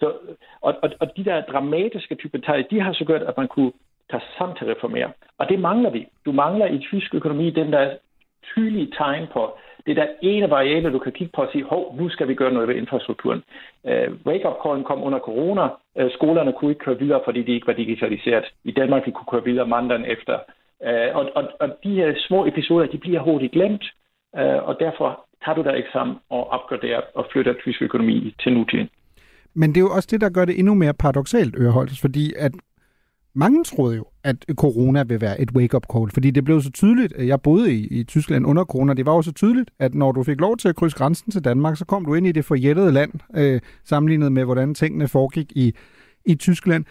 Så, 0.00 0.12
og, 0.60 0.74
og, 0.82 0.90
og 1.00 1.16
de 1.16 1.24
der 1.24 1.40
dramatiske 1.40 2.14
typer 2.14 2.38
tal, 2.38 2.66
de 2.70 2.80
har 2.80 2.92
så 2.92 3.04
gjort, 3.04 3.22
at 3.22 3.36
man 3.36 3.48
kunne 3.48 3.72
tage 4.10 4.22
sammen 4.38 4.56
til 4.56 4.66
reformere. 4.66 5.10
Og 5.38 5.48
det 5.48 5.58
mangler 5.58 5.90
vi. 5.90 6.06
Du 6.24 6.32
mangler 6.32 6.66
i 6.66 6.78
tysk 6.78 7.14
økonomi 7.14 7.50
den 7.50 7.72
der 7.72 7.96
tydelige 8.54 8.92
tegn 8.98 9.26
på, 9.32 9.58
det 9.86 9.98
er 9.98 10.04
der 10.04 10.12
ene 10.22 10.50
variable, 10.50 10.92
du 10.92 10.98
kan 10.98 11.12
kigge 11.12 11.32
på 11.34 11.42
og 11.42 11.48
sige, 11.52 11.64
hov, 11.64 11.96
nu 11.98 12.08
skal 12.08 12.28
vi 12.28 12.34
gøre 12.34 12.52
noget 12.52 12.68
ved 12.68 12.74
infrastrukturen. 12.74 13.42
Øh, 13.86 14.08
Wake-up 14.26 14.56
callen 14.62 14.84
kom 14.84 15.02
under 15.02 15.18
corona. 15.18 15.68
Øh, 15.98 16.10
skolerne 16.10 16.52
kunne 16.52 16.70
ikke 16.70 16.84
køre 16.84 16.98
videre, 16.98 17.20
fordi 17.24 17.42
de 17.42 17.52
ikke 17.52 17.66
var 17.66 17.72
digitaliseret. 17.72 18.44
I 18.64 18.72
Danmark 18.72 19.06
vi 19.06 19.10
kunne 19.10 19.30
køre 19.30 19.44
videre 19.44 19.66
mandagen 19.66 20.04
efter. 20.04 20.34
Øh, 20.86 21.10
og, 21.18 21.30
og, 21.34 21.44
og 21.60 21.68
de 21.84 21.94
her 21.94 22.14
små 22.28 22.46
episoder, 22.46 22.86
de 22.86 22.98
bliver 22.98 23.22
hurtigt 23.22 23.52
glemt, 23.52 23.84
øh, 24.38 24.68
og 24.68 24.76
derfor 24.80 25.26
tager 25.44 25.56
du 25.56 25.62
der 25.62 25.74
eksamen 25.74 26.16
og 26.30 26.50
opgraderer 26.50 27.00
og 27.14 27.26
flytter 27.32 27.54
tysk 27.62 27.82
økonomi 27.82 28.34
til 28.42 28.52
nutiden. 28.52 28.88
Men 29.54 29.68
det 29.70 29.76
er 29.76 29.86
jo 29.88 29.90
også 29.96 30.08
det, 30.10 30.20
der 30.20 30.30
gør 30.30 30.44
det 30.44 30.58
endnu 30.58 30.74
mere 30.74 30.94
paradoxalt, 30.94 31.54
Øreholds, 31.58 32.00
fordi 32.00 32.32
at 32.38 32.52
mange 33.34 33.64
troede 33.64 33.96
jo, 33.96 34.04
at 34.26 34.44
corona 34.54 35.02
vil 35.02 35.20
være 35.20 35.40
et 35.40 35.50
wake-up 35.50 35.86
call, 35.92 36.10
fordi 36.10 36.30
det 36.30 36.44
blev 36.44 36.62
så 36.62 36.70
tydeligt, 36.70 37.12
at 37.12 37.26
jeg 37.26 37.40
boede 37.40 37.74
i, 37.74 37.86
i 37.86 38.04
Tyskland 38.04 38.46
under 38.46 38.64
corona, 38.64 38.94
det 38.94 39.06
var 39.06 39.14
jo 39.14 39.22
så 39.22 39.32
tydeligt, 39.32 39.70
at 39.78 39.94
når 39.94 40.12
du 40.12 40.22
fik 40.22 40.40
lov 40.40 40.56
til 40.56 40.68
at 40.68 40.76
krydse 40.76 40.96
grænsen 40.96 41.32
til 41.32 41.44
Danmark, 41.44 41.76
så 41.76 41.84
kom 41.84 42.04
du 42.04 42.14
ind 42.14 42.26
i 42.26 42.32
det 42.32 42.44
forjættede 42.44 42.92
land, 42.92 43.12
øh, 43.36 43.60
sammenlignet 43.84 44.32
med, 44.32 44.44
hvordan 44.44 44.74
tingene 44.74 45.08
foregik 45.08 45.52
i, 45.54 45.74
i 46.24 46.34
Tyskland. 46.34 46.84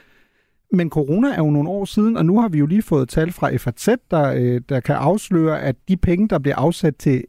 Men 0.71 0.89
corona 0.89 1.27
er 1.27 1.37
jo 1.37 1.49
nogle 1.49 1.69
år 1.69 1.85
siden, 1.85 2.17
og 2.17 2.25
nu 2.25 2.39
har 2.39 2.47
vi 2.47 2.57
jo 2.57 2.65
lige 2.65 2.81
fået 2.81 3.09
tal 3.09 3.31
fra 3.31 3.55
FAZ, 3.55 3.97
der, 4.11 4.33
øh, 4.33 4.61
der 4.69 4.79
kan 4.79 4.95
afsløre, 4.95 5.61
at 5.61 5.75
de 5.87 5.97
penge, 5.97 6.27
der 6.27 6.39
bliver 6.39 6.55
afsat 6.55 6.95
til 6.95 7.23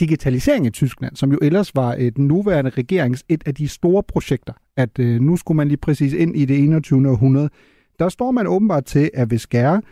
digitalisering 0.00 0.66
i 0.66 0.70
Tyskland, 0.70 1.16
som 1.16 1.32
jo 1.32 1.38
ellers 1.42 1.74
var 1.74 1.94
øh, 1.94 1.98
et 1.98 2.18
nuværende 2.18 2.70
regerings 2.70 3.24
et 3.28 3.42
af 3.46 3.54
de 3.54 3.68
store 3.68 4.02
projekter, 4.02 4.52
at 4.76 4.98
øh, 4.98 5.20
nu 5.20 5.36
skulle 5.36 5.56
man 5.56 5.68
lige 5.68 5.78
præcis 5.78 6.12
ind 6.12 6.36
i 6.36 6.44
det 6.44 6.64
21. 6.64 7.10
århundrede, 7.10 7.50
der 7.98 8.08
står 8.08 8.30
man 8.30 8.46
åbenbart 8.46 8.84
til 8.84 9.10
at 9.14 9.28
hvis 9.28 9.40
skære 9.40 9.82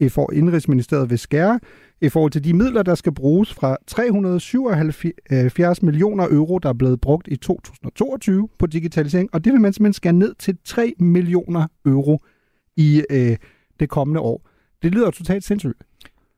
i 0.00 0.08
for 0.08 0.32
Indrigsministeriet 0.32 1.10
vil 1.10 1.18
skære 1.18 1.60
i 2.00 2.08
forhold 2.08 2.32
til 2.32 2.44
de 2.44 2.54
midler, 2.54 2.82
der 2.82 2.94
skal 2.94 3.14
bruges 3.14 3.54
fra 3.54 3.76
377 3.86 5.78
øh, 5.82 5.86
millioner 5.86 6.26
euro, 6.30 6.58
der 6.58 6.68
er 6.68 6.72
blevet 6.72 7.00
brugt 7.00 7.28
i 7.28 7.36
2022 7.36 8.48
på 8.58 8.66
digitalisering, 8.66 9.28
og 9.32 9.44
det 9.44 9.52
vil 9.52 9.60
man 9.60 9.72
simpelthen 9.72 9.92
skære 9.92 10.12
ned 10.12 10.34
til 10.34 10.58
3 10.64 10.94
millioner 10.98 11.66
euro 11.86 12.18
i 12.76 13.02
øh, 13.10 13.36
det 13.80 13.88
kommende 13.88 14.20
år. 14.20 14.48
Det 14.82 14.92
lyder 14.92 15.10
totalt 15.10 15.44
sindssygt. 15.44 15.82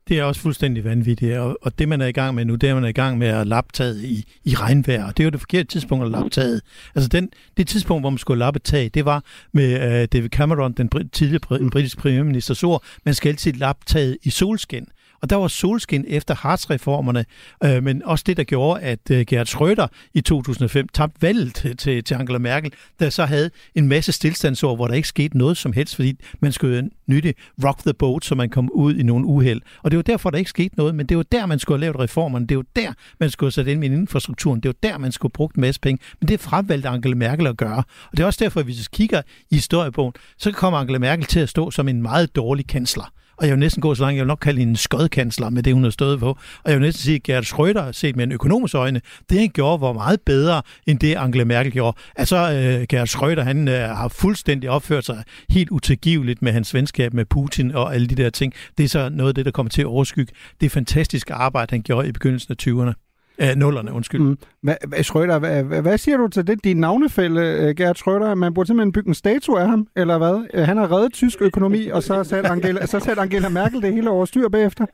Det 0.07 0.19
er 0.19 0.23
også 0.23 0.41
fuldstændig 0.41 0.83
vanvittigt, 0.83 1.37
og, 1.37 1.57
og 1.61 1.79
det 1.79 1.89
man 1.89 2.01
er 2.01 2.05
i 2.05 2.11
gang 2.11 2.35
med 2.35 2.45
nu, 2.45 2.55
det 2.55 2.69
er 2.69 2.73
man 2.73 2.83
er 2.83 2.87
i 2.87 2.91
gang 2.91 3.17
med 3.17 3.27
at 3.27 3.47
lappe 3.47 3.69
taget 3.73 4.03
i, 4.03 4.25
i 4.43 4.55
regnvejr, 4.55 5.05
og 5.07 5.17
det 5.17 5.23
er 5.23 5.25
jo 5.25 5.29
det 5.31 5.39
forkerte 5.39 5.67
tidspunkt 5.67 6.05
at 6.05 6.11
lappe 6.11 6.29
taget. 6.29 6.61
Altså 6.95 7.09
den, 7.09 7.29
det 7.57 7.67
tidspunkt, 7.67 8.03
hvor 8.03 8.09
man 8.09 8.17
skulle 8.17 8.39
lappe 8.39 8.59
tag, 8.59 8.91
det 8.93 9.05
var 9.05 9.23
med 9.53 10.01
uh, 10.01 10.05
David 10.13 10.29
Cameron, 10.29 10.73
den 10.73 10.89
tidligere 11.13 11.69
britiske 11.69 12.01
premierminister, 12.01 12.67
ord, 12.67 12.83
man 13.05 13.13
skal 13.13 13.29
altid 13.29 13.53
lappe 13.53 13.85
taget 13.85 14.17
i 14.23 14.29
solskin. 14.29 14.87
Og 15.21 15.29
der 15.29 15.35
var 15.35 15.47
solskin 15.47 16.05
efter 16.07 16.35
Hartz-reformerne, 16.35 17.25
øh, 17.63 17.83
men 17.83 18.03
også 18.03 18.23
det, 18.27 18.37
der 18.37 18.43
gjorde, 18.43 18.81
at 18.81 19.11
øh, 19.11 19.25
Gerhard 19.27 19.47
Schröder 19.47 19.87
i 20.13 20.21
2005 20.21 20.87
tabte 20.87 21.21
valget 21.21 21.55
til, 21.55 21.77
til, 21.77 22.03
til 22.03 22.15
Angela 22.15 22.37
Merkel, 22.39 22.73
der 22.99 23.09
så 23.09 23.25
havde 23.25 23.49
en 23.75 23.87
masse 23.87 24.11
stillstandsår, 24.11 24.75
hvor 24.75 24.87
der 24.87 24.93
ikke 24.93 25.07
skete 25.07 25.37
noget 25.37 25.57
som 25.57 25.73
helst, 25.73 25.95
fordi 25.95 26.13
man 26.39 26.51
skulle 26.51 26.89
nytte 27.07 27.33
rock 27.63 27.79
the 27.79 27.93
boat, 27.93 28.25
så 28.25 28.35
man 28.35 28.49
kom 28.49 28.69
ud 28.71 28.95
i 28.95 29.03
nogle 29.03 29.25
uheld. 29.25 29.61
Og 29.83 29.91
det 29.91 29.97
var 29.97 30.03
derfor, 30.03 30.29
der 30.29 30.37
ikke 30.37 30.49
skete 30.49 30.77
noget, 30.77 30.95
men 30.95 31.05
det 31.05 31.17
var 31.17 31.23
der, 31.23 31.45
man 31.45 31.59
skulle 31.59 31.77
have 31.77 31.81
lavet 31.81 31.99
reformerne. 31.99 32.47
Det 32.47 32.57
var 32.57 32.65
der, 32.75 32.93
man 33.19 33.29
skulle 33.29 33.47
have 33.47 33.51
sat 33.51 33.67
ind 33.67 33.79
med 33.79 33.89
infrastrukturen. 33.89 34.59
Det 34.59 34.69
var 34.69 34.89
der, 34.89 34.97
man 34.97 35.11
skulle 35.11 35.29
have 35.29 35.37
brugt 35.37 35.55
en 35.55 35.61
masse 35.61 35.81
penge. 35.81 36.03
Men 36.21 36.27
det 36.27 36.39
fravalgte 36.39 36.89
Angela 36.89 37.15
Merkel 37.15 37.47
at 37.47 37.57
gøre. 37.57 37.83
Og 38.11 38.17
det 38.17 38.19
er 38.19 38.25
også 38.27 38.43
derfor, 38.43 38.59
at 38.59 38.65
hvis 38.65 38.79
vi 38.79 38.85
kigger 38.91 39.21
i 39.51 39.55
historiebogen, 39.55 40.13
så 40.37 40.51
kommer 40.51 40.79
Angela 40.79 40.99
Merkel 40.99 41.25
til 41.25 41.39
at 41.39 41.49
stå 41.49 41.71
som 41.71 41.87
en 41.87 42.01
meget 42.01 42.35
dårlig 42.35 42.67
kansler. 42.67 43.11
Og 43.37 43.45
jeg 43.45 43.51
vil 43.51 43.59
næsten 43.59 43.81
gå 43.81 43.95
så 43.95 44.03
langt, 44.03 44.15
jeg 44.15 44.23
vil 44.23 44.27
nok 44.27 44.39
kalde 44.41 44.59
hende 44.59 44.71
en 44.71 44.75
skødkansler 44.75 45.49
med 45.49 45.63
det, 45.63 45.73
hun 45.73 45.83
har 45.83 45.89
stået 45.89 46.19
på. 46.19 46.29
Og 46.63 46.71
jeg 46.71 46.73
vil 46.73 46.81
næsten 46.81 47.01
sige, 47.01 47.15
at 47.15 47.23
Gerhard 47.23 47.43
Schröder, 47.43 47.91
set 47.91 48.15
med 48.15 48.23
en 48.23 48.31
økonomisk 48.31 48.75
øjne, 48.75 49.01
det 49.29 49.39
han 49.39 49.49
gjorde, 49.49 49.81
var 49.81 49.93
meget 49.93 50.21
bedre, 50.21 50.61
end 50.87 50.99
det 50.99 51.15
Angela 51.15 51.43
Merkel 51.43 51.71
gjorde. 51.71 51.97
Altså, 52.15 52.35
øh, 52.35 52.85
Gerhard 52.89 53.07
Schröder, 53.07 53.41
han 53.41 53.67
øh, 53.67 53.89
har 53.89 54.07
fuldstændig 54.07 54.69
opført 54.69 55.05
sig 55.05 55.23
helt 55.49 55.69
utilgiveligt 55.69 56.41
med 56.41 56.51
hans 56.51 56.73
venskab 56.73 57.13
med 57.13 57.25
Putin 57.25 57.71
og 57.71 57.93
alle 57.95 58.07
de 58.07 58.15
der 58.15 58.29
ting. 58.29 58.53
Det 58.77 58.83
er 58.83 58.89
så 58.89 59.09
noget 59.09 59.29
af 59.29 59.35
det, 59.35 59.45
der 59.45 59.51
kommer 59.51 59.69
til 59.69 59.81
at 59.81 59.85
overskygge 59.87 60.33
det 60.61 60.71
fantastiske 60.71 61.33
arbejde, 61.33 61.71
han 61.71 61.81
gjorde 61.81 62.07
i 62.07 62.11
begyndelsen 62.11 62.55
af 62.59 62.67
20'erne. 62.67 63.04
Æh, 63.39 63.55
nullerne, 63.55 63.93
undskyld. 63.93 64.21
Mm. 64.21 64.37
Hvad, 64.63 64.75
hvad, 64.87 65.03
Schrøder, 65.03 65.39
hvad, 65.39 65.63
hvad, 65.63 65.81
hvad 65.81 65.97
siger 65.97 66.17
du 66.17 66.27
til 66.27 66.47
det, 66.47 66.63
din 66.63 66.77
navnefælde, 66.77 67.41
uh, 67.41 67.75
Gerhard 67.77 67.95
Schrøder? 67.95 68.35
Man 68.35 68.53
burde 68.53 68.67
simpelthen 68.67 68.91
bygge 68.91 69.07
en 69.07 69.13
statue 69.13 69.59
af 69.59 69.67
ham, 69.67 69.87
eller 69.95 70.17
hvad? 70.17 70.35
Uh, 70.57 70.59
han 70.59 70.77
har 70.77 70.91
reddet 70.91 71.13
tysk 71.13 71.41
økonomi, 71.41 71.87
og 71.87 72.03
så 72.03 72.23
satte 72.23 72.49
Angela, 72.53 72.85
så 72.85 72.99
satte 72.99 73.21
Angela 73.21 73.49
Merkel 73.49 73.81
det 73.81 73.93
hele 73.93 74.09
over 74.09 74.25
styr 74.25 74.49
bagefter. 74.49 74.85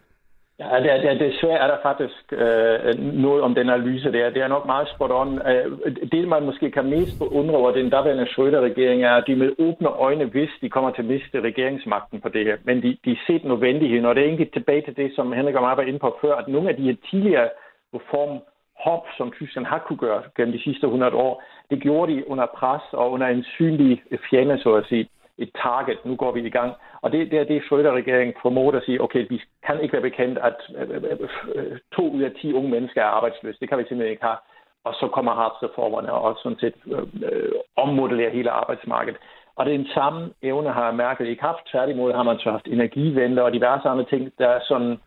Ja, 0.61 0.79
det 0.83 0.89
er, 0.91 1.13
det 1.13 1.27
er, 1.27 1.39
svært, 1.41 1.61
er 1.61 1.67
der 1.67 1.79
faktisk 1.83 2.23
øh, 2.31 2.93
noget 3.25 3.41
om 3.43 3.55
den 3.55 3.69
analyse 3.69 4.11
der. 4.11 4.29
Det 4.29 4.41
er 4.41 4.47
nok 4.47 4.65
meget 4.65 4.87
spot 4.93 5.11
on. 5.11 5.41
Øh, 5.51 5.65
det, 6.11 6.27
man 6.27 6.43
måske 6.45 6.71
kan 6.71 6.85
mest 6.85 7.21
undre 7.21 7.55
over 7.55 7.71
den 7.71 7.89
daværende 7.89 8.27
Schröder-regering, 8.31 9.03
er, 9.03 9.13
at 9.15 9.23
de 9.27 9.35
med 9.35 9.51
åbne 9.59 9.87
øjne 9.87 10.33
vidste, 10.33 10.61
de 10.61 10.69
kommer 10.69 10.91
til 10.91 11.01
at 11.01 11.07
miste 11.07 11.41
regeringsmagten 11.41 12.21
på 12.21 12.29
det 12.29 12.45
her. 12.45 12.57
Men 12.63 12.81
de, 12.83 12.97
de 13.05 13.17
set 13.27 13.43
nødvendigheden, 13.45 14.05
og 14.05 14.15
det 14.15 14.21
er 14.21 14.27
egentlig 14.27 14.51
tilbage 14.53 14.81
til 14.81 14.95
det, 14.95 15.11
som 15.15 15.33
Henrik 15.33 15.55
og 15.55 15.61
mig 15.61 15.77
var 15.77 15.83
inde 15.83 15.99
på 15.99 16.17
før, 16.21 16.35
at 16.35 16.47
nogle 16.47 16.69
af 16.69 16.75
de 16.75 16.83
her 16.83 16.95
tidligere 17.09 17.49
reformhop, 17.95 19.05
som 19.17 19.31
Tyskland 19.31 19.65
har 19.65 19.79
kunne 19.79 19.97
gøre 19.97 20.23
gennem 20.37 20.53
de 20.57 20.63
sidste 20.63 20.85
100 20.85 21.15
år, 21.15 21.43
det 21.69 21.81
gjorde 21.81 22.13
de 22.13 22.29
under 22.29 22.45
pres 22.45 22.81
og 22.91 23.11
under 23.11 23.27
en 23.27 23.43
synlig 23.43 24.03
fjende, 24.29 24.59
så 24.63 24.73
at 24.73 24.85
sige 24.85 25.09
et 25.37 25.51
target. 25.63 25.97
Nu 26.05 26.15
går 26.15 26.31
vi 26.31 26.41
i 26.41 26.49
gang. 26.49 26.73
Og 27.01 27.11
det, 27.11 27.31
det 27.31 27.39
er 27.39 27.43
det, 27.43 27.61
Schröder-regeringen 27.61 28.35
formåede 28.41 28.77
at 28.77 28.83
sige, 28.83 29.01
okay, 29.01 29.27
vi 29.29 29.41
kan 29.65 29.81
ikke 29.81 29.93
være 29.93 30.09
bekendt, 30.09 30.37
at 30.37 30.57
øh, 30.77 30.89
øh, 30.89 31.29
øh, 31.55 31.77
to 31.95 32.03
ud 32.15 32.21
af 32.21 32.31
ti 32.41 32.53
unge 32.53 32.69
mennesker 32.69 33.01
er 33.01 33.15
arbejdsløse. 33.17 33.59
Det 33.59 33.69
kan 33.69 33.77
vi 33.77 33.83
simpelthen 33.83 34.11
ikke 34.11 34.25
have. 34.25 34.37
Og 34.83 34.93
så 34.93 35.07
kommer 35.07 35.33
hartsreformerne 35.33 36.11
og 36.11 36.37
sådan 36.43 36.59
set 36.59 36.73
øh, 36.85 37.51
ommodellerer 37.75 38.31
hele 38.37 38.51
arbejdsmarkedet. 38.51 39.19
Og 39.55 39.65
den 39.65 39.87
samme 39.87 40.29
evne 40.41 40.69
har 40.69 40.91
Merkel 40.91 41.27
ikke 41.27 41.41
haft. 41.41 41.67
Tværtimod 41.71 42.13
har 42.13 42.23
man 42.23 42.39
så 42.39 42.51
haft 42.51 42.67
energiventer 42.67 43.43
og 43.43 43.53
diverse 43.53 43.89
andre 43.89 44.05
ting, 44.05 44.31
der 44.37 44.59
sådan 44.67 44.97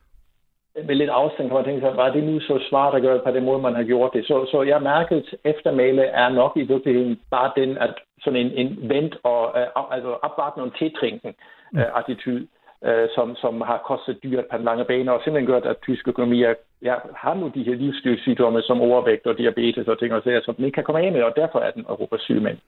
med 0.89 0.95
lidt 0.95 1.11
afstand 1.11 1.49
kan 1.49 1.57
man 1.57 1.65
tænke 1.65 1.81
sig, 1.81 1.97
var 1.97 2.11
det 2.13 2.25
nu 2.25 2.41
så 2.41 2.59
smart 2.69 2.95
at 2.95 3.03
gøre 3.03 3.21
på 3.25 3.31
den 3.31 3.45
måde, 3.45 3.63
man 3.63 3.75
har 3.75 3.83
gjort 3.83 4.11
det? 4.13 4.27
Så, 4.27 4.47
så 4.53 4.63
jeg 4.63 4.83
mærket 4.83 5.35
eftermæle 5.45 6.03
er 6.03 6.29
nok 6.29 6.53
i 6.57 6.63
virkeligheden 6.63 7.21
bare 7.31 7.53
den, 7.57 7.79
at 7.79 7.95
sådan 8.21 8.41
en, 8.41 8.51
en 8.53 8.89
vent 8.89 9.17
og 9.23 9.41
uh, 9.77 9.95
altså 9.95 10.11
opvartende 10.27 10.67
og 10.67 10.79
tiltrinken 10.79 11.33
uh, 11.73 11.81
øh, 11.81 11.87
attitude, 11.99 12.47
uh, 12.89 13.07
som, 13.15 13.37
som 13.37 13.61
har 13.61 13.79
kostet 13.91 14.23
dyrt 14.23 14.45
på 14.51 14.57
den 14.57 14.65
lange 14.65 14.85
bane, 14.85 15.13
og 15.13 15.21
simpelthen 15.21 15.51
gjort, 15.51 15.67
at 15.67 15.77
tysk 15.83 16.09
økonomi 16.09 16.43
er, 16.43 16.55
ja, 16.83 16.95
har 17.17 17.35
nu 17.35 17.51
de 17.55 17.63
her 17.69 17.75
livsstilssygdomme 17.75 18.63
som 18.63 18.81
overvægt 18.81 19.27
og 19.27 19.39
diabetes 19.39 19.89
og 19.89 19.99
ting 19.99 20.15
og 20.15 20.23
sager, 20.23 20.41
som 20.45 20.55
den 20.55 20.65
ikke 20.65 20.75
kan 20.75 20.85
komme 20.85 21.01
af 21.01 21.13
med, 21.13 21.23
og 21.23 21.33
derfor 21.37 21.59
er 21.59 21.71
den 21.71 21.85
Europas 21.89 22.21
sygemand. 22.21 22.59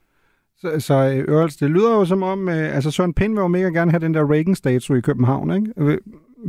Så, 0.58 0.68
så 0.80 0.94
Ørels, 1.28 1.56
det 1.56 1.70
lyder 1.70 1.92
jo 1.98 2.04
som 2.04 2.22
om, 2.22 2.48
altså 2.48 2.90
Søren 2.90 3.14
Pind 3.14 3.34
vil 3.34 3.40
jo 3.40 3.48
mega 3.48 3.68
gerne 3.68 3.90
have 3.90 4.00
den 4.00 4.14
der 4.14 4.32
Reagan-statue 4.32 4.98
i 4.98 5.00
København, 5.00 5.50
ikke? 5.50 5.98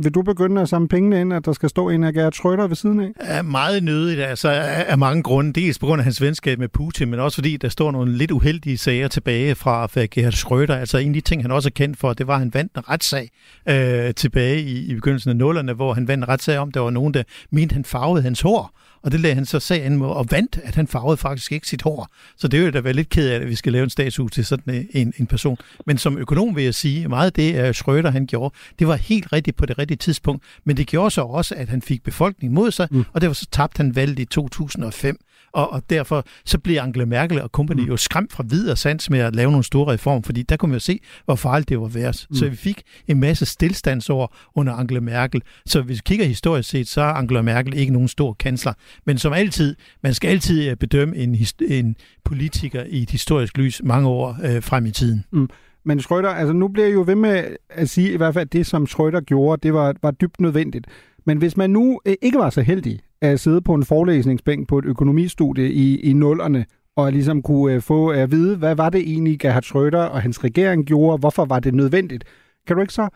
Vil 0.02 0.14
du 0.14 0.22
begynde 0.22 0.62
at 0.62 0.68
samle 0.68 0.88
pengene 0.88 1.20
ind, 1.20 1.32
at 1.32 1.44
der 1.44 1.52
skal 1.52 1.68
stå 1.68 1.88
en 1.88 2.04
af 2.04 2.12
Gerhard 2.12 2.34
Schröder 2.34 2.66
ved 2.66 2.76
siden 2.76 3.00
af? 3.00 3.12
Er 3.16 3.42
meget 3.42 3.82
nødigt, 3.82 4.20
altså 4.20 4.48
af 4.88 4.98
mange 4.98 5.22
grunde. 5.22 5.60
Dels 5.60 5.78
på 5.78 5.86
grund 5.86 6.00
af 6.00 6.04
hans 6.04 6.22
venskab 6.22 6.58
med 6.58 6.68
Putin, 6.68 7.10
men 7.10 7.20
også 7.20 7.34
fordi 7.34 7.56
der 7.56 7.68
står 7.68 7.90
nogle 7.90 8.12
lidt 8.12 8.30
uheldige 8.30 8.78
sager 8.78 9.08
tilbage 9.08 9.54
fra, 9.54 9.86
fra 9.86 10.06
Gerhard 10.10 10.32
Schröder. 10.32 10.74
Altså 10.74 10.98
en 10.98 11.08
af 11.08 11.14
de 11.14 11.20
ting, 11.20 11.42
han 11.42 11.50
også 11.50 11.68
er 11.68 11.70
kendt 11.70 11.98
for, 11.98 12.12
det 12.12 12.26
var, 12.26 12.34
at 12.34 12.40
han 12.40 12.54
vandt 12.54 12.74
en 12.76 12.88
retssag 12.88 13.30
øh, 13.68 14.14
tilbage 14.14 14.62
i, 14.62 14.90
i 14.90 14.94
begyndelsen 14.94 15.30
af 15.30 15.36
nullerne, 15.36 15.72
hvor 15.72 15.94
han 15.94 16.08
vandt 16.08 16.24
en 16.24 16.28
retssag 16.28 16.58
om, 16.58 16.72
der 16.72 16.80
var 16.80 16.90
nogen, 16.90 17.14
der 17.14 17.22
mente, 17.50 17.72
han 17.72 17.84
farvede 17.84 18.22
hans 18.22 18.40
hår. 18.40 18.74
Og 19.02 19.12
det 19.12 19.20
lagde 19.20 19.34
han 19.34 19.46
så 19.46 19.60
sagen 19.60 19.98
med 19.98 20.06
og 20.06 20.26
vandt, 20.30 20.58
at 20.64 20.74
han 20.74 20.86
farvede 20.86 21.16
faktisk 21.16 21.52
ikke 21.52 21.68
sit 21.68 21.82
hår. 21.82 22.08
Så 22.36 22.48
det 22.48 22.60
er 22.60 22.64
jo 22.64 22.70
da 22.70 22.80
være 22.80 22.92
lidt 22.92 23.08
ked 23.08 23.28
af, 23.28 23.34
at 23.34 23.48
vi 23.48 23.54
skal 23.54 23.72
lave 23.72 23.84
en 23.84 23.90
statue 23.90 24.28
til 24.28 24.44
sådan 24.44 24.88
en, 24.90 25.12
en 25.18 25.26
person. 25.26 25.58
Men 25.86 25.98
som 25.98 26.18
økonom 26.18 26.56
vil 26.56 26.64
jeg 26.64 26.74
sige, 26.74 27.08
meget 27.08 27.26
af 27.26 27.32
det, 27.32 27.54
at 27.54 27.76
Schröder 27.76 28.10
han 28.10 28.26
gjorde, 28.26 28.54
det 28.78 28.86
var 28.88 28.96
helt 28.96 29.32
rigtigt 29.32 29.56
på 29.56 29.66
det 29.66 29.78
rigtige 29.78 29.98
tidspunkt. 29.98 30.44
Men 30.64 30.76
det 30.76 30.86
gjorde 30.86 31.10
så 31.10 31.22
også, 31.22 31.54
at 31.54 31.68
han 31.68 31.82
fik 31.82 32.02
befolkningen 32.02 32.54
mod 32.54 32.70
sig, 32.70 32.88
mm. 32.90 33.04
og 33.12 33.20
derfor 33.20 33.34
så 33.34 33.46
tabte 33.52 33.76
han 33.76 33.96
valget 33.96 34.18
i 34.18 34.24
2005 34.24 35.18
og, 35.52 35.72
og 35.72 35.82
derfor 35.90 36.24
så 36.44 36.58
bliver 36.58 36.82
Angela 36.82 37.04
Merkel 37.04 37.42
og 37.42 37.48
company 37.48 37.80
mm. 37.80 37.88
jo 37.88 37.96
skræmt 37.96 38.32
fra 38.32 38.44
videre 38.48 38.76
sans 38.76 39.10
med 39.10 39.18
at 39.18 39.36
lave 39.36 39.50
nogle 39.50 39.64
store 39.64 39.92
reformer, 39.92 40.22
fordi 40.22 40.42
der 40.42 40.56
kunne 40.56 40.68
man 40.68 40.74
jo 40.76 40.80
se, 40.80 41.00
hvor 41.24 41.34
farligt 41.34 41.68
det 41.68 41.80
var 41.80 41.88
værd. 41.88 42.26
Mm. 42.30 42.36
Så 42.36 42.48
vi 42.48 42.56
fik 42.56 42.82
en 43.06 43.20
masse 43.20 43.46
stillstandsår 43.46 44.36
under 44.54 44.72
Angela 44.72 45.00
Merkel. 45.00 45.42
Så 45.66 45.82
hvis 45.82 45.96
vi 45.96 46.02
kigger 46.04 46.24
historisk 46.24 46.68
set, 46.68 46.88
så 46.88 47.00
er 47.00 47.12
Angela 47.12 47.42
Merkel 47.42 47.74
ikke 47.74 47.92
nogen 47.92 48.08
stor 48.08 48.32
kansler. 48.32 48.72
Men 49.06 49.18
som 49.18 49.32
altid, 49.32 49.76
man 50.02 50.14
skal 50.14 50.28
altid 50.28 50.70
øh, 50.70 50.76
bedømme 50.76 51.16
en, 51.16 51.36
en 51.68 51.96
politiker 52.24 52.82
i 52.88 53.02
et 53.02 53.10
historisk 53.10 53.58
lys 53.58 53.80
mange 53.84 54.08
år 54.08 54.38
øh, 54.44 54.62
frem 54.62 54.86
i 54.86 54.90
tiden. 54.90 55.24
Mm. 55.32 55.48
Men 55.84 55.98
Schröder, 55.98 56.28
altså 56.28 56.52
nu 56.52 56.68
bliver 56.68 56.86
jeg 56.86 56.94
jo 56.94 57.04
ved 57.06 57.14
med 57.14 57.44
at 57.70 57.90
sige, 57.90 58.12
i 58.12 58.16
hvert 58.16 58.34
fald 58.34 58.42
at 58.42 58.52
det, 58.52 58.66
som 58.66 58.84
Schröder 58.84 59.20
gjorde, 59.20 59.60
det 59.62 59.74
var, 59.74 59.94
var 60.02 60.10
dybt 60.10 60.40
nødvendigt. 60.40 60.86
Men 61.26 61.38
hvis 61.38 61.56
man 61.56 61.70
nu 61.70 62.00
øh, 62.06 62.14
ikke 62.22 62.38
var 62.38 62.50
så 62.50 62.62
heldig 62.62 63.00
at 63.20 63.40
sidde 63.40 63.60
på 63.60 63.74
en 63.74 63.84
forelæsningsbænk 63.84 64.68
på 64.68 64.78
et 64.78 64.84
økonomistudie 64.84 65.72
i, 65.72 66.00
i 66.00 66.12
nullerne, 66.12 66.64
og 66.96 67.12
ligesom 67.12 67.42
kunne 67.42 67.74
øh, 67.74 67.82
få 67.82 68.12
øh, 68.12 68.18
at 68.18 68.30
vide, 68.30 68.56
hvad 68.56 68.74
var 68.74 68.90
det 68.90 69.00
egentlig, 69.00 69.38
Gerhard 69.38 69.64
Schröder 69.64 70.10
og 70.10 70.22
hans 70.22 70.44
regering 70.44 70.86
gjorde, 70.86 71.18
hvorfor 71.18 71.44
var 71.44 71.60
det 71.60 71.74
nødvendigt. 71.74 72.24
Kan 72.66 72.76
du 72.76 72.82
ikke 72.82 72.94
så 72.94 73.08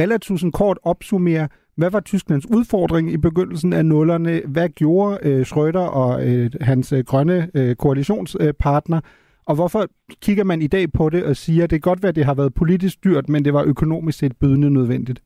relativt 0.00 0.40
sådan 0.40 0.52
kort 0.52 0.78
opsummere, 0.82 1.48
hvad 1.76 1.90
var 1.90 2.00
Tysklands 2.00 2.50
udfordring 2.50 3.12
i 3.12 3.16
begyndelsen 3.16 3.72
af 3.72 3.86
nullerne? 3.86 4.42
Hvad 4.46 4.68
gjorde 4.68 5.18
øh, 5.22 5.40
Schröder 5.40 5.78
og 5.78 6.28
øh, 6.28 6.50
hans 6.60 6.92
øh, 6.92 7.04
grønne 7.04 7.50
øh, 7.54 7.76
koalitionspartner? 7.76 9.00
Og 9.46 9.54
hvorfor 9.54 9.86
kigger 10.22 10.44
man 10.44 10.62
i 10.62 10.66
dag 10.66 10.92
på 10.92 11.10
det 11.10 11.24
og 11.24 11.36
siger, 11.36 11.64
at 11.64 11.70
det 11.70 11.82
kan 11.82 11.90
godt 11.90 12.02
være, 12.02 12.08
at 12.08 12.16
det 12.16 12.24
har 12.24 12.34
været 12.34 12.54
politisk 12.54 13.04
dyrt, 13.04 13.28
men 13.28 13.44
det 13.44 13.54
var 13.54 13.62
økonomisk 13.62 14.18
set 14.18 14.36
bydende 14.36 14.70
nødvendigt? 14.70 15.22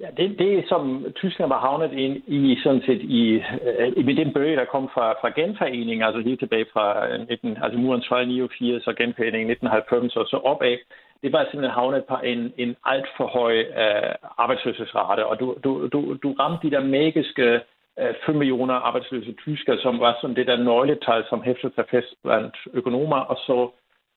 Ja, 0.00 0.08
det, 0.16 0.38
det 0.38 0.68
som 0.68 1.06
Tyskland 1.16 1.48
var 1.48 1.60
havnet 1.60 1.92
ind 1.92 2.16
i, 2.26 2.58
sådan 2.62 2.82
set 2.86 3.02
i, 3.02 3.42
øh, 3.78 4.04
med 4.06 4.16
den 4.16 4.32
bølge, 4.32 4.56
der 4.56 4.64
kom 4.64 4.88
fra, 4.94 5.12
fra 5.20 5.30
genforeningen, 5.40 6.02
altså 6.02 6.20
lige 6.20 6.36
tilbage 6.36 6.66
fra 6.72 7.08
øh, 7.08 7.28
19, 7.28 7.58
altså 7.62 7.78
murens 7.78 8.08
fald 8.08 8.26
89 8.26 8.86
og 8.86 8.96
genforeningen 8.96 9.50
1990 9.50 10.16
og 10.16 10.26
så 10.26 10.36
opad, 10.36 10.76
det 11.22 11.32
var 11.32 11.44
simpelthen 11.44 11.78
havnet 11.80 12.04
på 12.04 12.16
en, 12.24 12.52
en 12.58 12.76
alt 12.84 13.08
for 13.16 13.26
høj 13.26 13.54
øh, 13.82 14.14
arbejdsløshedsrate, 14.38 15.26
og 15.26 15.40
du, 15.40 15.56
du, 15.64 15.88
du, 15.92 16.16
du 16.22 16.32
ramte 16.32 16.66
de 16.66 16.74
der 16.74 16.84
magiske 16.84 17.60
øh, 18.00 18.14
5 18.26 18.36
millioner 18.36 18.74
arbejdsløse 18.74 19.32
tysker, 19.32 19.76
som 19.82 20.00
var 20.00 20.18
sådan 20.20 20.36
det 20.36 20.46
der 20.46 20.56
nøgletal, 20.56 21.24
som 21.28 21.42
hæftede 21.42 21.74
sig 21.74 21.84
fast 21.90 22.14
blandt 22.24 22.56
økonomer 22.72 23.16
og, 23.16 23.36
så, 23.36 23.70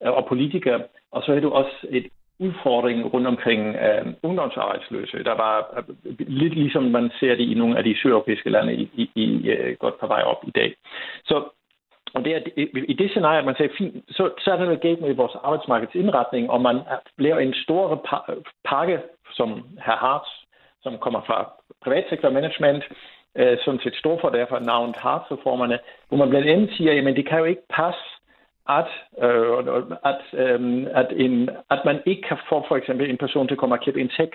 øh, 0.03 0.11
og 0.11 0.25
politikere. 0.25 0.81
Og 1.11 1.21
så 1.21 1.27
havde 1.31 1.41
du 1.47 1.49
også 1.49 1.75
et 1.89 2.07
udfordring 2.45 3.13
rundt 3.13 3.27
omkring 3.27 3.61
øh, 3.75 4.05
ungdomsarbejdsløse. 4.23 5.23
Der 5.23 5.35
var 5.45 5.55
øh, 5.77 6.15
lidt 6.19 6.55
ligesom 6.55 6.83
man 6.83 7.11
ser 7.19 7.35
det 7.35 7.45
i 7.51 7.53
nogle 7.53 7.77
af 7.77 7.83
de 7.83 7.95
sydeuropæiske 7.97 8.49
lande 8.49 8.73
i, 8.73 8.89
i, 8.93 9.09
i 9.15 9.49
øh, 9.49 9.75
godt 9.79 9.99
på 9.99 10.07
vej 10.07 10.21
op 10.21 10.41
i 10.47 10.51
dag. 10.51 10.75
Så 11.25 11.43
Og 12.15 12.25
det 12.25 12.35
er, 12.35 12.39
i 12.93 12.93
det 12.93 13.09
scenarie, 13.09 13.39
at 13.39 13.45
man 13.45 13.55
siger, 13.55 13.69
fint, 13.77 13.95
så, 14.17 14.23
så 14.43 14.51
er 14.51 14.57
der 14.57 14.65
noget 14.65 14.81
galt 14.81 15.01
med 15.01 15.15
vores 15.15 15.35
arbejdsmarkedsindretning, 15.43 16.49
og 16.49 16.61
man 16.61 16.77
laver 17.17 17.39
en 17.39 17.53
stor 17.53 17.85
pakke, 18.65 18.99
som 19.37 19.49
herr 19.85 19.99
Hartz, 20.05 20.29
som 20.83 20.97
kommer 20.97 21.21
fra 21.27 21.37
privatsektormanagement, 21.83 22.83
øh, 23.35 23.57
sådan 23.65 23.79
set 23.83 23.95
står 23.95 24.19
for 24.21 24.29
derfor 24.29 24.59
navnet 24.59 24.95
Hartz-reformerne, 24.95 25.77
hvor 26.07 26.17
man 26.17 26.29
blandt 26.29 26.47
andet 26.47 26.69
siger, 26.77 27.09
at 27.09 27.15
det 27.15 27.27
kan 27.27 27.39
jo 27.39 27.45
ikke 27.45 27.67
passe, 27.69 28.05
at, 28.69 28.89
øh, 29.23 29.57
at, 30.11 30.21
øh, 30.33 30.87
at, 30.95 31.07
en, 31.15 31.49
at 31.69 31.79
man 31.85 31.99
ikke 32.05 32.21
kan 32.21 32.37
få 32.49 32.65
for 32.67 32.75
eksempel 32.75 33.09
en 33.09 33.17
person 33.17 33.47
til 33.47 33.55
at 33.55 33.57
komme 33.57 33.75
og 33.75 33.83
købe 33.85 34.01
en 34.01 34.09
tech. 34.09 34.31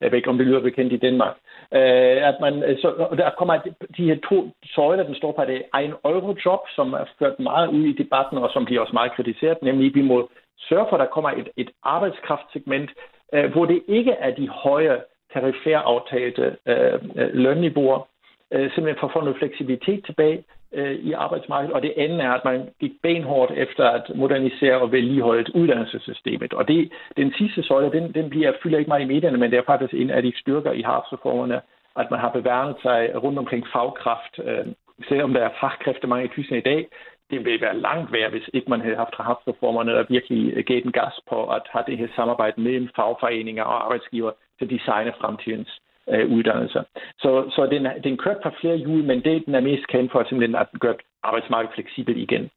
Jeg 0.00 0.10
ved 0.10 0.18
ikke, 0.18 0.30
om 0.30 0.38
det 0.38 0.46
lyder 0.46 0.60
bekendt 0.60 0.92
i 0.92 0.96
Danmark. 0.96 1.36
Øh, 1.74 2.28
at 2.30 2.36
man, 2.40 2.54
så, 2.82 2.88
der 3.16 3.30
kommer 3.38 3.54
de 3.96 4.04
her 4.04 4.18
to 4.28 4.50
søjler, 4.64 5.04
den 5.04 5.14
står 5.14 5.32
på, 5.32 5.44
det 5.44 5.62
er 5.74 5.78
en 5.78 5.94
eurojob, 6.04 6.60
som 6.76 6.92
er 6.92 7.04
ført 7.18 7.40
meget 7.40 7.68
ud 7.68 7.84
i 7.84 7.92
debatten, 8.02 8.38
og 8.38 8.50
som 8.52 8.64
bliver 8.64 8.80
også 8.80 8.92
meget 8.92 9.12
kritiseret, 9.12 9.62
nemlig 9.62 9.86
at 9.86 9.94
vi 9.94 10.02
må 10.02 10.30
sørge 10.68 10.86
for, 10.88 10.96
at 10.96 11.00
der 11.00 11.14
kommer 11.14 11.30
et, 11.30 11.48
et 11.56 11.70
arbejdskraftsegment, 11.82 12.90
øh, 13.34 13.52
hvor 13.52 13.64
det 13.64 13.82
ikke 13.88 14.12
er 14.12 14.30
de 14.34 14.48
høje 14.48 15.00
tarifæraftalte 15.32 16.56
øh, 16.66 16.94
øh 17.16 17.34
lønniveauer, 17.34 18.08
øh, 18.52 18.70
simpelthen 18.70 19.00
for 19.00 19.06
at 19.06 19.12
få 19.12 19.20
noget 19.20 19.38
fleksibilitet 19.38 20.04
tilbage 20.04 20.44
øh, 20.74 20.92
i 20.92 21.12
arbejdsmarkedet. 21.12 21.74
Og 21.74 21.82
det 21.82 21.94
andet 21.96 22.20
er, 22.20 22.30
at 22.30 22.44
man 22.44 22.68
gik 22.80 22.92
benhårdt 23.02 23.52
efter 23.56 23.84
at 23.84 24.04
modernisere 24.14 24.80
og 24.80 24.92
vedligeholde 24.92 25.56
uddannelsessystemet. 25.56 26.52
Og 26.52 26.68
det, 26.68 26.92
den 27.16 27.32
sidste 27.38 27.62
søjle, 27.62 27.92
den, 28.00 28.12
den 28.12 28.30
bliver, 28.30 28.52
fylder 28.62 28.78
ikke 28.78 28.88
meget 28.88 29.02
i 29.02 29.12
medierne, 29.14 29.38
men 29.38 29.50
det 29.50 29.58
er 29.58 29.62
faktisk 29.66 29.94
en 29.94 30.10
af 30.10 30.22
de 30.22 30.32
styrker 30.36 30.72
i 30.72 30.82
hartsreformerne, 30.82 31.60
at 31.96 32.10
man 32.10 32.20
har 32.20 32.30
beværnet 32.30 32.76
sig 32.82 33.10
rundt 33.22 33.38
omkring 33.38 33.66
fagkraft. 33.72 34.38
Øh, 34.44 34.66
selvom 35.08 35.32
der 35.32 35.40
er 35.40 35.50
fagkræftemangel 35.60 36.26
i 36.26 36.34
Tyskland 36.34 36.66
i 36.66 36.68
dag, 36.70 36.88
det 37.30 37.44
ville 37.44 37.60
være 37.60 37.80
langt 37.80 38.12
værd, 38.12 38.30
hvis 38.30 38.50
ikke 38.52 38.70
man 38.70 38.80
havde 38.80 38.96
haft 38.96 39.14
hartsreformerne, 39.16 39.92
der 39.92 40.04
virkelig 40.08 40.52
øh, 40.56 40.64
gav 40.64 40.80
den 40.80 40.92
gas 40.92 41.20
på 41.28 41.44
at 41.44 41.62
have 41.72 41.84
det 41.86 41.98
her 41.98 42.08
samarbejde 42.16 42.60
mellem 42.60 42.88
fagforeninger 42.96 43.64
og 43.64 43.84
arbejdsgiver 43.84 44.32
til 44.58 44.64
at 44.64 44.70
designe 44.70 45.12
fremtidens 45.20 45.80
øh, 46.10 46.30
uddannelser. 46.34 46.82
Så, 47.18 47.30
så 47.54 47.68
den, 47.72 47.82
den 48.04 48.16
kørte 48.16 48.40
på 48.42 48.50
flere 48.60 48.76
hjul, 48.76 49.04
men 49.04 49.22
det 49.22 49.42
den 49.46 49.54
er 49.54 49.60
mest 49.60 49.86
kendt 49.92 50.12
for 50.12 50.24
simpelthen 50.28 50.56
at 50.56 50.68
gøre 50.80 50.94
arbejdsmarkedet 51.22 51.74
fleksibelt 51.74 52.18
igen. 52.18 52.50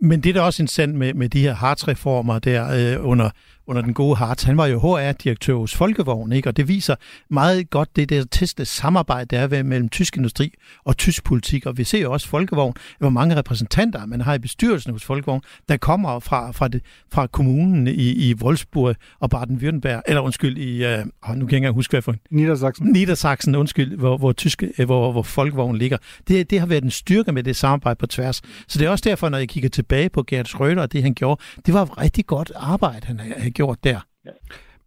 Men 0.00 0.20
det 0.20 0.30
er 0.30 0.34
da 0.34 0.40
også 0.40 0.62
interessant 0.62 0.94
med, 0.94 1.14
med 1.14 1.28
de 1.28 1.40
her 1.46 1.54
hartreformer 1.54 2.38
der 2.38 2.62
øh, 2.78 3.10
under, 3.10 3.28
under 3.66 3.82
den 3.82 3.94
gode 3.94 4.16
Hartz. 4.16 4.44
Han 4.44 4.56
var 4.56 4.66
jo 4.66 4.78
HR-direktør 4.78 5.54
hos 5.54 5.74
Folkevogn, 5.74 6.32
ikke? 6.32 6.48
og 6.48 6.56
det 6.56 6.68
viser 6.68 6.94
meget 7.30 7.70
godt 7.70 7.96
det 7.96 8.08
der 8.08 8.24
tætte 8.24 8.64
samarbejde, 8.64 9.36
der 9.36 9.58
er 9.58 9.62
mellem 9.62 9.88
tysk 9.88 10.16
industri 10.16 10.52
og 10.84 10.96
tysk 10.96 11.24
politik. 11.24 11.66
Og 11.66 11.78
vi 11.78 11.84
ser 11.84 12.00
jo 12.00 12.12
også 12.12 12.28
Folkevogn, 12.28 12.74
hvor 12.98 13.10
mange 13.10 13.36
repræsentanter 13.36 14.06
man 14.06 14.20
har 14.20 14.34
i 14.34 14.38
bestyrelsen 14.38 14.92
hos 14.92 15.04
Folkevogn, 15.04 15.40
der 15.68 15.76
kommer 15.76 16.20
fra, 16.20 16.50
fra, 16.50 16.68
det, 16.68 16.82
fra 17.12 17.26
kommunen 17.26 17.86
i, 17.86 18.30
i 18.30 18.34
Wolfsburg 18.34 18.96
og 19.20 19.30
Baden-Württemberg, 19.34 20.02
eller 20.06 20.20
undskyld, 20.20 20.58
i, 20.58 20.84
øh, 20.84 20.98
nu 21.36 21.46
kan 21.46 21.50
jeg 21.50 21.52
ikke 21.52 21.70
huske, 21.70 21.92
hvad 21.92 22.02
for 22.02 22.14
Niedersachsen. 22.30 22.86
Niedersachsen, 22.86 23.54
undskyld, 23.54 23.96
hvor, 23.96 24.16
hvor, 24.16 24.32
tysk, 24.32 24.62
øh, 24.78 24.86
hvor, 24.86 25.12
hvor 25.12 25.22
Folkevogn 25.22 25.76
ligger. 25.76 25.98
Det, 26.28 26.50
det 26.50 26.60
har 26.60 26.66
været 26.66 26.84
en 26.84 26.90
styrke 26.90 27.32
med 27.32 27.42
det 27.42 27.56
samarbejde 27.56 27.98
på 27.98 28.06
tværs. 28.06 28.42
Så 28.68 28.78
det 28.78 28.86
er 28.86 28.90
også 28.90 29.04
derfor, 29.08 29.28
når 29.28 29.38
jeg 29.38 29.48
kigger 29.48 29.68
tilbage 29.68 30.08
på 30.08 30.22
Gert 30.22 30.48
Schröder 30.48 30.80
og 30.80 30.92
det, 30.92 31.02
han 31.02 31.14
gjorde, 31.14 31.42
det 31.66 31.74
var 31.74 32.02
rigtig 32.02 32.26
godt 32.26 32.52
arbejde, 32.56 33.06
han 33.06 33.49
havde 33.50 33.66
gjort 33.66 33.84
der. 33.84 34.00
Ja. 34.24 34.30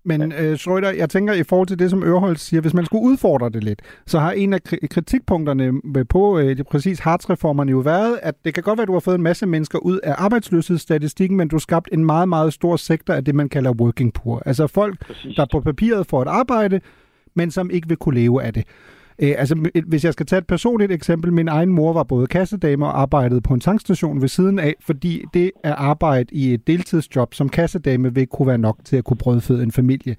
Men 0.05 0.31
øh, 0.31 0.57
Schrøder, 0.57 0.91
jeg 0.91 1.09
tænker 1.09 1.33
i 1.33 1.43
forhold 1.43 1.67
til 1.67 1.79
det, 1.79 1.89
som 1.89 2.03
Ørholz 2.03 2.41
siger, 2.41 2.61
hvis 2.61 2.73
man 2.73 2.85
skulle 2.85 3.03
udfordre 3.03 3.49
det 3.49 3.63
lidt, 3.63 3.81
så 4.07 4.19
har 4.19 4.31
en 4.31 4.53
af 4.53 4.63
kritikpunkterne 4.89 5.81
på 6.09 6.39
øh, 6.39 6.57
det 6.57 6.67
præcis 6.67 6.99
hartsreformerne 6.99 7.71
jo 7.71 7.77
været, 7.77 8.19
at 8.23 8.35
det 8.45 8.53
kan 8.53 8.63
godt 8.63 8.77
være, 8.77 8.83
at 8.83 8.87
du 8.87 8.93
har 8.93 8.99
fået 8.99 9.15
en 9.15 9.23
masse 9.23 9.45
mennesker 9.45 9.79
ud 9.79 9.99
af 10.03 10.15
arbejdsløshedsstatistikken, 10.17 11.37
men 11.37 11.47
du 11.47 11.55
har 11.55 11.59
skabt 11.59 11.89
en 11.91 12.05
meget, 12.05 12.29
meget 12.29 12.53
stor 12.53 12.75
sektor 12.75 13.13
af 13.13 13.25
det, 13.25 13.35
man 13.35 13.49
kalder 13.49 13.71
working 13.71 14.13
poor. 14.13 14.43
Altså 14.45 14.67
folk, 14.67 15.07
præcis. 15.07 15.35
der 15.35 15.45
på 15.51 15.61
papiret 15.61 16.07
får 16.07 16.21
et 16.21 16.27
arbejde, 16.27 16.81
men 17.35 17.51
som 17.51 17.69
ikke 17.69 17.87
vil 17.87 17.97
kunne 17.97 18.15
leve 18.15 18.43
af 18.43 18.53
det. 18.53 18.63
Øh, 19.19 19.35
altså, 19.37 19.69
hvis 19.87 20.05
jeg 20.05 20.13
skal 20.13 20.25
tage 20.25 20.37
et 20.37 20.47
personligt 20.47 20.91
eksempel, 20.91 21.33
min 21.33 21.47
egen 21.47 21.69
mor 21.69 21.93
var 21.93 22.03
både 22.03 22.27
kassedame 22.27 22.85
og 22.85 23.01
arbejdede 23.01 23.41
på 23.41 23.53
en 23.53 23.59
tankstation 23.59 24.21
ved 24.21 24.27
siden 24.27 24.59
af, 24.59 24.75
fordi 24.81 25.23
det 25.33 25.51
at 25.63 25.75
arbejde 25.77 26.35
i 26.35 26.53
et 26.53 26.67
deltidsjob 26.67 27.33
som 27.33 27.49
kassedame 27.49 28.13
vil 28.13 28.27
kunne 28.27 28.47
være 28.47 28.57
nok 28.57 28.77
til 28.85 28.95
at 28.95 29.03
kunne 29.03 29.17
brødføde 29.17 29.63
en 29.63 29.71
familie 29.71 30.15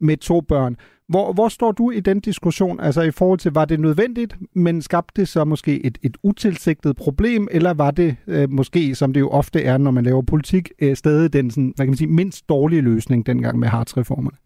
med 0.00 0.16
to 0.16 0.40
børn. 0.40 0.76
Hvor, 1.08 1.32
hvor 1.32 1.48
står 1.48 1.72
du 1.72 1.90
i 1.90 2.00
den 2.00 2.20
diskussion, 2.20 2.80
altså 2.80 3.02
i 3.02 3.10
forhold 3.10 3.38
til, 3.38 3.52
var 3.52 3.64
det 3.64 3.80
nødvendigt, 3.80 4.36
men 4.54 4.82
skabte 4.82 5.20
det 5.20 5.28
så 5.28 5.44
måske 5.44 5.86
et, 5.86 5.98
et 6.02 6.16
utilsigtet 6.22 6.96
problem, 6.96 7.48
eller 7.50 7.74
var 7.74 7.90
det 7.90 8.16
øh, 8.26 8.50
måske, 8.50 8.94
som 8.94 9.12
det 9.12 9.20
jo 9.20 9.28
ofte 9.28 9.62
er, 9.62 9.78
når 9.78 9.90
man 9.90 10.04
laver 10.04 10.22
politik, 10.22 10.70
øh, 10.78 10.96
stadig 10.96 11.32
den 11.32 11.50
sådan, 11.50 11.72
hvad 11.76 11.86
kan 11.86 11.90
man 11.90 11.96
sige, 11.96 12.08
mindst 12.08 12.48
dårlige 12.48 12.82
løsning 12.82 13.26
dengang 13.26 13.58
med 13.58 13.68
hartsreformerne? 13.68 14.36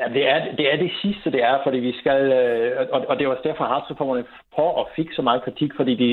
Ja, 0.00 0.08
det 0.14 0.28
er, 0.28 0.56
det 0.56 0.72
er 0.72 0.76
det 0.76 0.90
sidste, 1.02 1.32
det 1.32 1.42
er, 1.42 1.58
fordi 1.64 1.78
vi 1.78 1.92
skal, 1.92 2.32
øh, 2.32 2.86
og, 2.92 3.04
og 3.08 3.18
det 3.18 3.26
var 3.26 3.34
også 3.34 3.48
derfor, 3.48 3.64
at 3.64 3.70
retsreformerne 3.70 4.24
på 4.56 4.62
og 4.62 4.88
fik 4.96 5.12
så 5.12 5.22
meget 5.22 5.42
kritik, 5.42 5.70
fordi 5.76 5.94
de, 5.94 6.08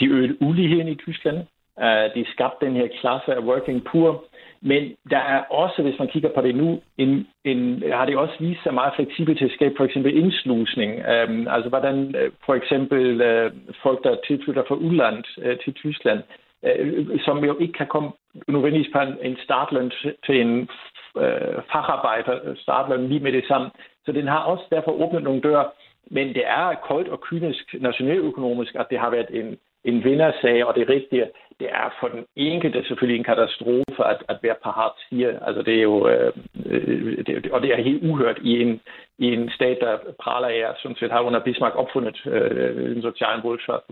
de 0.00 0.06
øgede 0.06 0.42
uligheden 0.42 0.88
i 0.88 0.94
Tyskland. 0.94 1.38
Uh, 1.76 2.06
de 2.14 2.24
skabte 2.32 2.66
den 2.66 2.76
her 2.76 2.88
klasse 3.00 3.34
af 3.34 3.40
working 3.50 3.84
poor. 3.84 4.24
Men 4.62 4.82
der 5.10 5.18
er 5.18 5.40
også, 5.40 5.82
hvis 5.82 5.98
man 5.98 6.08
kigger 6.08 6.30
på 6.34 6.40
det 6.40 6.54
nu, 6.54 6.80
en, 6.98 7.26
en, 7.44 7.82
har 7.92 8.06
det 8.06 8.16
også 8.16 8.34
vist 8.40 8.62
sig 8.62 8.74
meget 8.74 8.92
fleksibelt 8.96 9.38
til 9.38 9.44
at 9.44 9.50
skabe 9.50 9.74
for 9.76 9.84
eksempel 9.84 10.16
indslusning. 10.16 10.92
Um, 10.92 11.48
altså 11.48 11.68
hvordan 11.68 12.14
øh, 12.16 12.30
for 12.46 12.54
eksempel 12.54 13.04
uh, 13.30 13.52
folk, 13.82 14.04
der 14.04 14.16
tilflytter 14.26 14.62
fra 14.68 14.74
udland 14.74 15.24
uh, 15.38 15.58
til 15.64 15.72
Tyskland, 15.74 16.20
uh, 16.62 17.20
som 17.24 17.44
jo 17.44 17.58
ikke 17.58 17.72
kan 17.72 17.86
komme 17.86 18.10
nødvendigvis 18.48 18.92
på 18.92 19.00
en, 19.00 19.16
en 19.22 19.36
startløn 19.44 19.92
til 20.26 20.40
en 20.40 20.68
øh, 21.16 21.62
fagarbejder 21.72 22.40
øh, 22.44 22.56
startløn 22.56 23.08
lige 23.08 23.20
med 23.20 23.32
det 23.32 23.44
samme. 23.48 23.70
Så 24.04 24.12
den 24.12 24.28
har 24.28 24.38
også 24.38 24.64
derfor 24.70 24.92
åbnet 24.92 25.22
nogle 25.22 25.40
døre. 25.40 25.70
Men 26.10 26.28
det 26.28 26.42
er 26.46 26.74
koldt 26.74 27.08
og 27.08 27.20
kynisk 27.20 27.74
nationaløkonomisk, 27.80 28.74
at 28.74 28.86
det 28.90 28.98
har 28.98 29.10
været 29.10 29.30
en, 29.30 29.58
en 29.84 30.04
vindersag, 30.04 30.64
og 30.64 30.74
det 30.74 30.88
rigtige, 30.88 31.26
det 31.60 31.68
er 31.70 31.94
for 32.00 32.08
den 32.08 32.24
enkelte 32.36 32.84
selvfølgelig 32.84 33.18
en 33.18 33.24
katastrofe 33.24 34.04
at, 34.04 34.22
at 34.28 34.38
være 34.42 34.54
på 34.64 34.70
Hartz 34.70 35.00
4. 35.10 35.46
Altså 35.46 35.62
det 35.62 35.78
er 35.78 35.82
jo, 35.82 36.08
øh, 36.08 36.32
øh, 36.66 37.26
det, 37.26 37.50
og 37.52 37.62
det 37.62 37.70
er 37.72 37.82
helt 37.82 38.10
uhørt 38.10 38.38
i 38.42 38.62
en, 38.62 38.80
i 39.18 39.26
en 39.32 39.50
stat, 39.50 39.78
der 39.80 39.98
praler 40.22 40.48
af, 40.48 40.74
som 40.82 40.96
set 40.96 41.10
har 41.10 41.20
under 41.20 41.40
Bismarck 41.40 41.76
opfundet 41.76 42.26
øh, 42.26 42.96
en 42.96 43.02
social 43.02 43.40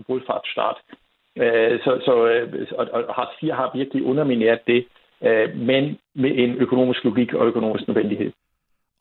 brudfartsstat. 0.07 0.75
Øh, 1.43 1.79
så, 1.83 1.91
så, 2.05 2.27
øh, 2.27 2.67
og, 2.77 2.87
og 2.93 3.13
Hartz 3.15 3.31
4 3.39 3.53
har 3.53 3.71
virkelig 3.75 4.03
undermineret 4.03 4.59
det, 4.67 4.85
øh, 5.23 5.57
men 5.57 5.97
med 6.15 6.31
en 6.35 6.51
økonomisk 6.57 7.03
logik 7.03 7.33
og 7.33 7.47
økonomisk 7.47 7.87
nødvendighed. 7.87 8.31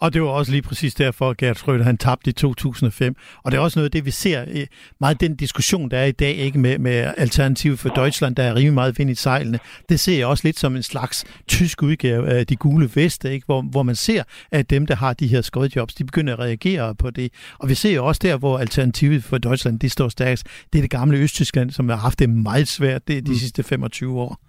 Og 0.00 0.12
det 0.12 0.22
var 0.22 0.28
også 0.28 0.52
lige 0.52 0.62
præcis 0.62 0.94
derfor, 0.94 1.30
at 1.30 1.36
Gert 1.36 1.58
Schröder 1.58 1.82
han 1.82 1.98
tabte 1.98 2.30
i 2.30 2.32
2005. 2.32 3.16
Og 3.42 3.52
det 3.52 3.58
er 3.58 3.62
også 3.62 3.78
noget 3.78 3.84
af 3.84 3.90
det, 3.90 4.04
vi 4.04 4.10
ser 4.10 4.44
øh, 4.48 4.66
meget 5.00 5.20
den 5.20 5.36
diskussion, 5.36 5.90
der 5.90 5.98
er 5.98 6.04
i 6.04 6.12
dag 6.12 6.34
ikke 6.34 6.58
med, 6.58 6.78
med 6.78 7.12
Alternativ 7.16 7.76
for 7.76 7.88
Deutschland, 7.88 8.36
der 8.36 8.42
er 8.42 8.54
rimelig 8.54 8.74
meget 8.74 8.98
vind 8.98 9.10
i 9.10 9.14
sejlene. 9.14 9.58
Det 9.88 10.00
ser 10.00 10.18
jeg 10.18 10.26
også 10.26 10.48
lidt 10.48 10.58
som 10.58 10.76
en 10.76 10.82
slags 10.82 11.24
tysk 11.48 11.82
udgave 11.82 12.28
af 12.28 12.46
de 12.46 12.56
gule 12.56 12.90
veste, 12.94 13.32
ikke? 13.32 13.44
Hvor, 13.46 13.62
hvor 13.62 13.82
man 13.82 13.94
ser, 13.94 14.22
at 14.50 14.70
dem, 14.70 14.86
der 14.86 14.96
har 14.96 15.12
de 15.12 15.26
her 15.26 15.40
skodjobs, 15.40 15.94
de 15.94 16.04
begynder 16.04 16.32
at 16.32 16.38
reagere 16.38 16.94
på 16.94 17.10
det. 17.10 17.32
Og 17.58 17.68
vi 17.68 17.74
ser 17.74 17.94
jo 17.94 18.06
også 18.06 18.20
der, 18.24 18.36
hvor 18.36 18.58
Alternativet 18.58 19.24
for 19.24 19.38
Deutschland, 19.38 19.80
det 19.80 19.92
står 19.92 20.08
stærkest. 20.08 20.46
Det 20.72 20.78
er 20.78 20.82
det 20.82 20.90
gamle 20.90 21.18
Østtyskland, 21.18 21.70
som 21.70 21.88
har 21.88 21.96
haft 21.96 22.18
det 22.18 22.30
meget 22.30 22.68
svært 22.68 23.08
det, 23.08 23.26
de 23.26 23.30
mm. 23.30 23.38
sidste 23.38 23.62
25 23.62 24.20
år. 24.20 24.47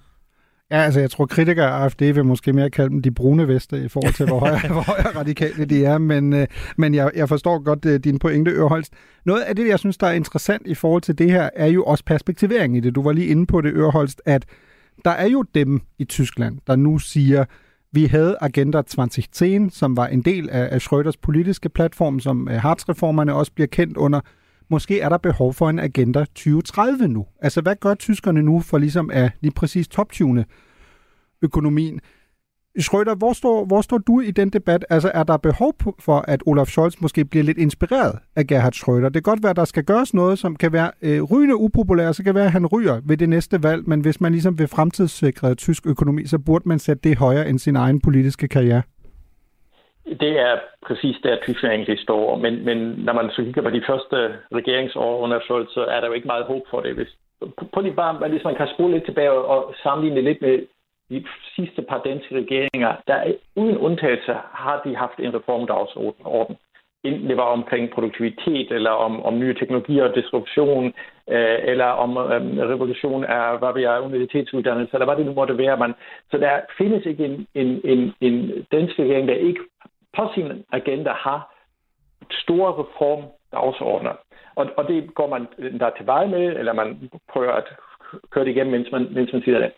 Ja, 0.72 0.78
altså 0.78 1.00
jeg 1.00 1.12
tror 1.12 1.26
kritikere 1.26 1.68
af 1.68 1.84
AFD 1.84 2.02
vil 2.02 2.26
måske 2.26 2.54
mere 2.54 2.70
kalde 2.70 2.90
dem 2.90 3.02
de 3.02 3.12
brune 3.12 3.48
veste 3.48 3.84
i 3.86 3.88
forhold 3.88 4.14
til, 4.14 4.26
hvor 4.26 4.40
højere, 4.40 4.68
hvor 4.74 4.82
højere 4.82 5.16
radikale 5.16 5.66
de 5.66 5.86
er, 5.86 5.98
men, 5.98 6.34
øh, 6.34 6.48
men 6.78 6.96
jeg, 6.96 7.12
jeg 7.16 7.30
forstår 7.30 7.64
godt 7.64 7.86
uh, 7.86 7.96
din 7.96 8.20
pointe, 8.20 8.52
Ørholst. 8.52 8.94
Noget 9.26 9.42
af 9.42 9.56
det, 9.56 9.68
jeg 9.68 9.80
synes, 9.80 9.98
der 9.98 10.08
er 10.08 10.12
interessant 10.12 10.68
i 10.68 10.76
forhold 10.76 11.02
til 11.02 11.18
det 11.18 11.32
her, 11.32 11.50
er 11.56 11.68
jo 11.68 11.84
også 11.84 12.04
perspektivering 12.06 12.78
i 12.78 12.80
det. 12.80 12.96
Du 12.96 13.04
var 13.04 13.12
lige 13.12 13.28
inde 13.28 13.46
på 13.46 13.62
det, 13.62 13.74
Ørholst, 13.74 14.22
at 14.26 14.46
der 15.06 15.12
er 15.12 15.28
jo 15.28 15.44
dem 15.56 15.82
i 16.00 16.06
Tyskland, 16.06 16.58
der 16.68 16.76
nu 16.76 16.98
siger, 16.98 17.46
vi 17.92 18.06
havde 18.06 18.38
Agenda 18.42 18.78
2010, 18.78 19.70
som 19.70 19.98
var 19.98 20.08
en 20.08 20.22
del 20.22 20.50
af, 20.50 20.70
af 20.72 20.82
Schröders 20.82 21.20
politiske 21.22 21.70
platform, 21.70 22.20
som 22.20 22.48
uh, 22.52 22.54
Hartz-reformerne 22.54 23.34
også 23.34 23.52
bliver 23.52 23.68
kendt 23.68 23.98
under, 23.98 24.20
måske 24.70 25.00
er 25.00 25.10
der 25.10 25.18
behov 25.18 25.54
for 25.54 25.70
en 25.70 25.80
agenda 25.80 26.20
2030 26.20 27.08
nu. 27.08 27.26
Altså, 27.42 27.62
hvad 27.62 27.76
gør 27.76 27.94
tyskerne 27.94 28.42
nu 28.42 28.60
for 28.60 28.78
ligesom 28.78 29.10
at 29.14 29.32
lige 29.42 29.54
præcis 29.54 29.88
toptune 29.88 30.46
økonomien? 31.42 32.00
Schröder, 32.80 33.16
hvor 33.16 33.34
står, 33.34 33.66
hvor 33.66 33.82
står 33.82 33.98
du 33.98 34.20
i 34.20 34.32
den 34.32 34.50
debat? 34.50 34.86
Altså, 34.90 35.12
er 35.14 35.24
der 35.24 35.38
behov 35.38 35.76
for, 36.00 36.20
at 36.28 36.44
Olaf 36.46 36.68
Scholz 36.68 36.96
måske 37.02 37.26
bliver 37.26 37.44
lidt 37.44 37.58
inspireret 37.58 38.20
af 38.36 38.48
Gerhard 38.48 38.74
Schröder? 38.76 39.04
Det 39.04 39.14
kan 39.14 39.22
godt 39.22 39.44
være, 39.44 39.50
at 39.50 39.56
der 39.56 39.66
skal 39.66 39.84
gøres 39.84 40.14
noget, 40.14 40.40
som 40.40 40.56
kan 40.56 40.74
være 40.74 40.92
øh, 41.02 41.22
rygende 41.24 41.56
upopulært, 41.56 42.16
så 42.16 42.24
kan 42.24 42.36
være, 42.36 42.46
at 42.46 42.52
han 42.52 42.66
ryger 42.66 43.02
ved 43.04 43.18
det 43.18 43.30
næste 43.30 43.64
valg, 43.64 43.90
men 43.90 44.02
hvis 44.02 44.22
man 44.22 44.32
ligesom 44.32 44.60
vil 44.60 44.68
fremtidssikre 44.68 45.56
tysk 45.56 45.86
økonomi, 45.86 46.26
så 46.26 46.38
burde 46.38 46.70
man 46.70 46.80
sætte 46.80 47.10
det 47.10 47.18
højere 47.18 47.50
end 47.50 47.60
sin 47.60 47.76
egen 47.76 48.02
politiske 48.02 48.48
karriere. 48.48 48.82
Det 50.20 50.40
er 50.40 50.60
præcis 50.88 51.18
der, 51.24 51.36
Tyskland 51.42 51.74
egentlig 51.74 52.00
står. 52.00 52.36
Men, 52.36 52.66
men 52.66 52.78
når 52.78 53.14
man 53.14 53.30
så 53.30 53.44
kigger 53.44 53.62
på 53.62 53.70
de 53.70 53.84
første 53.88 54.36
regeringsår 54.54 55.18
under 55.18 55.40
Scholz, 55.40 55.74
så 55.74 55.86
er 55.86 56.00
der 56.00 56.08
jo 56.08 56.14
ikke 56.14 56.28
meget 56.28 56.46
håb 56.46 56.64
for 56.70 56.82
det. 56.82 56.96
Hvis 56.96 57.16
på 57.74 57.82
lige 57.82 57.94
bare, 57.94 58.30
hvis 58.30 58.44
man 58.44 58.56
kan 58.56 58.68
spole 58.74 58.94
lidt 58.94 59.06
tilbage 59.06 59.32
og 59.32 59.74
sammenligne 59.84 60.22
lidt 60.22 60.42
med 60.42 60.66
de 61.10 61.26
sidste 61.56 61.82
par 61.82 62.02
danske 62.06 62.36
regeringer, 62.36 62.96
der 63.08 63.34
uden 63.56 63.78
undtagelse 63.78 64.34
har 64.54 64.82
de 64.86 64.96
haft 64.96 65.20
en 65.20 65.36
reformdagsorden 65.36 66.56
enten 67.04 67.30
det 67.30 67.38
var 67.38 67.44
omkring 67.44 67.90
produktivitet, 67.90 68.72
eller 68.72 68.90
om, 68.90 69.24
om 69.24 69.40
nye 69.40 69.54
teknologier 69.54 70.04
og 70.04 70.16
disruption, 70.16 70.86
øh, 71.30 71.58
eller 71.64 71.86
om 71.86 72.18
øh, 72.18 72.70
revolution 72.70 73.24
af, 73.24 73.60
hvad 73.60 73.74
vi 73.76 73.84
er, 73.84 74.00
universitetsuddannelse, 74.00 74.94
eller 74.94 75.06
hvad 75.06 75.16
det 75.16 75.26
nu 75.26 75.34
måtte 75.34 75.58
være. 75.58 75.78
Man, 75.78 75.94
så 76.32 76.38
der 76.38 76.60
findes 76.78 77.06
ikke 77.06 77.26
en, 77.26 77.48
en, 77.54 77.82
en, 77.84 78.14
en 78.22 78.66
dansk 78.72 79.00
regering, 79.00 79.28
der 79.28 79.34
ikke 79.34 79.60
på 80.18 80.32
sin 80.36 80.66
agenda 80.72 81.12
har 81.12 81.56
store 82.32 82.72
reformdagsordner. 82.84 84.14
Og, 84.56 84.66
og 84.78 84.88
det 84.88 85.14
går 85.14 85.28
man 85.28 85.48
der 85.80 85.90
til 85.90 86.06
vej 86.06 86.28
med, 86.28 86.46
eller 86.60 86.74
man 86.74 87.10
prøver 87.34 87.52
at 87.52 87.68
køre 88.32 88.46
det 88.46 88.52
igennem, 88.52 88.72
mens 88.72 88.92
man, 88.92 89.08
mens 89.12 89.34
man 89.34 89.42
siger 89.42 89.60
det. 89.60 89.72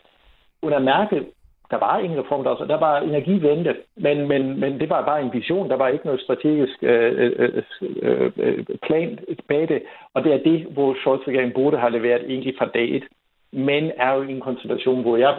Under 0.62 0.78
Merkel, 0.78 1.26
der 1.70 1.78
var 1.78 1.98
ingen 1.98 2.20
reform, 2.20 2.44
der, 2.44 2.78
var 2.78 3.00
energivente, 3.00 3.76
men, 3.96 4.28
men, 4.28 4.60
men 4.60 4.80
det 4.80 4.90
var 4.90 5.04
bare 5.04 5.22
en 5.22 5.32
vision. 5.32 5.70
Der 5.70 5.76
var 5.76 5.88
ikke 5.88 6.06
noget 6.06 6.20
strategisk 6.20 6.82
øh, 6.82 7.32
øh, 7.38 7.62
øh, 8.02 8.32
øh, 8.36 8.64
plan 8.86 9.18
bag 9.48 9.68
det, 9.68 9.82
og 10.14 10.24
det 10.24 10.32
er 10.32 10.42
det, 10.50 10.66
hvor 10.74 10.94
Scholz-regeringen 10.94 11.54
burde 11.54 11.78
have 11.78 11.92
leveret 11.92 12.30
egentlig 12.30 12.54
fra 12.58 12.66
dag 12.66 12.96
et. 12.96 13.04
Men 13.52 13.92
er 13.96 14.14
jo 14.14 14.22
i 14.22 14.32
en 14.32 14.40
konstellation, 14.40 15.02
hvor 15.02 15.16
jeg 15.16 15.34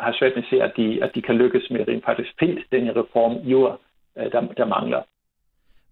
har 0.00 0.12
svært 0.18 0.32
med 0.34 0.42
at 0.42 0.50
se, 0.50 0.62
at 0.62 0.72
de, 0.76 1.04
at 1.04 1.10
de 1.14 1.22
kan 1.22 1.34
lykkes 1.34 1.70
med 1.70 1.88
rent 1.88 2.04
faktisk 2.04 2.38
pænt 2.38 2.60
den 2.72 2.96
reform, 2.96 3.32
jo, 3.32 3.72
der, 4.16 4.40
der 4.56 4.66
mangler. 4.66 5.02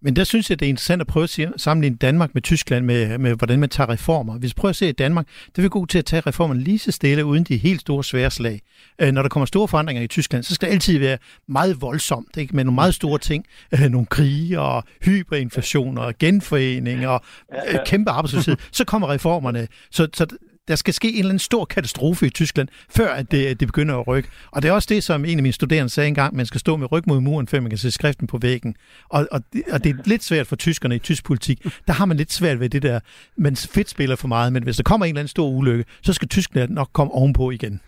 Men 0.05 0.15
der 0.15 0.23
synes 0.23 0.49
jeg, 0.49 0.59
det 0.59 0.65
er 0.65 0.69
interessant 0.69 1.01
at 1.01 1.07
prøve 1.07 1.23
at 1.23 1.39
sammenligne 1.57 1.97
Danmark 1.97 2.33
med 2.33 2.41
Tyskland 2.41 2.85
med, 2.85 3.17
med 3.17 3.35
hvordan 3.35 3.59
man 3.59 3.69
tager 3.69 3.89
reformer. 3.89 4.39
Hvis 4.39 4.49
vi 4.49 4.53
prøver 4.57 4.69
at 4.69 4.75
se 4.75 4.89
i 4.89 4.91
Danmark, 4.91 5.27
det 5.47 5.57
er 5.57 5.61
vi 5.61 5.69
gode 5.69 5.91
til 5.91 5.99
at 5.99 6.05
tage 6.05 6.21
reformerne 6.21 6.59
lige 6.59 6.79
så 6.79 6.91
stille, 6.91 7.25
uden 7.25 7.43
de 7.43 7.57
helt 7.57 7.81
store 7.81 8.03
svære 8.03 8.31
slag. 8.31 8.61
Øh, 9.01 9.11
når 9.11 9.21
der 9.21 9.29
kommer 9.29 9.45
store 9.45 9.67
forandringer 9.67 10.03
i 10.03 10.07
Tyskland, 10.07 10.43
så 10.43 10.55
skal 10.55 10.67
det 10.67 10.73
altid 10.73 10.99
være 10.99 11.17
meget 11.47 11.81
voldsomt, 11.81 12.37
ikke? 12.37 12.55
med 12.55 12.63
nogle 12.63 12.75
meget 12.75 12.95
store 12.95 13.19
ting. 13.19 13.45
Øh, 13.73 13.89
nogle 13.89 14.07
krige 14.07 14.59
og 14.59 14.83
hyperinflation 15.01 15.97
og 15.97 16.13
genforening 16.19 17.07
og 17.07 17.21
øh, 17.53 17.79
kæmpe 17.85 18.11
arbejdsløshed. 18.11 18.55
Så 18.71 18.85
kommer 18.85 19.09
reformerne. 19.09 19.67
Så, 19.91 20.07
så 20.13 20.27
der 20.67 20.75
skal 20.75 20.93
ske 20.93 21.09
en 21.09 21.15
eller 21.15 21.29
anden 21.29 21.39
stor 21.39 21.65
katastrofe 21.65 22.25
i 22.25 22.29
Tyskland, 22.29 22.67
før 22.89 23.13
at 23.13 23.31
det, 23.31 23.59
det 23.59 23.67
begynder 23.67 23.95
at 23.95 24.07
rykke. 24.07 24.29
Og 24.51 24.61
det 24.61 24.69
er 24.69 24.71
også 24.71 24.87
det, 24.91 25.03
som 25.03 25.25
en 25.25 25.37
af 25.37 25.43
mine 25.43 25.53
studerende 25.53 25.89
sagde 25.89 26.07
engang, 26.07 26.35
man 26.35 26.45
skal 26.45 26.59
stå 26.59 26.77
med 26.77 26.91
ryg 26.91 27.03
mod 27.07 27.21
muren, 27.21 27.47
før 27.47 27.59
man 27.59 27.69
kan 27.69 27.77
se 27.77 27.91
skriften 27.91 28.27
på 28.27 28.37
væggen. 28.37 28.75
Og, 29.09 29.27
og, 29.31 29.41
og 29.71 29.83
det 29.83 29.89
er 29.89 29.95
lidt 30.05 30.23
svært 30.23 30.47
for 30.47 30.55
tyskerne 30.55 30.95
i 30.95 30.99
tysk 30.99 31.23
politik. 31.23 31.65
Der 31.87 31.93
har 31.93 32.05
man 32.05 32.17
lidt 32.17 32.33
svært 32.33 32.59
ved 32.59 32.69
det 32.69 32.81
der, 32.81 32.99
man 33.37 33.55
fedt 33.55 33.89
spiller 33.89 34.15
for 34.15 34.27
meget, 34.27 34.53
men 34.53 34.63
hvis 34.63 34.75
der 34.75 34.83
kommer 34.83 35.05
en 35.05 35.09
eller 35.09 35.19
anden 35.19 35.27
stor 35.27 35.49
ulykke, 35.49 35.85
så 36.01 36.13
skal 36.13 36.27
Tyskland 36.27 36.71
nok 36.71 36.89
komme 36.93 37.13
ovenpå 37.13 37.51
igen. 37.51 37.79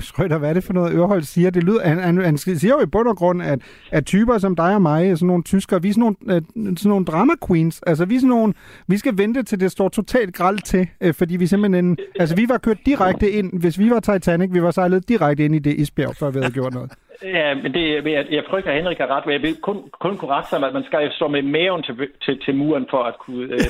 Schrøder, 0.00 0.38
hvad 0.38 0.50
er 0.50 0.54
det 0.54 0.64
for 0.64 0.72
noget, 0.72 0.94
Ørhold 0.94 1.22
siger? 1.22 1.50
Det 1.50 1.62
lyder, 1.64 1.88
han, 1.88 1.98
han, 1.98 2.24
han 2.24 2.38
siger 2.38 2.74
jo 2.74 2.82
i 2.82 2.86
bund 2.86 3.08
og 3.08 3.16
grund, 3.16 3.42
at, 3.42 3.58
at 3.92 4.06
typer 4.06 4.38
som 4.38 4.56
dig 4.56 4.74
og 4.74 4.82
mig, 4.82 5.18
sådan 5.18 5.26
nogle 5.26 5.42
tyskere, 5.42 5.82
vi 5.82 5.88
er 5.88 5.92
sådan 5.92 6.14
nogle, 6.26 6.42
øh, 6.66 6.76
sådan 6.76 6.88
nogle 6.88 7.04
drama 7.04 7.32
queens. 7.48 7.82
Altså, 7.86 8.04
vi, 8.04 8.14
er 8.14 8.18
sådan 8.18 8.28
nogle, 8.28 8.54
vi 8.88 8.96
skal 8.96 9.18
vente 9.18 9.42
til 9.42 9.60
det 9.60 9.70
står 9.70 9.88
totalt 9.88 10.34
gralt 10.34 10.64
til, 10.64 10.88
øh, 11.00 11.14
fordi 11.14 11.36
vi 11.36 11.46
simpelthen... 11.46 11.98
Altså, 12.20 12.36
vi 12.36 12.46
var 12.48 12.58
kørt 12.58 12.78
direkte 12.86 13.30
ind, 13.30 13.60
hvis 13.60 13.78
vi 13.78 13.90
var 13.90 14.00
Titanic, 14.00 14.50
vi 14.52 14.62
var 14.62 14.70
sejlet 14.70 15.08
direkte 15.08 15.44
ind 15.44 15.54
i 15.54 15.58
det 15.58 15.74
isbjerg, 15.74 16.16
før 16.16 16.30
vi 16.30 16.38
havde 16.38 16.52
gjort 16.52 16.74
noget. 16.74 16.92
Ja, 17.22 17.54
men 17.54 17.74
det, 17.74 18.04
jeg, 18.04 18.26
jeg 18.30 18.44
frygter, 18.50 18.70
at 18.70 18.76
Henrik 18.76 18.98
har 18.98 19.16
ret, 19.16 19.26
men 19.26 19.32
jeg 19.32 19.42
vil 19.42 19.56
kun, 19.56 19.76
kun 20.00 20.16
kunne 20.16 20.30
rette 20.30 20.48
sig, 20.48 20.64
at 20.64 20.74
man 20.74 20.84
skal 20.84 21.12
stå 21.12 21.28
med 21.28 21.42
maven 21.42 21.82
til, 21.82 21.94
til, 22.22 22.40
til 22.44 22.54
muren 22.54 22.86
for 22.90 23.02
at 23.02 23.14
kunne 23.18 23.44
øh, 23.54 23.68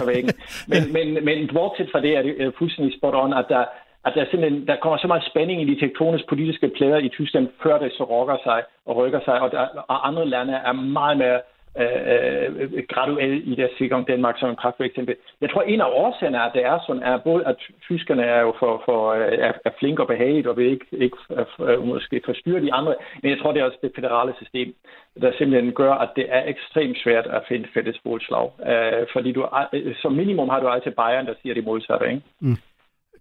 på 0.00 0.06
væggen. 0.06 0.32
Men, 0.72 0.92
men, 0.92 1.24
men 1.24 1.50
bortset 1.52 1.88
fra 1.92 2.00
det 2.00 2.16
er 2.16 2.22
det 2.22 2.54
fuldstændig 2.58 2.98
spot 2.98 3.14
on, 3.14 3.32
at 3.32 3.46
der, 3.48 3.64
at 4.04 4.12
der, 4.14 4.24
simpelthen, 4.30 4.66
der 4.66 4.76
kommer 4.76 4.98
så 4.98 5.06
meget 5.06 5.24
spænding 5.30 5.62
i 5.62 5.74
de 5.74 5.80
tektoniske 5.80 6.28
politiske 6.28 6.68
plader 6.76 6.98
i 6.98 7.08
Tyskland, 7.08 7.48
før 7.62 7.78
det 7.78 7.92
så 7.92 8.04
rokker 8.04 8.36
sig 8.44 8.62
og 8.86 8.96
rykker 8.96 9.20
sig, 9.24 9.40
og, 9.40 9.50
der, 9.50 9.66
og 9.88 10.08
andre 10.08 10.26
lande 10.26 10.52
er 10.52 10.72
meget 10.72 11.18
mere 11.18 11.40
øh, 11.80 12.72
øh 12.74 12.82
graduelt 12.88 13.44
i 13.46 13.54
deres 13.54 13.70
sikring 13.78 14.08
Danmark 14.08 14.38
som 14.38 14.50
en 14.50 14.56
kraftig 14.56 14.84
eksempel. 14.84 15.16
Jeg 15.40 15.50
tror, 15.50 15.62
en 15.62 15.80
af 15.80 15.90
årsagerne 15.92 16.38
er, 16.38 16.42
at 16.42 16.54
det 16.54 16.64
er 16.64 16.78
sådan, 16.86 17.02
er 17.02 17.18
både, 17.18 17.46
at 17.46 17.56
tyskerne 17.82 18.22
er 18.22 18.40
jo 18.40 18.54
for, 18.58 18.82
for 18.84 19.12
øh, 19.12 19.38
er, 19.38 19.52
er 19.64 19.70
flinke 19.78 20.02
og 20.02 20.08
behageligt, 20.08 20.46
og 20.46 20.56
vil 20.56 20.70
ikke, 20.70 20.86
ikke 20.92 21.16
øh, 21.30 21.38
er, 21.38 21.70
øh, 21.70 21.86
måske 21.86 22.22
forstyrre 22.24 22.60
de 22.60 22.72
andre, 22.72 22.94
men 23.22 23.30
jeg 23.30 23.38
tror, 23.38 23.52
det 23.52 23.60
er 23.60 23.64
også 23.64 23.78
det 23.82 23.92
federale 23.94 24.32
system, 24.36 24.74
der 25.20 25.32
simpelthen 25.38 25.72
gør, 25.72 25.92
at 25.92 26.10
det 26.16 26.26
er 26.28 26.42
ekstremt 26.46 26.98
svært 26.98 27.26
at 27.26 27.42
finde 27.48 27.68
fælles 27.74 27.98
fodslag. 28.02 28.50
Øh, 28.70 29.06
fordi 29.12 29.32
du, 29.32 29.46
som 30.02 30.12
minimum 30.12 30.48
har 30.48 30.60
du 30.60 30.68
altid 30.68 30.90
Bayern, 30.90 31.26
der 31.26 31.34
siger 31.42 31.54
det 31.54 31.64
modsatte, 31.64 32.06
ikke? 32.06 32.22
Mm 32.40 32.56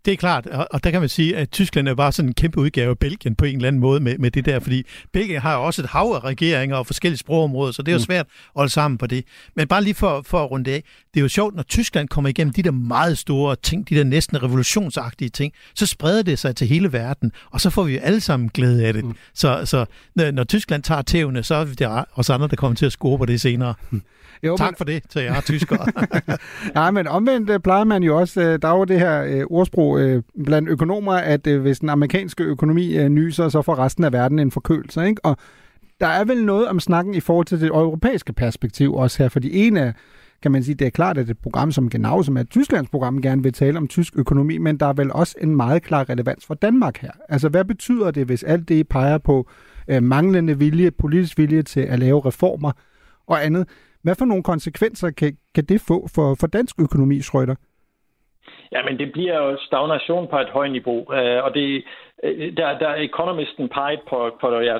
det 0.06 0.14
er 0.14 0.18
klart, 0.18 0.48
og 0.48 0.84
der 0.84 0.92
kan 0.92 1.00
man 1.00 1.10
sige, 1.10 1.38
at 1.38 1.52
Tyskland 1.52 1.88
er 1.88 1.96
bare 1.96 2.12
sådan 2.12 2.30
en 2.30 2.34
kæmpe 2.34 2.60
udgave 2.60 2.90
af 2.90 2.98
Belgien 2.98 3.36
på 3.36 3.46
en 3.46 3.56
eller 3.56 3.68
anden 3.68 3.80
måde 3.80 4.00
med, 4.00 4.18
med 4.18 4.32
det 4.32 4.46
der, 4.46 4.60
fordi 4.60 4.84
Belgien 5.14 5.42
har 5.42 5.56
jo 5.56 5.66
også 5.66 5.82
et 5.82 5.88
hav 5.88 6.02
af 6.02 6.24
regeringer 6.24 6.76
og 6.76 6.88
forskellige 6.88 7.18
sprogområder, 7.18 7.72
så 7.72 7.82
det 7.82 7.88
er 7.88 7.94
jo 7.94 7.98
mm. 7.98 8.04
svært 8.04 8.26
at 8.26 8.52
holde 8.56 8.72
sammen 8.72 8.98
på 8.98 9.08
det. 9.08 9.26
Men 9.56 9.68
bare 9.68 9.84
lige 9.84 9.94
for, 9.94 10.22
for 10.26 10.44
at 10.44 10.52
runde 10.52 10.72
af, 10.72 10.84
det 11.14 11.20
er 11.20 11.22
jo 11.22 11.28
sjovt, 11.28 11.56
når 11.56 11.64
Tyskland 11.64 12.08
kommer 12.08 12.30
igennem 12.30 12.54
de 12.54 12.64
der 12.64 12.72
meget 12.72 13.18
store 13.18 13.56
ting, 13.56 13.90
de 13.90 13.96
der 13.96 14.04
næsten 14.04 14.44
revolutionsagtige 14.44 15.30
ting, 15.30 15.54
så 15.76 15.86
spreder 15.86 16.24
det 16.24 16.40
sig 16.40 16.56
til 16.56 16.68
hele 16.68 16.94
verden, 16.94 17.32
og 17.52 17.62
så 17.62 17.70
får 17.70 17.84
vi 17.84 17.94
jo 17.94 18.00
alle 18.00 18.22
sammen 18.22 18.50
glæde 18.50 18.86
af 18.86 18.94
det. 18.94 19.06
Mm. 19.06 19.16
Så, 19.34 19.62
så 19.66 19.86
når 20.16 20.44
Tyskland 20.44 20.84
tager 20.84 21.02
tævne, 21.02 21.44
så 21.44 21.56
er 21.56 21.66
det 21.66 22.06
os 22.16 22.30
andre, 22.30 22.48
der 22.48 22.56
kommer 22.56 22.76
til 22.76 22.86
at 22.86 22.92
score 22.92 23.18
på 23.18 23.26
det 23.26 23.42
senere. 23.42 23.74
Mm. 23.90 24.02
Jo, 24.44 24.58
tak 24.58 24.72
men... 24.72 24.76
for 24.78 24.86
det 24.86 25.04
til 25.10 25.22
jer 25.22 25.42
tyskere. 25.42 25.86
Nej, 26.76 26.92
men 26.92 27.08
omvendt 27.08 27.50
øh, 27.50 27.60
plejer 27.60 27.84
man 27.84 28.04
jo 28.04 28.18
også, 28.18 28.42
øh, 28.42 28.60
der 28.62 28.68
er 28.68 28.78
jo 28.78 28.84
det 28.84 29.00
her 29.00 29.24
øh, 29.24 29.44
ordsprog 29.50 30.24
blandt 30.46 30.70
økonomer, 30.70 31.14
at 31.14 31.48
hvis 31.48 31.80
den 31.80 31.90
amerikanske 31.90 32.44
økonomi 32.44 33.10
nyser, 33.10 33.50
så 33.50 33.62
får 33.62 33.80
resten 33.80 34.04
af 34.04 34.14
verden 34.14 34.40
en 34.40 34.52
forkølelse. 34.52 35.08
Ikke? 35.08 35.26
Og 35.26 35.38
der 36.00 36.08
er 36.08 36.24
vel 36.24 36.46
noget 36.46 36.68
om 36.68 36.80
snakken 36.80 37.14
i 37.14 37.20
forhold 37.20 37.46
til 37.46 37.62
det 37.62 37.68
europæiske 37.68 38.34
perspektiv 38.34 38.94
også 38.94 39.24
her, 39.24 39.30
fordi 39.30 39.68
en 39.68 39.78
af 39.78 39.94
kan 40.42 40.52
man 40.52 40.64
sige, 40.64 40.76
det 40.76 40.88
er 40.88 40.92
klart, 40.92 41.18
at 41.18 41.30
et 41.30 41.38
program 41.38 41.72
som 41.72 41.90
Genau, 41.90 42.24
som 42.24 42.38
er 42.38 42.42
et 42.42 42.50
Tysklands 42.50 42.90
program, 42.90 43.22
gerne 43.22 43.44
vil 43.44 43.54
tale 43.54 43.78
om 43.78 43.88
tysk 43.88 44.14
økonomi, 44.16 44.58
men 44.58 44.78
der 44.78 44.86
er 44.86 44.94
vel 44.94 45.12
også 45.12 45.36
en 45.42 45.56
meget 45.56 45.84
klar 45.84 46.10
relevans 46.10 46.46
for 46.46 46.54
Danmark 46.54 46.98
her. 46.98 47.12
Altså, 47.30 47.50
hvad 47.50 47.66
betyder 47.66 48.12
det, 48.12 48.26
hvis 48.26 48.44
alt 48.44 48.70
det 48.70 48.88
peger 48.88 49.18
på 49.18 49.50
øh, 49.88 50.04
manglende 50.04 50.58
vilje, 50.58 50.92
politisk 50.92 51.38
vilje 51.38 51.62
til 51.62 51.82
at 51.82 52.00
lave 52.00 52.26
reformer 52.26 52.72
og 53.28 53.46
andet? 53.46 53.68
Hvad 54.04 54.16
for 54.18 54.26
nogle 54.26 54.44
konsekvenser 54.44 55.10
kan, 55.12 55.38
kan 55.56 55.66
det 55.66 55.82
få 55.88 56.08
for, 56.16 56.36
for 56.40 56.48
dansk 56.48 56.76
økonomi, 56.80 57.22
Schrøder? 57.22 57.56
Ja, 58.72 58.84
men 58.84 59.00
det 59.00 59.12
bliver 59.12 59.38
jo 59.44 59.58
stagnation 59.68 60.28
på 60.28 60.38
et 60.40 60.50
højt 60.50 60.72
niveau, 60.72 61.14
øh, 61.14 61.44
og 61.44 61.54
det, 61.54 61.84
øh, 62.24 62.58
der, 62.58 62.78
der 62.78 62.96
Economisten 62.96 63.70
peget 63.70 64.00
på, 64.10 64.38
på 64.42 64.48
ja, 64.60 64.76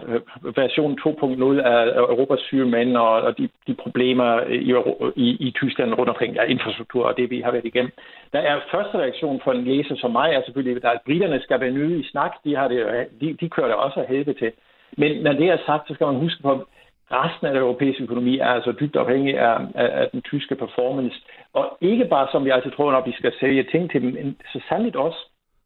version 0.62 1.00
2.0 1.00 1.62
af 1.74 1.88
Europas 1.98 2.40
syge 2.40 2.66
mænd 2.66 2.98
og, 2.98 3.12
og 3.22 3.38
de, 3.38 3.50
de 3.68 3.74
problemer 3.74 4.42
i, 4.42 4.74
i, 5.16 5.48
i 5.48 5.52
Tyskland 5.52 5.94
rundt 5.94 6.10
omkring 6.10 6.34
ja, 6.34 6.44
infrastruktur 6.44 7.06
og 7.06 7.18
det, 7.18 7.30
vi 7.30 7.42
har 7.42 7.52
været 7.52 7.66
igennem. 7.66 7.92
Der 8.34 8.40
er 8.40 8.60
første 8.72 8.98
reaktion 8.98 9.42
for 9.44 9.52
en 9.52 9.64
læser 9.64 9.96
som 9.96 10.12
mig 10.12 10.30
er 10.34 10.42
selvfølgelig, 10.46 10.86
at 10.86 11.02
britterne 11.06 11.40
skal 11.42 11.60
være 11.60 11.72
nye 11.72 12.00
i 12.00 12.10
snak. 12.12 12.32
De, 12.44 12.56
har 12.56 12.68
det, 12.68 13.08
de, 13.22 13.38
de 13.42 13.50
kører 13.50 13.68
det 13.68 13.76
også 13.76 14.00
af 14.00 14.08
helvede 14.08 14.40
til. 14.40 14.52
Men 14.98 15.24
når 15.24 15.34
det 15.34 15.48
er 15.50 15.58
sagt, 15.66 15.88
så 15.88 15.94
skal 15.94 16.08
man 16.08 16.16
huske 16.16 16.42
på, 16.44 16.68
Resten 17.12 17.48
af 17.48 17.54
den 17.54 17.62
europæiske 17.62 18.04
økonomi 18.04 18.38
er 18.38 18.46
altså 18.48 18.72
dybt 18.72 18.96
afhængig 18.96 19.40
af, 19.40 19.58
af, 19.76 20.02
af 20.02 20.10
den 20.12 20.22
tyske 20.22 20.56
performance. 20.56 21.16
Og 21.54 21.78
ikke 21.82 22.06
bare, 22.06 22.28
som 22.32 22.46
vi 22.46 22.50
altid 22.50 22.72
tror, 22.72 22.92
når 22.92 23.06
vi 23.06 23.12
skal 23.12 23.34
sælge 23.40 23.64
ting 23.64 23.92
til 23.92 24.02
dem, 24.02 24.14
men 24.14 24.38
så 24.54 24.60
særligt 24.70 24.96
også, 24.96 25.20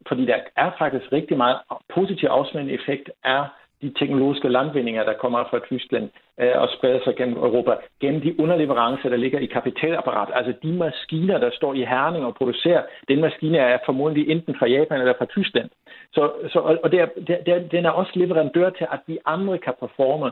fordi 0.08 0.26
der 0.26 0.38
er 0.56 0.72
faktisk 0.80 1.12
rigtig 1.12 1.38
meget 1.38 1.58
positiv 1.96 2.28
afsmændende 2.28 2.74
effekt 2.74 3.10
af 3.24 3.46
de 3.84 3.94
teknologiske 4.00 4.50
landvindinger, 4.50 5.04
der 5.04 5.14
kommer 5.14 5.44
fra 5.50 5.60
Tyskland 5.60 6.10
øh, 6.40 6.56
og 6.56 6.68
spreder 6.76 7.00
sig 7.04 7.16
gennem 7.16 7.38
Europa, 7.38 7.74
gennem 8.02 8.22
de 8.22 8.40
underleverancer, 8.40 9.10
der 9.10 9.18
ligger 9.18 9.40
i 9.40 9.46
kapitalapparat. 9.46 10.30
Altså 10.34 10.54
de 10.64 10.72
maskiner, 10.74 11.38
der 11.38 11.50
står 11.54 11.74
i 11.74 11.84
Herning 11.94 12.26
og 12.26 12.36
producerer, 12.36 12.84
den 13.08 13.22
maskine 13.22 13.58
er 13.58 13.78
formodentlig 13.86 14.30
enten 14.30 14.56
fra 14.60 14.68
Japan 14.68 15.00
eller 15.00 15.14
fra 15.18 15.26
Tyskland. 15.26 15.70
Så, 16.14 16.32
så, 16.52 16.60
og 16.84 16.92
der, 16.92 17.06
der, 17.46 17.60
den 17.76 17.86
er 17.86 17.90
også 17.90 18.12
leverandør 18.16 18.70
til, 18.70 18.88
at 18.92 19.00
vi 19.08 19.18
andre 19.26 19.58
kan 19.58 19.74
performe 19.80 20.32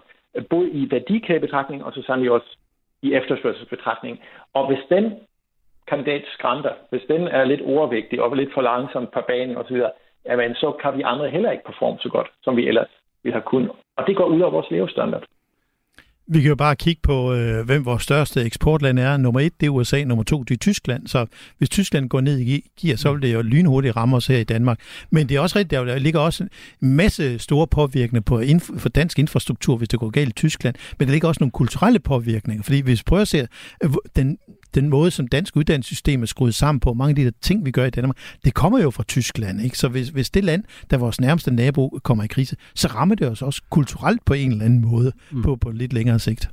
både 0.50 0.70
i 0.70 0.92
værdikædebetragtning 0.92 1.84
og 1.84 1.94
så 1.94 2.02
sandelig 2.02 2.32
også 2.32 2.58
i 3.02 3.14
efterspørgselsbetragtning. 3.14 4.20
Og 4.54 4.68
hvis 4.68 4.84
den 4.90 5.14
kandidat 5.88 6.24
skrænder, 6.34 6.74
hvis 6.90 7.02
den 7.08 7.28
er 7.28 7.44
lidt 7.44 7.62
overvægtig 7.62 8.22
og 8.22 8.36
lidt 8.36 8.54
for 8.54 8.62
langsom 8.62 9.08
på 9.14 9.22
banen 9.28 9.58
osv., 9.58 9.82
jamen 10.26 10.56
så 10.56 10.72
kan 10.72 10.98
vi 10.98 11.02
andre 11.02 11.30
heller 11.30 11.52
ikke 11.52 11.64
performe 11.64 12.00
så 12.00 12.10
godt, 12.10 12.32
som 12.44 12.58
vi 12.58 12.68
ellers 12.68 12.92
ville 13.24 13.34
have 13.34 13.50
kunnet. 13.54 13.72
Og 13.98 14.08
det 14.08 14.16
går 14.16 14.26
ud 14.26 14.42
over 14.42 14.52
vores 14.52 14.72
levestandard. 14.72 15.24
Vi 16.28 16.42
kan 16.42 16.50
jo 16.50 16.56
bare 16.56 16.76
kigge 16.76 17.02
på, 17.04 17.34
øh, 17.34 17.66
hvem 17.66 17.86
vores 17.86 18.04
største 18.04 18.42
eksportland 18.44 19.00
er. 19.00 19.18
Nummer 19.18 19.40
et, 19.40 19.54
det 19.60 19.66
er 19.66 19.70
USA. 19.70 20.04
Nummer 20.04 20.24
to, 20.24 20.44
det 20.44 20.56
er 20.56 20.58
Tyskland. 20.58 21.08
Så 21.08 21.26
hvis 21.58 21.70
Tyskland 21.70 22.10
går 22.10 22.22
ned 22.22 22.40
i 22.40 22.70
gear, 22.82 22.96
så 22.96 23.14
vil 23.14 23.22
det 23.22 23.34
jo 23.34 23.42
lynhurtigt 23.42 23.96
ramme 23.96 24.16
os 24.16 24.28
her 24.28 24.38
i 24.38 24.44
Danmark. 24.44 24.80
Men 25.10 25.30
det 25.30 25.38
er 25.38 25.40
også 25.40 25.60
rigtigt, 25.60 25.80
der 25.80 26.00
ligger 26.00 26.20
også 26.20 26.44
en 26.44 26.50
masse 26.96 27.40
store 27.40 27.68
påvirkninger 27.68 28.22
på 28.22 28.42
inf- 28.42 28.78
for 28.78 28.90
dansk 28.90 29.20
infrastruktur, 29.20 29.78
hvis 29.78 29.90
det 29.90 30.00
går 30.00 30.10
galt 30.10 30.30
i 30.30 30.34
Tyskland. 30.34 30.76
Men 31.00 31.08
der 31.08 31.12
ligger 31.12 31.28
også 31.28 31.40
nogle 31.40 31.52
kulturelle 31.52 32.00
påvirkninger. 32.00 32.64
Fordi 32.64 32.80
hvis 32.80 33.00
vi 33.00 33.04
prøver 33.06 33.22
at 33.22 33.28
se, 33.28 33.48
øh, 33.84 33.92
den 34.16 34.38
den 34.76 34.90
måde, 34.90 35.12
som 35.12 35.28
dansk 35.28 35.56
uddannelsessystem 35.56 36.22
er 36.22 36.26
skruet 36.26 36.56
sammen 36.56 36.80
på, 36.80 36.94
mange 36.94 37.10
af 37.10 37.16
de 37.16 37.24
der 37.24 37.32
ting, 37.42 37.66
vi 37.66 37.72
gør 37.72 37.86
i 37.86 37.90
Danmark, 37.90 38.18
det 38.46 38.54
kommer 38.54 38.80
jo 38.80 38.92
fra 38.92 39.04
Tyskland. 39.04 39.62
Ikke? 39.62 39.78
Så 39.78 39.88
hvis, 39.88 40.10
hvis 40.10 40.30
det 40.30 40.44
land, 40.44 40.64
der 40.90 40.98
vores 40.98 41.22
nærmeste 41.22 41.52
nabo 41.52 42.00
kommer 42.04 42.24
i 42.24 42.28
krise, 42.28 42.56
så 42.76 42.88
rammer 42.88 43.16
det 43.16 43.28
os 43.28 43.42
også 43.42 43.62
kulturelt 43.70 44.26
på 44.26 44.34
en 44.34 44.52
eller 44.52 44.66
anden 44.66 44.82
måde 44.82 45.12
mm. 45.32 45.42
på, 45.42 45.56
på 45.56 45.72
lidt 45.72 45.94
længere 45.94 46.20
sigt. 46.20 46.50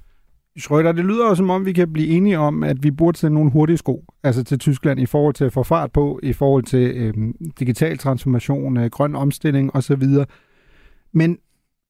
Schrøder, 0.58 0.92
det 0.92 1.04
lyder 1.04 1.28
jo 1.28 1.34
som 1.34 1.50
om, 1.50 1.66
vi 1.66 1.72
kan 1.72 1.92
blive 1.92 2.08
enige 2.08 2.38
om, 2.38 2.62
at 2.62 2.82
vi 2.82 2.90
burde 2.90 3.18
sende 3.18 3.34
nogle 3.34 3.50
hurtige 3.50 3.76
sko 3.76 4.04
altså 4.22 4.44
til 4.44 4.58
Tyskland 4.58 5.00
i 5.00 5.06
forhold 5.06 5.34
til 5.34 5.44
at 5.44 5.52
få 5.52 5.62
fart 5.62 5.92
på, 5.92 6.20
i 6.22 6.32
forhold 6.32 6.62
til 6.62 6.90
øh, 6.96 7.14
digital 7.58 7.98
transformation, 7.98 8.76
øh, 8.76 8.90
grøn 8.90 9.14
omstilling 9.14 9.76
osv. 9.76 10.02
Men 11.12 11.38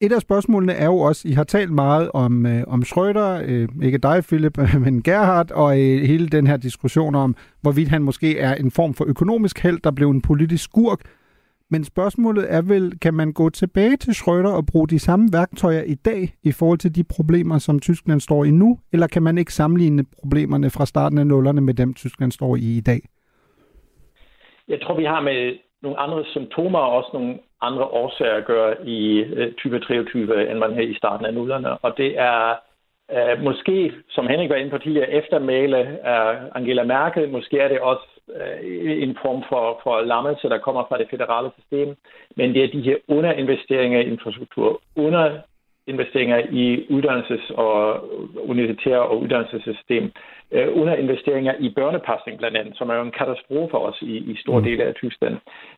et 0.01 0.13
af 0.13 0.21
spørgsmålene 0.21 0.73
er 0.73 0.87
jo 0.87 0.99
også, 0.99 1.29
I 1.29 1.33
har 1.33 1.45
talt 1.45 1.71
meget 1.71 2.11
om, 2.15 2.47
øh, 2.47 2.65
om 2.67 2.83
Schrøder, 2.83 3.43
øh, 3.47 3.69
ikke 3.83 3.99
dig 3.99 4.25
Philip, 4.25 4.59
men 4.85 5.03
Gerhard, 5.03 5.51
og 5.51 5.71
øh, 5.81 6.03
hele 6.03 6.29
den 6.29 6.47
her 6.47 6.57
diskussion 6.57 7.15
om, 7.15 7.37
hvorvidt 7.63 7.89
han 7.89 8.03
måske 8.03 8.39
er 8.39 8.55
en 8.55 8.71
form 8.71 8.95
for 8.95 9.05
økonomisk 9.09 9.63
held, 9.63 9.79
der 9.85 9.91
blev 9.91 10.11
en 10.11 10.23
politisk 10.23 10.65
skurk. 10.65 11.01
Men 11.71 11.85
spørgsmålet 11.85 12.55
er 12.55 12.63
vel, 12.63 12.99
kan 12.99 13.15
man 13.15 13.33
gå 13.33 13.51
tilbage 13.51 13.97
til 13.97 14.15
Schrøder 14.15 14.53
og 14.53 14.67
bruge 14.67 14.89
de 14.89 14.99
samme 14.99 15.29
værktøjer 15.33 15.83
i 15.83 15.95
dag 15.95 16.29
i 16.45 16.53
forhold 16.53 16.79
til 16.79 16.95
de 16.95 17.05
problemer, 17.05 17.59
som 17.59 17.81
Tyskland 17.81 18.21
står 18.21 18.45
i 18.45 18.51
nu? 18.51 18.79
Eller 18.93 19.07
kan 19.07 19.23
man 19.23 19.39
ikke 19.39 19.55
sammenligne 19.55 20.05
problemerne 20.21 20.71
fra 20.71 20.87
starten 20.87 21.19
af 21.19 21.27
nullerne 21.27 21.61
med 21.61 21.75
dem, 21.75 21.95
Tyskland 21.95 22.33
står 22.33 22.57
i 22.57 22.77
i 22.77 22.81
dag? 22.81 23.01
Jeg 24.69 24.81
tror, 24.83 24.97
vi 24.97 25.05
har 25.05 25.21
med 25.21 25.59
nogle 25.83 25.99
andre 25.99 26.25
symptomer 26.25 26.79
og 26.79 26.91
også 26.91 27.11
nogle 27.13 27.39
andre 27.61 27.85
årsager 27.85 28.35
at 28.35 28.45
gøre 28.45 28.87
i 28.87 29.19
øh, 29.19 29.53
2023, 29.53 30.51
end 30.51 30.59
man 30.59 30.73
havde 30.73 30.91
i 30.91 30.97
starten 30.97 31.27
af 31.27 31.35
nullerne. 31.35 31.79
Og 31.79 31.97
det 31.97 32.19
er 32.19 32.55
øh, 33.17 33.43
måske, 33.43 33.93
som 34.09 34.27
Henrik 34.27 34.51
var 34.51 34.57
inde 34.57 34.71
på 34.71 34.79
tidligere, 34.79 35.11
eftermæle 35.11 36.07
af 36.07 36.39
Angela 36.55 36.85
Merkel. 36.85 37.29
Måske 37.29 37.59
er 37.59 37.69
det 37.69 37.81
også 37.81 38.07
øh, 38.37 39.03
en 39.03 39.17
form 39.23 39.45
for, 39.49 39.81
for 39.83 40.01
lammelse, 40.01 40.49
der 40.49 40.59
kommer 40.59 40.85
fra 40.89 40.99
det 40.99 41.07
federale 41.11 41.51
system. 41.59 41.97
Men 42.37 42.55
det 42.55 42.65
er 42.65 42.69
de 42.69 42.83
her 42.83 42.97
underinvesteringer 43.09 44.01
i 44.01 44.11
infrastruktur, 44.13 44.81
under 44.97 45.39
investeringer 45.89 46.39
i 46.51 46.87
uddannelses- 46.91 47.55
og 47.55 47.79
universitære 48.49 49.03
og 49.03 49.21
uddannelsessystem, 49.23 50.13
øh, 50.53 50.69
under 50.81 50.95
investeringer 50.95 51.55
i 51.59 51.69
børnepasning 51.77 52.39
blandt 52.39 52.57
andet, 52.57 52.77
som 52.77 52.91
er 52.91 52.95
jo 52.95 53.03
en 53.03 53.19
katastrofe 53.21 53.79
også 53.79 54.05
i, 54.05 54.17
i 54.17 54.37
store 54.37 54.61
mm. 54.61 54.65
dele 54.65 54.85
af 54.85 54.95
Tyskland. 54.95 55.37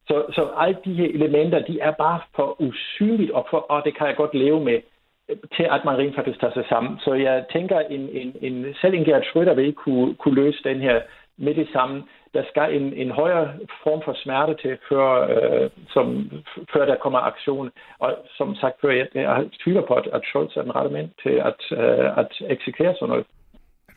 Så, 0.09 0.25
så 0.33 0.49
alle 0.59 0.77
de 0.85 0.95
her 0.95 1.09
elementer, 1.19 1.59
de 1.59 1.81
er 1.81 1.91
bare 1.91 2.21
for 2.37 2.61
usynligt, 2.61 3.31
og, 3.31 3.47
for, 3.51 3.59
og 3.59 3.83
det 3.85 3.97
kan 3.97 4.07
jeg 4.07 4.17
godt 4.17 4.35
leve 4.35 4.61
med, 4.65 4.79
til 5.57 5.67
at 5.71 5.85
man 5.85 5.99
rent 5.99 6.15
faktisk 6.15 6.41
tager 6.41 6.53
sig 6.53 6.65
sammen. 6.69 6.99
Så 6.99 7.15
jeg 7.15 7.45
tænker, 7.53 7.79
en, 7.79 8.09
en, 8.13 8.37
en, 8.41 8.75
selv 8.81 8.95
en 8.95 9.05
Gerd 9.05 9.23
Schröder 9.23 9.55
vil 9.55 9.67
ikke 9.67 9.85
kunne, 9.87 10.15
kunne 10.15 10.35
løse 10.35 10.63
den 10.65 10.81
her 10.81 11.01
med 11.41 11.55
det 11.55 11.69
samme. 11.73 12.03
Der 12.35 12.43
skal 12.51 12.77
en, 12.77 12.93
en 12.95 13.11
højere 13.11 13.53
form 13.83 14.03
for 14.05 14.15
smerte 14.15 14.55
til, 14.63 14.79
før, 14.89 15.07
øh, 15.35 15.71
som, 15.95 16.31
før 16.73 16.85
der 16.87 16.97
kommer 16.97 17.19
aktion. 17.19 17.71
Og 17.99 18.11
som 18.37 18.55
sagt 18.55 18.81
før, 18.81 18.91
jeg, 18.91 19.07
jeg 19.15 19.49
tvivler 19.65 19.83
på, 19.87 19.95
at, 19.95 20.07
at 20.13 20.23
Scholz 20.25 20.57
er 20.57 20.63
den 20.63 20.77
rette 20.77 20.91
mand 20.91 21.09
til 21.23 21.35
at, 21.51 21.61
øh, 21.81 22.19
at 22.19 22.31
eksekvere 22.55 22.95
sådan 22.95 23.09
noget. 23.09 23.27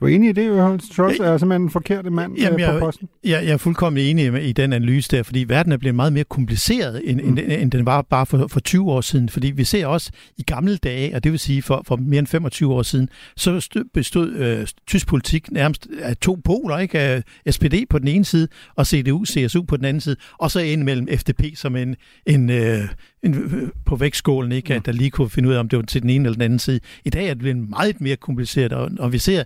Er 0.04 0.08
du 0.08 0.14
enig 0.16 0.30
i 0.30 0.34
det, 0.34 0.48
Johan 0.48 0.80
Scholz 0.80 1.20
er 1.20 1.38
simpelthen 1.38 1.62
en 1.62 1.70
forkert 1.70 2.14
mand 2.14 2.38
Jamen, 2.38 2.60
jeg, 2.60 2.74
på 2.74 2.80
posten? 2.80 3.10
Jeg, 3.24 3.46
jeg 3.46 3.54
er 3.54 3.58
fuldkommen 3.58 4.04
enig 4.04 4.50
i 4.50 4.52
den 4.52 4.74
analyse 4.74 5.10
der, 5.12 5.24
fordi 5.24 5.46
verden 5.48 5.72
er 5.72 5.78
blevet 5.78 5.96
meget 5.96 6.14
mere 6.14 6.24
kompliceret, 6.24 7.02
end, 7.06 7.22
mm. 7.22 7.38
end, 7.38 7.40
end 7.40 7.72
den 7.72 7.86
var 7.86 8.02
bare 8.02 8.26
for, 8.26 8.48
for 8.48 8.60
20 8.60 8.92
år 8.92 9.02
siden. 9.02 9.30
Fordi 9.30 9.52
vi 9.52 9.64
ser 9.64 9.88
også 9.88 10.12
i 10.38 10.44
gamle 10.44 10.78
dage, 10.78 11.16
og 11.16 11.24
det 11.24 11.32
vil 11.32 11.40
sige 11.40 11.62
for, 11.62 11.84
for 11.88 11.96
mere 11.96 12.20
end 12.20 12.28
25 12.28 12.74
år 12.74 12.84
siden, 12.84 13.10
så 13.36 13.84
bestod 13.94 14.32
øh, 14.32 14.68
tysk 14.88 15.08
politik 15.08 15.52
nærmest 15.52 15.88
af 16.02 16.18
to 16.18 16.38
poler, 16.46 16.78
ikke? 16.78 17.24
SPD 17.50 17.76
på 17.90 18.00
den 18.00 18.08
ene 18.08 18.26
side, 18.26 18.48
og 18.76 18.88
CDU, 18.88 19.26
CSU 19.26 19.62
på 19.64 19.78
den 19.78 19.86
anden 19.86 20.02
side, 20.02 20.16
og 20.40 20.52
så 20.52 20.60
ind 20.60 20.84
mellem 20.84 21.08
FDP 21.18 21.44
som 21.56 21.76
en, 21.76 21.96
en, 22.26 22.50
øh, 22.50 22.82
en, 23.24 23.36
øh, 23.36 23.70
på 23.86 23.96
vægtskålen, 23.96 24.52
ikke? 24.52 24.74
At 24.74 24.86
der 24.86 24.92
lige 24.92 25.10
kunne 25.10 25.30
finde 25.30 25.50
ud 25.50 25.54
af, 25.54 25.60
om 25.60 25.70
det 25.70 25.78
var 25.78 25.86
til 25.86 26.02
den 26.02 26.10
ene 26.10 26.26
eller 26.26 26.34
den 26.34 26.42
anden 26.42 26.60
side. 26.60 26.80
I 27.06 27.10
dag 27.10 27.26
er 27.26 27.34
det 27.34 27.40
blevet 27.40 27.70
meget 27.70 28.02
mere 28.02 28.16
kompliceret, 28.16 28.74
og, 28.74 28.92
og 29.00 29.14
vi 29.14 29.18
ser 29.18 29.44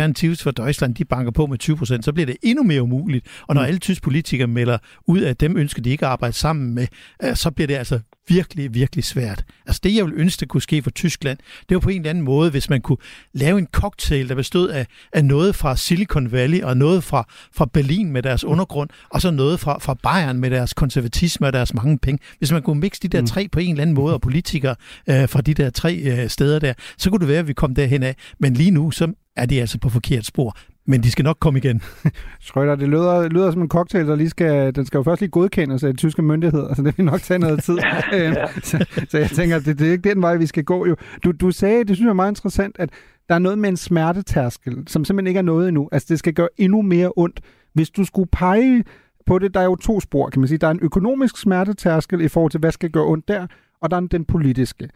Alternativet 0.00 0.40
for 0.40 0.50
Deutschland, 0.50 0.94
de 0.94 1.04
banker 1.04 1.32
på 1.32 1.46
med 1.46 1.58
20 1.58 1.76
procent, 1.76 2.04
så 2.04 2.12
bliver 2.12 2.26
det 2.26 2.36
endnu 2.42 2.62
mere 2.64 2.82
umuligt. 2.82 3.26
Og 3.48 3.54
når 3.54 3.62
mm. 3.62 3.66
alle 3.66 3.78
tyske 3.78 4.02
politikere 4.02 4.46
melder 4.46 4.78
ud, 5.06 5.22
at 5.22 5.40
dem 5.40 5.56
ønsker 5.56 5.82
de 5.82 5.90
ikke 5.90 6.06
at 6.06 6.12
arbejde 6.12 6.32
sammen 6.32 6.74
med, 6.74 6.86
øh, 7.22 7.36
så 7.36 7.50
bliver 7.50 7.66
det 7.66 7.74
altså 7.74 8.00
virkelig, 8.28 8.74
virkelig 8.74 9.04
svært. 9.04 9.44
Altså 9.66 9.80
det, 9.84 9.96
jeg 9.96 10.04
ville 10.04 10.18
ønske, 10.20 10.40
der 10.40 10.46
kunne 10.46 10.62
ske 10.62 10.82
for 10.82 10.90
Tyskland, 10.90 11.38
det 11.68 11.74
var 11.74 11.80
på 11.80 11.88
en 11.88 11.96
eller 11.96 12.10
anden 12.10 12.24
måde, 12.24 12.50
hvis 12.50 12.70
man 12.70 12.80
kunne 12.80 12.98
lave 13.32 13.58
en 13.58 13.66
cocktail, 13.72 14.28
der 14.28 14.34
bestod 14.34 14.68
af, 14.68 14.86
af 15.12 15.24
noget 15.24 15.54
fra 15.54 15.76
Silicon 15.76 16.32
Valley, 16.32 16.62
og 16.62 16.76
noget 16.76 17.04
fra, 17.04 17.26
fra 17.52 17.66
Berlin 17.72 18.12
med 18.12 18.22
deres 18.22 18.44
undergrund, 18.44 18.90
og 19.10 19.20
så 19.20 19.30
noget 19.30 19.60
fra, 19.60 19.78
fra 19.78 19.94
Bayern 19.94 20.38
med 20.38 20.50
deres 20.50 20.74
konservatisme 20.74 21.46
og 21.46 21.52
deres 21.52 21.74
mange 21.74 21.98
penge. 21.98 22.18
Hvis 22.38 22.52
man 22.52 22.62
kunne 22.62 22.80
mixe 22.80 23.00
de 23.02 23.08
der 23.08 23.20
mm. 23.20 23.26
tre 23.26 23.48
på 23.52 23.60
en 23.60 23.70
eller 23.70 23.82
anden 23.82 23.94
måde, 23.94 24.14
og 24.14 24.20
politikere 24.20 24.74
øh, 25.06 25.28
fra 25.28 25.40
de 25.40 25.54
der 25.54 25.70
tre 25.70 25.96
øh, 25.96 26.28
steder 26.28 26.58
der, 26.58 26.72
så 26.98 27.10
kunne 27.10 27.20
det 27.20 27.28
være, 27.28 27.38
at 27.38 27.48
vi 27.48 27.52
kom 27.52 27.74
derhen 27.74 28.02
af. 28.02 28.16
Men 28.38 28.54
lige 28.54 28.70
nu, 28.70 28.90
så 28.90 29.12
er 29.36 29.46
de 29.46 29.60
altså 29.60 29.78
på 29.78 29.88
forkert 29.88 30.26
spor. 30.26 30.56
Men 30.86 31.02
de 31.02 31.10
skal 31.10 31.24
nok 31.24 31.36
komme 31.40 31.58
igen. 31.58 31.82
Schrøder, 32.40 32.76
det 32.76 32.88
lyder, 32.88 33.28
lyder 33.28 33.50
som 33.50 33.62
en 33.62 33.68
cocktail, 33.68 34.06
der 34.06 34.16
lige 34.16 34.30
skal, 34.30 34.74
den 34.74 34.86
skal 34.86 34.98
jo 34.98 35.02
først 35.02 35.20
lige 35.20 35.30
godkendes 35.30 35.84
af 35.84 35.92
de 35.92 35.96
tyske 35.96 36.22
myndigheder, 36.22 36.74
så 36.74 36.82
det 36.82 36.98
vil 36.98 37.06
nok 37.06 37.20
tage 37.20 37.38
noget 37.38 37.62
tid. 37.62 37.78
Øhm, 38.14 38.34
så, 38.62 38.86
så 39.08 39.18
jeg 39.18 39.30
tænker, 39.30 39.58
det, 39.58 39.78
det 39.78 39.88
er 39.88 39.92
ikke 39.92 40.08
den 40.08 40.22
vej, 40.22 40.36
vi 40.36 40.46
skal 40.46 40.64
gå. 40.64 40.86
Jo. 40.86 40.96
Du, 41.24 41.32
du 41.32 41.50
sagde, 41.50 41.78
det 41.84 41.96
synes 41.96 42.04
jeg 42.06 42.10
er 42.10 42.14
meget 42.14 42.30
interessant, 42.30 42.76
at 42.78 42.90
der 43.28 43.34
er 43.34 43.38
noget 43.38 43.58
med 43.58 43.68
en 43.68 43.76
smertetærskel, 43.76 44.84
som 44.86 45.04
simpelthen 45.04 45.26
ikke 45.26 45.38
er 45.38 45.42
noget 45.42 45.68
endnu. 45.68 45.88
Altså, 45.92 46.06
det 46.10 46.18
skal 46.18 46.32
gøre 46.32 46.48
endnu 46.58 46.82
mere 46.82 47.12
ondt. 47.16 47.40
Hvis 47.74 47.90
du 47.90 48.04
skulle 48.04 48.28
pege 48.32 48.84
på 49.26 49.38
det, 49.38 49.54
der 49.54 49.60
er 49.60 49.64
jo 49.64 49.76
to 49.76 50.00
spor, 50.00 50.28
kan 50.28 50.40
man 50.40 50.48
sige. 50.48 50.58
Der 50.58 50.66
er 50.66 50.70
en 50.70 50.80
økonomisk 50.82 51.36
smertetærskel 51.36 52.20
i 52.20 52.28
forhold 52.28 52.50
til, 52.50 52.60
hvad 52.60 52.72
skal 52.72 52.90
gøre 52.90 53.06
ondt 53.06 53.28
der, 53.28 53.46
og 53.80 53.90
der 53.90 53.96
er 53.96 54.00
den 54.00 54.24
politiske. 54.24 54.88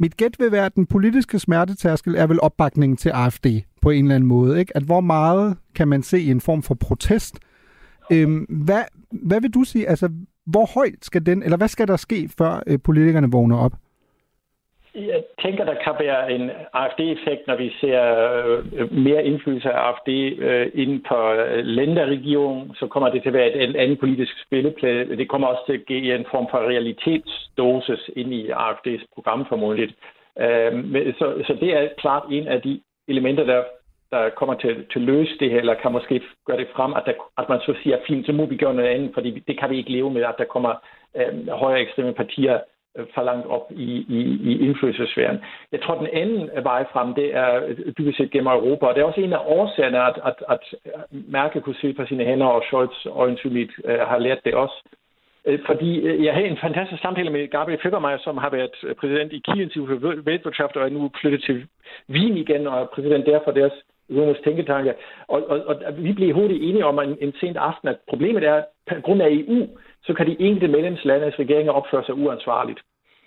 Mit 0.00 0.16
gæt 0.16 0.36
vil 0.38 0.52
være, 0.52 0.66
at 0.66 0.74
den 0.74 0.86
politiske 0.86 1.38
smertetærskel 1.38 2.14
er 2.14 2.26
vel 2.26 2.40
opbakningen 2.40 2.96
til 2.96 3.08
AFD 3.08 3.46
på 3.82 3.90
en 3.90 4.04
eller 4.04 4.14
anden 4.14 4.28
måde. 4.28 4.60
Ikke? 4.60 4.76
At 4.76 4.82
hvor 4.82 5.00
meget 5.00 5.56
kan 5.74 5.88
man 5.88 6.02
se 6.02 6.20
i 6.20 6.30
en 6.30 6.40
form 6.40 6.62
for 6.62 6.74
protest? 6.74 7.38
Øhm, 8.12 8.46
hvad, 8.66 8.82
hvad 9.10 9.40
vil 9.40 9.54
du 9.54 9.64
sige? 9.64 9.88
Altså, 9.88 10.08
hvor 10.46 10.66
højt 10.74 11.04
skal 11.04 11.26
den, 11.26 11.42
eller 11.42 11.56
hvad 11.56 11.68
skal 11.68 11.88
der 11.88 11.96
ske, 11.96 12.28
før 12.38 12.62
øh, 12.66 12.78
politikerne 12.84 13.30
vågner 13.32 13.58
op? 13.58 13.72
Jeg 14.94 15.22
tænker, 15.42 15.64
der 15.64 15.74
kan 15.84 15.94
være 16.00 16.32
en 16.32 16.50
AFD-effekt, 16.72 17.46
når 17.46 17.56
vi 17.56 17.72
ser 17.80 18.02
øh, 18.76 18.92
mere 18.92 19.24
indflydelse 19.24 19.70
af 19.70 19.88
AFD 19.88 20.08
øh, 20.38 20.70
inden 20.74 21.04
på 21.08 21.32
øh, 21.32 22.74
så 22.74 22.86
kommer 22.90 23.08
det 23.10 23.22
til 23.22 23.28
at 23.28 23.34
være 23.34 23.52
et 23.54 23.76
andet 23.76 23.98
politisk 23.98 24.32
spilleplade. 24.46 25.16
Det 25.16 25.28
kommer 25.28 25.48
også 25.48 25.62
til 25.66 25.72
at 25.72 25.86
give 25.86 26.18
en 26.18 26.26
form 26.30 26.46
for 26.50 26.58
realitetsdosis 26.58 28.10
ind 28.16 28.34
i 28.34 28.50
AFD's 28.50 29.04
program 29.14 29.46
formodentligt. 29.48 29.94
Øh, 30.40 31.14
så, 31.18 31.26
så 31.46 31.56
det 31.60 31.70
er 31.76 31.88
klart 31.98 32.22
en 32.30 32.48
af 32.48 32.62
de 32.62 32.80
elementer, 33.10 33.44
der, 33.44 33.62
der 34.10 34.30
kommer 34.30 34.54
til, 34.54 34.74
til 34.92 34.98
at 34.98 35.08
løse 35.12 35.38
det 35.40 35.50
her, 35.50 35.58
eller 35.58 35.74
kan 35.74 35.92
måske 35.92 36.20
gøre 36.46 36.56
det 36.56 36.68
frem, 36.76 36.92
at, 36.94 37.02
der, 37.06 37.12
at 37.38 37.48
man 37.48 37.60
så 37.60 37.74
siger, 37.82 37.96
fint, 38.06 38.26
så 38.26 38.32
må 38.32 38.46
vi 38.46 38.56
gøre 38.56 38.74
noget 38.74 38.88
andet, 38.88 39.10
fordi 39.14 39.30
det 39.48 39.58
kan 39.60 39.70
vi 39.70 39.76
ikke 39.78 39.92
leve 39.92 40.10
med, 40.10 40.22
at 40.22 40.34
der 40.38 40.44
kommer 40.44 40.72
øh, 41.16 41.48
højere 41.48 41.80
ekstreme 41.80 42.12
partier 42.12 42.60
øh, 42.96 43.06
for 43.14 43.22
langt 43.22 43.46
op 43.46 43.66
i, 43.70 43.90
i, 44.08 44.20
i 44.50 44.66
indflydelsesfæren. 44.66 45.38
Jeg 45.72 45.82
tror, 45.82 45.94
den 45.94 46.08
anden 46.12 46.50
vej 46.62 46.84
frem, 46.92 47.14
det 47.14 47.34
er 47.34 47.64
øh, 47.66 47.92
dybest 47.98 48.18
set 48.18 48.30
gennem 48.30 48.52
Europa, 48.52 48.86
og 48.86 48.94
det 48.94 49.00
er 49.00 49.04
også 49.04 49.20
en 49.20 49.32
af 49.32 49.42
årsagerne, 49.46 50.00
at, 50.02 50.16
at, 50.24 50.38
at 50.48 50.64
Merkel 51.10 51.62
kunne 51.62 51.80
se 51.80 51.92
på 51.92 52.06
sine 52.06 52.24
hænder, 52.24 52.46
og 52.46 52.62
Scholz 52.62 53.06
øjensynligt 53.06 53.72
øh, 53.84 53.98
har 53.98 54.18
lært 54.18 54.44
det 54.44 54.54
også. 54.54 54.76
Øh, 55.46 55.58
fordi 55.66 56.00
øh, 56.00 56.24
jeg 56.24 56.34
havde 56.34 56.46
en 56.48 56.64
fantastisk 56.66 57.02
samtale 57.02 57.30
med 57.30 57.48
Gabriel 57.48 57.80
Feckermeier, 57.82 58.18
som 58.18 58.36
har 58.36 58.50
været 58.50 58.76
øh, 58.84 58.94
præsident 58.94 59.32
i 59.32 59.42
Kiel 59.46 59.72
for 59.74 60.22
Weltwirtschaft, 60.28 60.76
og 60.76 60.84
er 60.86 60.90
nu 60.90 61.10
flyttet 61.20 61.42
til 61.42 61.66
Wien 62.10 62.36
igen, 62.36 62.66
og 62.66 62.80
er 62.80 62.86
præsident 62.94 63.26
der 63.26 63.40
for 63.44 63.50
deres 63.50 63.72
økonomiske 64.10 64.44
tænketanke. 64.44 64.94
Og, 65.28 65.42
og, 65.48 65.58
og 65.66 66.04
vi 66.04 66.12
blev 66.12 66.34
hurtigt 66.34 66.62
enige 66.62 66.86
om 66.86 66.98
en, 66.98 67.16
en 67.20 67.32
sent 67.40 67.56
aften, 67.56 67.88
at 67.88 67.96
problemet 68.08 68.44
er, 68.44 68.54
at 68.54 68.64
på 68.88 68.94
grund 69.02 69.22
af 69.22 69.28
EU, 69.30 69.68
så 70.02 70.14
kan 70.14 70.26
de 70.26 70.36
enkelte 70.40 70.68
medlemslandes 70.68 71.38
regeringer 71.38 71.72
opføre 71.72 72.04
sig 72.04 72.14
uansvarligt. 72.14 72.80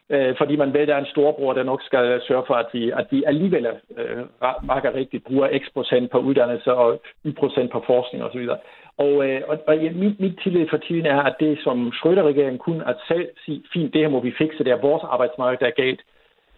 Øh, 0.10 0.36
fordi 0.38 0.56
man 0.56 0.74
ved, 0.74 0.82
at 0.82 0.88
der 0.88 0.96
er 0.96 1.00
en 1.00 1.14
storbror, 1.14 1.54
der 1.54 1.64
nok 1.64 1.82
skal 1.82 2.22
sørge 2.28 2.44
for, 2.48 2.54
at 2.54 2.66
vi, 2.74 2.92
at 2.92 3.08
vi 3.12 3.24
alligevel 3.24 3.68
øh, 3.98 4.24
marker 4.64 4.94
rigtigt 4.94 5.24
bruger 5.24 5.60
x 5.60 5.74
procent 5.74 6.12
på 6.12 6.18
uddannelse 6.18 6.74
og 6.74 7.02
y 7.26 7.32
procent 7.40 7.72
på 7.72 7.84
forskning 7.86 8.24
osv. 8.24 8.50
Og, 8.98 9.14
øh, 9.28 9.42
og, 9.48 9.58
og 9.68 9.78
ja, 9.78 9.92
mit, 9.92 10.20
mit 10.20 10.40
tillid 10.44 10.68
for 10.70 10.78
tiden 10.78 11.06
er, 11.06 11.22
at 11.22 11.36
det 11.40 11.60
som 11.64 11.92
Schröder-regeringen 11.98 12.58
kunne 12.58 12.88
at 12.90 12.96
selv 13.08 13.30
sige, 13.46 13.64
fint, 13.74 13.94
det 13.94 14.02
her 14.02 14.10
må 14.10 14.20
vi 14.22 14.34
fikse, 14.38 14.64
det 14.64 14.72
er 14.72 14.82
vores 14.82 15.04
arbejdsmarked, 15.04 15.60
der 15.60 15.68
er 15.68 15.82
galt. 15.84 16.02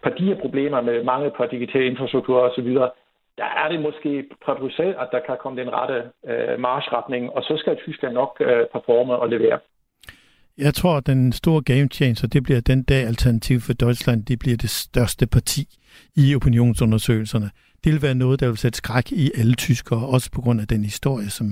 På 0.02 0.08
de 0.18 0.24
her 0.24 0.40
problemer 0.40 0.80
med 0.80 1.04
mangel 1.04 1.30
på 1.36 1.46
digital 1.50 1.82
infrastruktur 1.82 2.38
osv., 2.40 2.68
der 3.38 3.48
er 3.62 3.68
det 3.72 3.80
måske 3.80 4.24
fra 4.44 4.54
Bruxelles, 4.60 4.96
at 5.00 5.08
der 5.12 5.20
kan 5.26 5.36
komme 5.42 5.60
den 5.60 5.70
rette 5.72 5.98
øh, 6.30 6.60
marschretning, 6.60 7.30
og 7.30 7.42
så 7.42 7.54
skal 7.56 7.76
Tyskland 7.76 8.14
nok 8.14 8.36
øh, 8.40 8.66
performe 8.72 9.16
og 9.16 9.28
levere. 9.28 9.58
Jeg 10.58 10.74
tror, 10.74 10.96
at 10.96 11.06
den 11.06 11.32
store 11.32 11.62
game 11.62 11.88
changer, 11.88 12.28
det 12.28 12.42
bliver 12.42 12.60
den 12.60 12.82
dag 12.82 13.06
Alternativ 13.06 13.60
for 13.60 13.72
Deutschland, 13.72 14.24
det 14.24 14.38
bliver 14.38 14.56
det 14.56 14.70
største 14.70 15.26
parti 15.26 15.62
i 16.16 16.34
opinionsundersøgelserne. 16.36 17.50
det 17.84 17.92
vil 17.92 18.02
være 18.02 18.14
noget, 18.14 18.40
der 18.40 18.48
vil 18.48 18.56
sætte 18.56 18.76
skræk 18.76 19.12
i 19.12 19.30
alle 19.38 19.54
tyskere, 19.54 20.06
også 20.06 20.30
på 20.34 20.40
grund 20.40 20.60
af 20.60 20.66
den 20.66 20.84
historie, 20.84 21.30
som, 21.30 21.46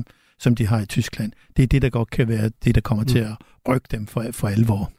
som 0.44 0.54
de 0.54 0.66
har 0.66 0.80
i 0.80 0.86
Tyskland. 0.86 1.32
Det 1.56 1.62
er 1.62 1.66
det, 1.66 1.82
der 1.82 1.90
godt 1.90 2.10
kan 2.10 2.28
være 2.28 2.50
det, 2.64 2.74
der 2.74 2.80
kommer 2.80 3.04
mm. 3.04 3.08
til 3.08 3.18
at 3.18 3.36
rykke 3.68 3.88
dem 3.90 4.06
for, 4.06 4.24
for 4.32 4.48
alvor. 4.48 4.90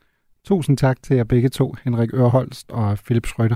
Tusind 0.45 0.77
tak 0.77 0.97
til 1.03 1.15
jer 1.15 1.23
begge 1.23 1.49
to, 1.49 1.75
Henrik 1.83 2.13
Ørholst 2.13 2.71
og 2.71 2.97
Philip 3.05 3.25
Schrøder. 3.27 3.55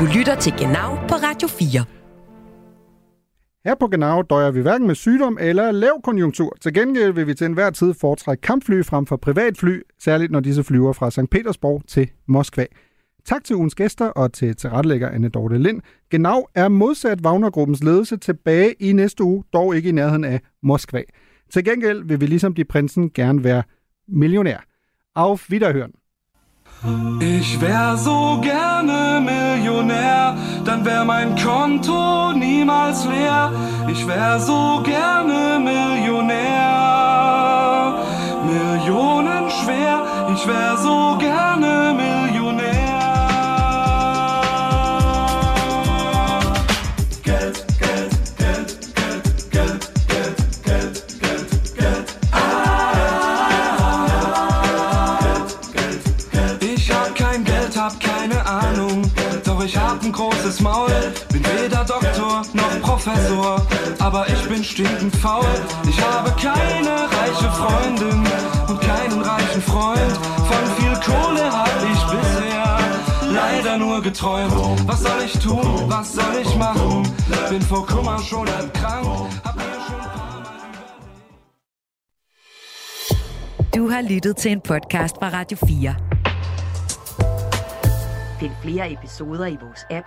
Du 0.00 0.04
lytter 0.18 0.36
til 0.40 0.52
Genau 0.58 0.88
på 1.10 1.14
Radio 1.26 1.48
4. 1.48 1.84
Her 3.64 3.74
på 3.80 3.86
Genau 3.86 4.22
døjer 4.22 4.50
vi 4.50 4.60
hverken 4.60 4.86
med 4.86 4.94
sygdom 4.94 5.38
eller 5.40 5.70
lav 5.70 6.00
konjunktur. 6.04 6.56
Til 6.60 6.74
gengæld 6.74 7.12
vil 7.12 7.26
vi 7.26 7.34
til 7.34 7.44
enhver 7.44 7.70
tid 7.70 7.94
foretrække 7.94 8.40
kampfly 8.40 8.82
frem 8.84 9.06
for 9.06 9.16
privatfly, 9.16 9.82
særligt 9.98 10.32
når 10.32 10.40
disse 10.40 10.64
flyver 10.64 10.92
fra 10.92 11.10
St. 11.10 11.30
Petersborg 11.30 11.82
til 11.88 12.10
Moskva. 12.26 12.66
Tak 13.26 13.44
til 13.44 13.56
ugens 13.56 13.74
gæster 13.74 14.06
og 14.06 14.32
til 14.32 14.56
tilrettelægger 14.56 15.08
Anne 15.08 15.28
Dorte 15.28 15.58
Lind. 15.58 15.82
Genau 16.10 16.46
er 16.54 16.68
modsat 16.68 17.20
Wagnergruppens 17.20 17.84
ledelse 17.84 18.16
tilbage 18.16 18.72
i 18.80 18.92
næste 18.92 19.24
uge, 19.24 19.44
dog 19.52 19.76
ikke 19.76 19.88
i 19.88 19.92
nærheden 19.92 20.24
af 20.24 20.40
Moskva. 20.62 21.02
Til 21.52 21.64
gengæld 21.64 22.04
vil 22.04 22.20
vi 22.20 22.26
ligesom 22.26 22.54
de 22.54 22.64
prinsen 22.64 23.10
gerne 23.10 23.44
være 23.44 23.62
millionær. 24.08 24.58
Auf 25.14 25.50
Wiederhören. 25.50 25.92
Ich 27.20 27.60
wär 27.62 27.96
so 27.96 28.18
gerne 28.50 29.20
Millionär, 29.30 30.36
dann 30.66 30.84
wär 30.84 31.04
mein 31.04 31.30
Konto 31.44 32.32
niemals 32.42 33.00
leer. 33.12 33.42
Ich 33.92 34.02
wär 34.08 34.38
so 34.50 34.62
gerne 34.92 35.38
Millionär, 35.70 36.66
Millionen 38.50 39.44
schwer. 39.58 39.96
Ich 40.34 40.42
wär 40.50 40.76
so 40.86 40.98
gerne 41.28 41.75
großes 60.46 60.60
Maul. 60.60 60.88
Bin 61.32 61.44
weder 61.44 61.84
Doktor 61.84 62.42
noch 62.52 62.80
Professor. 62.82 63.60
Aber 63.98 64.26
ich 64.28 64.48
bin 64.48 64.62
stinkend 64.62 65.14
faul. 65.16 65.44
Ich 65.88 66.00
habe 66.00 66.30
keine 66.40 66.94
reiche 67.18 67.50
Freundin 67.52 68.24
und 68.68 68.80
keinen 68.80 69.20
reichen 69.20 69.62
Freund. 69.62 70.16
Von 70.48 70.66
viel 70.76 70.94
Kohle 71.04 71.50
hab 71.50 71.82
ich 71.92 72.02
bisher 72.04 72.78
leider 73.32 73.78
nur 73.78 74.02
geträumt. 74.02 74.52
Was 74.86 75.00
soll 75.00 75.22
ich 75.24 75.32
tun? 75.38 75.84
Was 75.88 76.12
soll 76.12 76.36
ich 76.42 76.56
machen? 76.56 77.02
Bin 77.50 77.62
vor 77.62 77.86
Kummer 77.86 78.18
schon 78.20 78.46
erkrankt. 78.46 79.40
Hab 79.44 79.56
mir 79.56 79.62
schon 79.62 79.96
Du 83.72 83.90
har 83.90 84.02
lyttet 84.02 84.36
til 84.36 84.52
en 84.52 84.60
podcast 84.60 85.16
fra 85.16 85.28
Radio 85.28 85.58
4. 85.66 85.96
Find 88.40 88.52
flere 88.62 88.92
episoder 88.92 89.46
i 89.46 89.56
vores 89.60 89.86
app, 89.90 90.06